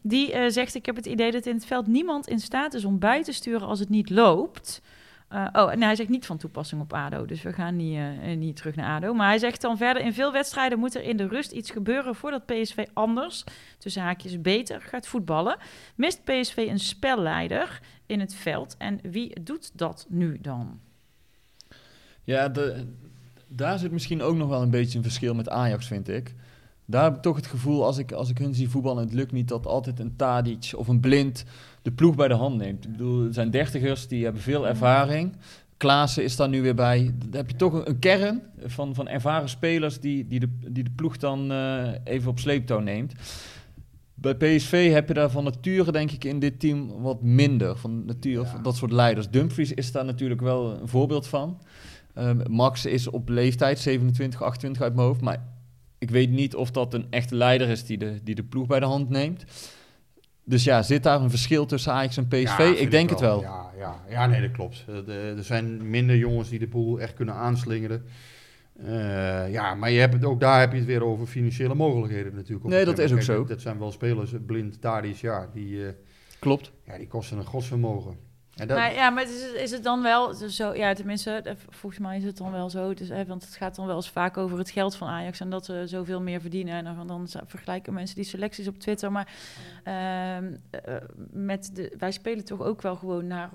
[0.03, 2.99] Die zegt, ik heb het idee dat in het veld niemand in staat is om
[2.99, 4.83] bij te sturen als het niet loopt.
[5.53, 7.99] Oh, en hij zegt niet van toepassing op ADO, dus we gaan niet,
[8.37, 9.15] niet terug naar ADO.
[9.15, 12.15] Maar hij zegt dan verder, in veel wedstrijden moet er in de rust iets gebeuren
[12.15, 13.45] voordat PSV anders,
[13.79, 15.57] tussen haakjes beter, gaat voetballen.
[15.95, 20.81] Mist PSV een spelleider in het veld en wie doet dat nu dan?
[22.25, 22.87] ja de,
[23.53, 26.35] daar zit misschien ook nog wel een beetje een verschil met Ajax, vind ik.
[26.85, 29.17] Daar heb ik toch het gevoel, als ik, als ik hun zie voetballen en het
[29.17, 31.45] lukt niet, dat altijd een Tadic of een Blind
[31.83, 32.85] de ploeg bij de hand neemt.
[32.85, 35.37] Ik bedoel, het zijn dertigers, die hebben veel ervaring.
[35.77, 37.15] Klaassen is daar nu weer bij.
[37.19, 40.85] Dan heb je toch een, een kern van, van ervaren spelers die, die, de, die
[40.85, 43.13] de ploeg dan eh, even op sleeptouw neemt.
[44.15, 47.77] Bij PSV heb je daar van nature, denk ik, in dit team wat minder.
[47.77, 48.59] Van nature, Ja.
[48.63, 49.31] dat soort leiders.
[49.31, 51.59] Dumfries is daar natuurlijk wel een voorbeeld van.
[52.15, 55.21] Ehm, Max is op leeftijd 27, 28 uit mijn hoofd.
[55.21, 55.43] Maar
[55.99, 58.81] ik weet niet of dat een echte leider is die de, die de ploeg bij
[58.81, 59.45] de hand neemt.
[60.45, 62.59] Dus ja, zit daar een verschil tussen Ajax en PSV?
[62.59, 63.41] Ja, ik denk het wel.
[63.41, 64.85] Ja, ja, ja, nee, dat klopt.
[64.89, 68.05] Eh, er zijn minder jongens die de boel echt kunnen aanslingeren.
[68.85, 72.35] Eh, ja, maar je hebt het, ook daar heb je het weer over financiële mogelijkheden
[72.35, 72.69] natuurlijk.
[72.69, 73.45] Nee, dat is ook zo.
[73.45, 75.93] Dat zijn wel spelers, Blind, Tadic, ja, die, eh,
[76.39, 76.73] Klopt.
[76.85, 78.17] ja, die kosten een godsvermogen.
[78.57, 80.75] En dat, Maar ja, maar is het, is het dan wel zo?
[80.75, 82.95] Ja, tenminste, eh, volgens mij is het dan wel zo.
[82.95, 85.51] Dus, hè, want het gaat dan wel eens vaak over het geld van Ajax en
[85.51, 86.75] dat ze zoveel meer verdienen.
[86.75, 89.13] En dan, dan vergelijken mensen die selecties op Twitter.
[89.13, 89.33] Maar
[89.85, 90.95] ehm, eh,
[91.31, 93.51] met de, wij spelen toch ook wel gewoon naar,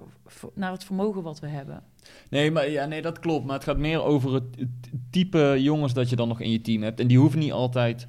[0.53, 1.83] naar het vermogen wat we hebben.
[2.29, 3.45] Nee, maar, ja, nee, dat klopt.
[3.45, 4.43] Maar het gaat meer over het,
[5.11, 6.99] type jongens dat je dan nog in je team hebt.
[6.99, 8.07] En die hoeven niet altijd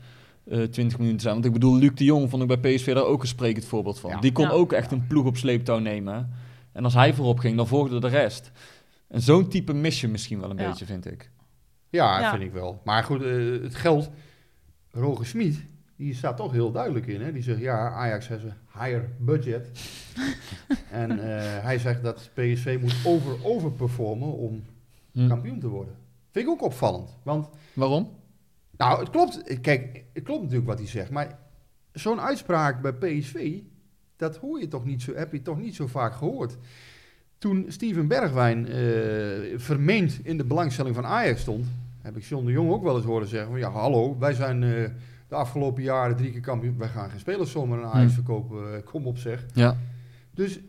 [0.51, 1.35] eh 20 minuten te zijn.
[1.35, 3.99] Want ik bedoel, Luc de Jong vond ik bij PSV daar ook een sprekend voorbeeld
[3.99, 4.11] van.
[4.11, 4.21] Ja.
[4.21, 4.51] Die kon Ja.
[4.51, 6.45] ook echt een ploeg op sleeptouw nemen.
[6.77, 8.51] En als hij voorop ging, dan volgde de rest.
[9.09, 10.69] En zo'n type mis je misschien wel een Ja.
[10.69, 11.31] beetje, vind ik.
[11.91, 12.31] ja, Ja.
[12.31, 12.81] vind ik wel.
[12.85, 14.11] Maar goed, eh, het geld,
[14.91, 15.65] Roger Smit,
[15.97, 17.21] die staat toch heel duidelijk in.
[17.23, 17.33] Hè?
[17.33, 19.67] Die zegt, ja, Ajax has a higher budget.
[20.91, 24.65] en eh, hij zegt dat PSV moet over, overperformen om
[25.13, 25.29] Hm.
[25.29, 25.95] kampioen te worden.
[26.31, 27.17] Vind ik ook opvallend.
[27.23, 28.11] Want, Waarom?
[28.77, 29.61] nou, het klopt.
[29.61, 31.11] Kijk, het klopt natuurlijk wat hij zegt.
[31.11, 31.39] Maar
[31.93, 33.59] zo'n uitspraak bij PSV,
[34.17, 36.57] dat hoor je toch niet zo, heb je toch niet zo vaak gehoord.
[37.39, 41.67] Toen Steven Bergwijn eh, vermeend in de belangstelling van Ajax stond,
[42.03, 44.63] heb ik John de Jong ook wel eens horen zeggen: van, Ja, hallo, wij zijn
[44.63, 44.69] eh,
[45.29, 46.79] de afgelopen jaren drie keer kampioen.
[46.79, 48.15] Wij gaan geen spelers zomaar aan Ajax Hm.
[48.15, 48.75] verkopen.
[48.75, 49.45] eh, kom op, zeg.
[49.55, 49.77] Ja.
[50.35, 50.61] Dus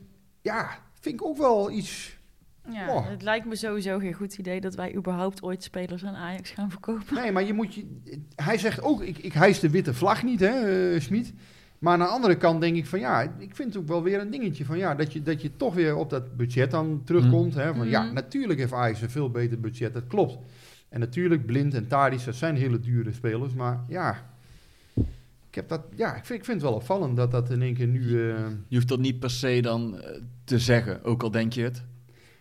[0.41, 0.70] ja,
[1.00, 2.16] vind ik ook wel iets.
[2.72, 3.10] Ja, Oh.
[3.10, 6.72] Het lijkt me sowieso geen goed idee dat wij überhaupt ooit spelers aan Ajax gaan
[6.72, 7.16] verkopen.
[7.16, 8.02] Nee, maar je moet je.
[8.36, 11.34] Hij zegt ook: Ik, ik hijs de witte vlag niet, hè, eh, Schmid.
[11.80, 14.19] Maar aan de andere kant denk ik van ja, ik vind het ook wel weer
[14.19, 17.53] een dingetje van ja, dat je, dat je toch weer op dat budget dan terugkomt.
[17.53, 18.13] Hè, van ja, Mhm.
[18.13, 20.38] natuurlijk heeft Ajax een veel beter budget, dat klopt.
[20.89, 23.53] En natuurlijk Blind en Tadic, dat zijn hele dure spelers.
[23.53, 24.25] Maar ja,
[25.49, 27.73] ik, heb dat, ja, ik, vind, ik vind het wel opvallend dat dat in één
[27.73, 28.01] keer nu...
[28.30, 28.36] eh,
[28.67, 31.84] Je hoeft dat niet per se dan eh, te zeggen, ook al denk je het.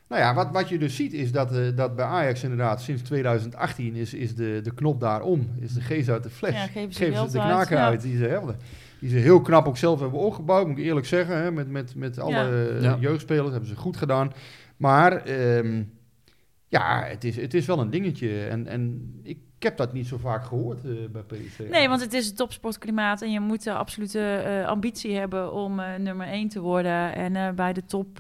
[0.09, 3.03] Nou ja, wat, wat je dus ziet is dat, eh, dat bij Ajax inderdaad sinds
[3.03, 5.51] 2018 is, is de, de knop daar om.
[5.61, 6.53] Is de geest uit de fles.
[6.55, 8.57] Ja, geven ze geven geld ze de knaken uit die ze hebben.
[9.01, 11.37] Die ze heel knap ook zelf hebben opgebouwd, moet ik eerlijk zeggen.
[11.43, 12.51] Hè, met, met, met alle Ja.
[12.51, 12.97] eh, Ja.
[13.01, 14.33] jeugdspelers hebben ze goed gedaan.
[14.77, 15.83] Maar ehm,
[16.69, 18.43] ja, het is, het is wel een dingetje.
[18.47, 21.61] En, en ik heb dat niet zo vaak gehoord eh, bij PSV.
[21.71, 25.81] Nee, want het is het topsportklimaat en je moet de absolute eh, ambitie hebben om
[25.81, 28.19] eh, nummer 1 te worden en eh, bij de top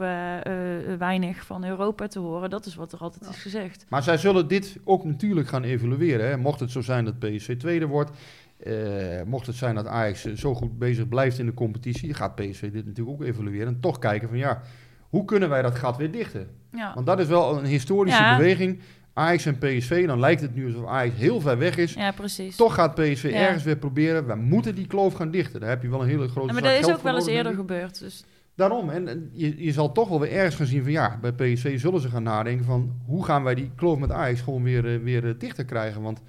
[0.98, 2.50] weinig van Europa te horen.
[2.50, 3.84] Dat is wat er altijd is gezegd.
[3.88, 6.28] Maar zij zullen dit ook natuurlijk gaan evalueren.
[6.28, 6.36] Hè.
[6.36, 8.10] Mocht het zo zijn dat PSV tweede wordt,
[8.58, 12.72] eh, mocht het zijn dat Ajax zo goed bezig blijft in de competitie, gaat PSV
[12.72, 13.66] dit natuurlijk ook evalueren.
[13.68, 14.62] En toch kijken van ja,
[15.08, 16.48] hoe kunnen wij dat gat weer dichten?
[16.72, 16.92] Ja.
[16.94, 18.36] Want dat is wel een historische Ja.
[18.36, 18.80] beweging.
[19.12, 21.94] Ajax en PSV, dan lijkt het nu alsof Ajax heel ver weg is.
[21.94, 22.56] ja, precies.
[22.56, 23.46] Toch gaat PSV Ja.
[23.46, 24.26] ergens weer proberen.
[24.26, 25.60] We moeten die kloof gaan dichten.
[25.60, 27.54] Daar heb je wel een hele grote Ja, maar dat is ook wel eens eerder
[27.54, 27.98] gebeurd.
[28.00, 28.90] Dus Daarom.
[28.90, 31.80] En, en je, je zal toch wel weer ergens gaan zien van ja, bij PSV
[31.80, 35.02] zullen ze gaan nadenken van hoe gaan wij die kloof met Ajax gewoon weer, eh,
[35.02, 36.02] weer eh, dichter krijgen.
[36.02, 36.20] Want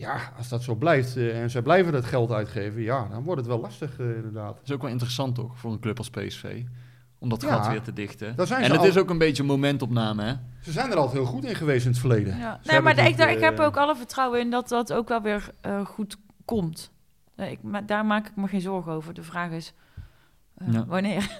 [0.00, 3.40] ja, als dat zo blijft eh, en zij blijven dat geld uitgeven, ja, dan wordt
[3.40, 4.54] het wel lastig eh, inderdaad.
[4.54, 6.62] Dat is ook wel interessant toch, voor een club als PSV.
[7.18, 7.48] Om dat Ja.
[7.48, 8.36] gat weer te dichten.
[8.36, 10.32] Daar zijn En het al- is ook een beetje een momentopname, hè?
[10.60, 12.36] Ze zijn er altijd heel goed in geweest in het verleden.
[12.38, 12.60] ja.
[12.64, 15.22] Nee, maar ik, daar- ik heb eh, ook alle vertrouwen in dat dat ook wel
[15.22, 16.90] weer eh, goed komt.
[17.36, 19.14] Ik, maar daar maak ik me geen zorgen over.
[19.14, 19.72] De vraag is
[20.56, 20.84] eh, Ja.
[20.86, 21.38] wanneer.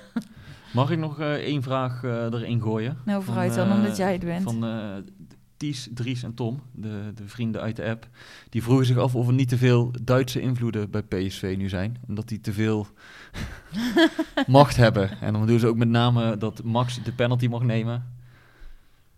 [0.73, 2.99] Mag ik nog één vraag eh, erin gooien?
[3.05, 4.43] Nou, vooruit Van, dan, omdat jij het bent.
[4.43, 4.97] Van eh,
[5.61, 8.09] Ties, Dries en Tom, de, de vrienden uit de app.
[8.49, 11.97] Die vroegen zich af of er niet te veel Duitse invloeden bij PSV nu zijn.
[12.09, 12.87] En dat die te veel
[14.47, 15.21] macht hebben.
[15.21, 18.05] En dan doen ze ook met name dat Max de penalty mag nemen.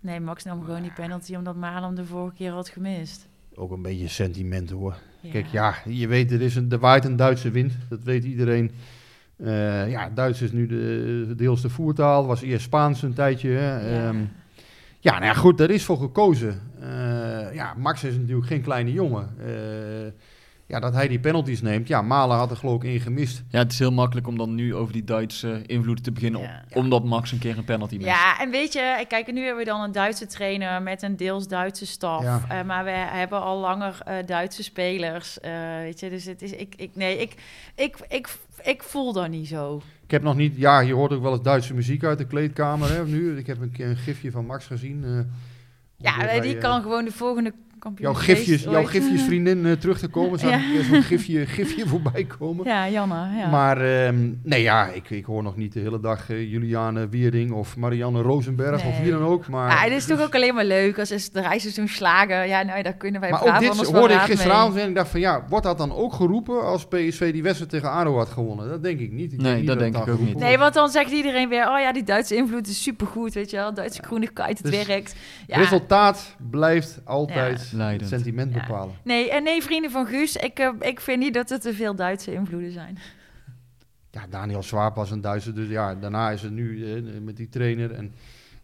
[0.01, 3.29] Nee, Max nam gewoon die penalty omdat Malen de vorige keer had gemist.
[3.55, 4.97] Ook een beetje sentiment hoor.
[5.21, 5.31] Ja.
[5.31, 7.73] Kijk, ja, je weet, er, is een, er waait een Duitse wind.
[7.89, 8.71] Dat weet iedereen.
[9.37, 12.27] Eh, ja, Duits is nu de, deels de voertaal.
[12.27, 13.49] Was eerst Spaans een tijdje.
[13.49, 13.91] Hè.
[13.91, 14.09] Ja.
[14.09, 14.25] Ehm,
[15.03, 16.61] ja, nou ja, goed, daar is voor gekozen.
[16.81, 19.37] Eh, ja, Max is natuurlijk geen kleine jongen.
[20.73, 21.89] Ja, dat hij die penalties neemt.
[21.89, 23.43] Ja, Malen had er geloof ik één gemist.
[23.49, 26.41] Ja, het is heel makkelijk om dan nu over die Duitse invloeden te beginnen.
[26.41, 26.65] Ja.
[26.75, 28.07] Omdat Max een keer een penalty mist.
[28.09, 31.49] Ja, en weet je, kijk, nu hebben we dan een Duitse trainer met een deels
[31.49, 32.23] Duitse staf.
[32.23, 32.41] Ja.
[32.49, 35.41] Eh, maar we hebben al langer eh, Duitse spelers.
[35.41, 37.35] eh, weet je, dus het is, ik, ik, nee, ik,
[37.75, 39.83] ik, ik, ik voel dat niet zo.
[40.05, 40.57] Ik heb nog niet...
[40.57, 43.39] Ja, je hoort ook wel eens Duitse muziek uit de kleedkamer hè, nu.
[43.39, 45.05] Ik heb een keer een gifje van Max gezien.
[45.05, 45.21] eh,
[45.97, 47.53] Ja, die kan gewoon de volgende
[47.83, 48.13] kampioen.
[48.13, 50.39] Jouw gifjes, jouw gifjes vriendin eh, terug te komen.
[50.39, 50.57] Zag Ja.
[50.57, 52.67] ik zo'n gifje, gifje voorbij komen.
[52.67, 53.29] Ja, Janne.
[53.39, 53.49] Ja.
[53.51, 57.53] Maar ehm, nee, ja, ik, ik hoor nog niet de hele dag eh, Juliane Wiering
[57.53, 59.49] of Marianne Rosenberg of wie dan ook.
[59.49, 62.49] Maar, ja, het is dus- toch ook alleen maar leuk als is de reizen slagen.
[62.49, 64.29] Ja, nou, daar kunnen wij Maar ook dit hoorde ik mee.
[64.29, 67.71] gisteravond en ik dacht van ja, wordt dat dan ook geroepen als PSV die wedstrijd
[67.71, 68.69] tegen ADO had gewonnen?
[68.69, 69.33] Dat denk ik niet.
[69.33, 70.39] Ik Nee, niet dat denk ik ook niet.
[70.39, 71.69] Nee, want dan zegt iedereen weer...
[71.69, 73.75] oh ja, die Duitse invloed is supergoed, weet je wel.
[73.75, 75.15] Duitse groene kite, het Dus werkt.
[75.47, 75.57] Ja.
[75.57, 78.09] Resultaat blijft altijd het Leidend.
[78.11, 78.61] sentiment Ja.
[78.67, 78.95] bepalen.
[79.05, 81.95] Nee, en nee, vrienden van Guus, ik, eh, ik vind niet dat er te veel
[81.95, 82.99] Duitse invloeden zijn.
[84.11, 87.49] Ja, Daniel Swaap was een Duitser, dus ja, daarna is het nu eh, met die
[87.49, 88.13] trainer en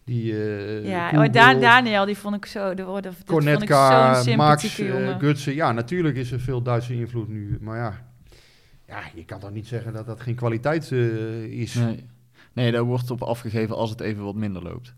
[0.03, 2.73] die eh ja, maar Da- Daniel, die vond ik zo...
[2.73, 5.19] De, ik Cornetka, zo'n Max, jongen.
[5.19, 5.55] Gutsen.
[5.55, 7.57] Ja, natuurlijk is er veel Duitse invloed nu.
[7.61, 8.05] Maar ja,
[8.87, 11.73] ja je kan toch niet zeggen dat dat geen kwaliteit eh, is.
[11.73, 12.05] Nee.
[12.53, 14.93] nee, daar wordt op afgegeven als het even wat minder loopt.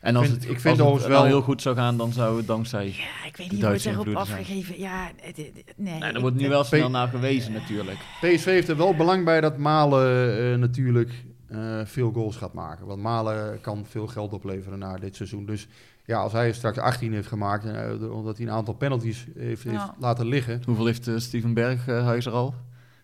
[0.00, 2.12] En als vind- het, ik als vind het wel wel- heel goed zou gaan, dan
[2.12, 2.86] zou het dankzij...
[2.86, 4.16] Ja, ik weet niet hoe het erop zijn.
[4.16, 4.78] afgegeven...
[4.80, 5.98] Ja, het- het- nee.
[5.98, 7.98] Nee, er wordt nu wel P- snel naar gewezen natuurlijk.
[8.20, 12.86] PSV heeft er wel belang bij dat Malen eh, natuurlijk eh, veel goals gaat maken.
[12.86, 15.46] Want Malen kan veel geld opleveren na dit seizoen.
[15.46, 15.68] Dus
[16.04, 19.76] ja, als hij straks 18 heeft gemaakt, eh, omdat hij een aantal penalties heeft, heeft
[19.76, 19.94] Ja.
[19.98, 20.62] laten liggen.
[20.64, 22.54] Hoeveel heeft Steven Berghuis er al?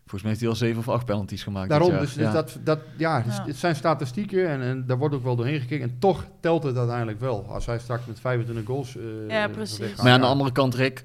[0.09, 1.69] Volgens mij heeft hij al zeven of acht penalties gemaakt.
[1.69, 2.33] Daarom, dus, dus Ja.
[2.33, 3.45] dat, dat, ja, dus Ja.
[3.47, 5.89] het zijn statistieken en, en daar wordt ook wel doorheen gekeken.
[5.89, 7.47] En toch telt het uiteindelijk wel.
[7.49, 9.97] Als hij straks met 25 goals eh Ja, precies.
[9.97, 11.03] Maar ja, aan de andere kant, Rick,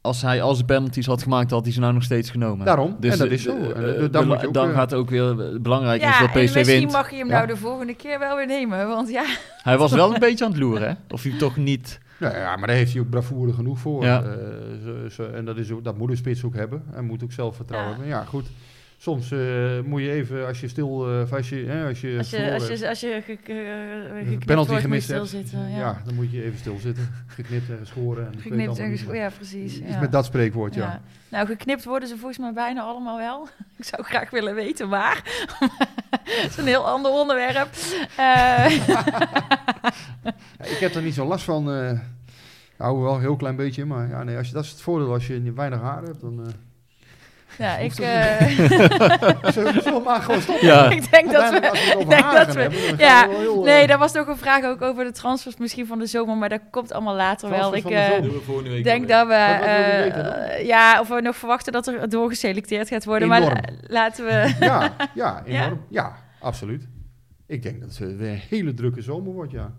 [0.00, 2.66] als hij al zijn penalties had gemaakt, had hij ze nou nog steeds genomen.
[2.66, 3.56] Daarom, en dat eh, is zo.
[3.56, 6.28] eh, En, eh, dan moet je ook, dan gaat het ook weer belangrijk is dat
[6.32, 6.92] PSV misschien wint.
[6.92, 7.32] mag je hem Ja.
[7.34, 8.88] nou de volgende keer wel weer nemen.
[8.88, 9.24] Want ja,
[9.62, 10.94] Hij was wel een beetje aan het loeren, hè?
[11.14, 11.98] Of hij toch niet...
[12.18, 14.04] Nou ja, maar daar heeft hij ook bravoure genoeg voor.
[14.04, 14.22] Ja.
[14.22, 14.28] Eh,
[14.84, 16.82] zo- zo- en dat, is ook, dat moet een spits ook hebben.
[16.92, 17.96] Hij moet ook zelfvertrouwen Ja.
[17.98, 18.16] hebben.
[18.18, 18.46] Ja, goed.
[19.04, 22.30] Soms eh, moet je even, als je stil, eh, als je, hè, als je, als
[22.30, 23.52] je, als je, als je ge, ge-
[24.10, 25.66] een geknipt penalty wordt, gemist hebt, ja.
[25.76, 26.02] Ja.
[26.04, 27.10] dan moet je even stilzitten.
[27.26, 28.26] Geknipt en geschoren.
[28.26, 29.78] En Geknipt en geschoren, ja precies.
[29.78, 30.00] Ja.
[30.00, 30.82] met dat spreekwoord, ja.
[30.82, 31.00] Ja.
[31.28, 33.48] Nou, geknipt worden ze volgens mij bijna allemaal wel.
[33.78, 35.22] Ik zou graag willen weten waar.
[36.42, 37.68] dat is een heel ander onderwerp.
[38.16, 38.72] Eh,
[40.72, 41.72] Ik heb er niet zo last van.
[41.72, 41.98] eh
[42.78, 43.84] nou, wel een heel klein beetje.
[43.84, 46.20] Maar ja, nee, als je, dat is het voordeel als je weinig haar hebt.
[46.20, 46.52] Dan eh
[47.58, 48.46] ja, ik, eh,
[49.54, 50.66] zullen we maar gewoon stoppen.
[50.66, 51.60] Ja, ik denk dat we...
[52.08, 55.12] denk dat hebben, ja, we Nee, eh, dat was nog een vraag ook over de
[55.12, 56.36] transfers misschien van de zomer.
[56.36, 57.70] Maar dat komt allemaal later wel.
[57.70, 60.62] Transfers Ik van de eh, week denk dat we...
[60.64, 63.28] Ja, of we nog verwachten dat er doorgeselecteerd gaat worden.
[63.28, 63.60] Maar Enorm.
[63.86, 64.54] laten we...
[64.60, 65.84] Ja, ja, enorm.
[65.88, 66.88] Ja, absoluut.
[67.46, 69.72] Ik denk dat het weer een hele drukke zomer wordt, ja.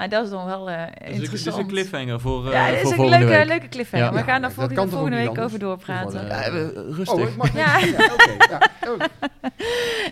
[0.00, 0.76] Maar dat is dan wel eh.
[0.76, 1.44] Dus interessant.
[1.44, 3.46] Het is een cliffhanger voor, eh Ja, dit voor is een volgende leuke, week.
[3.46, 4.06] leuke cliffhanger.
[4.06, 4.12] Ja.
[4.12, 6.26] we gaan daar volgende, volgende week over doorpraten.
[6.26, 7.18] Ja, we- rustig.
[7.18, 7.78] Oh, ik mag Ja.
[8.12, 8.36] oké.
[8.50, 9.00] ja, oh.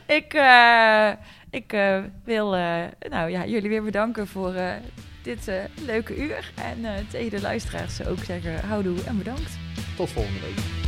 [0.18, 1.10] Ik, eh,
[1.50, 2.76] ik eh, wil eh,
[3.10, 4.70] nou, ja, jullie weer bedanken voor eh,
[5.22, 5.50] dit
[5.86, 6.52] leuke uur.
[6.54, 9.58] En eh, tegen de luisteraars ook zeggen houdoe en bedankt.
[9.96, 10.87] Tot volgende week.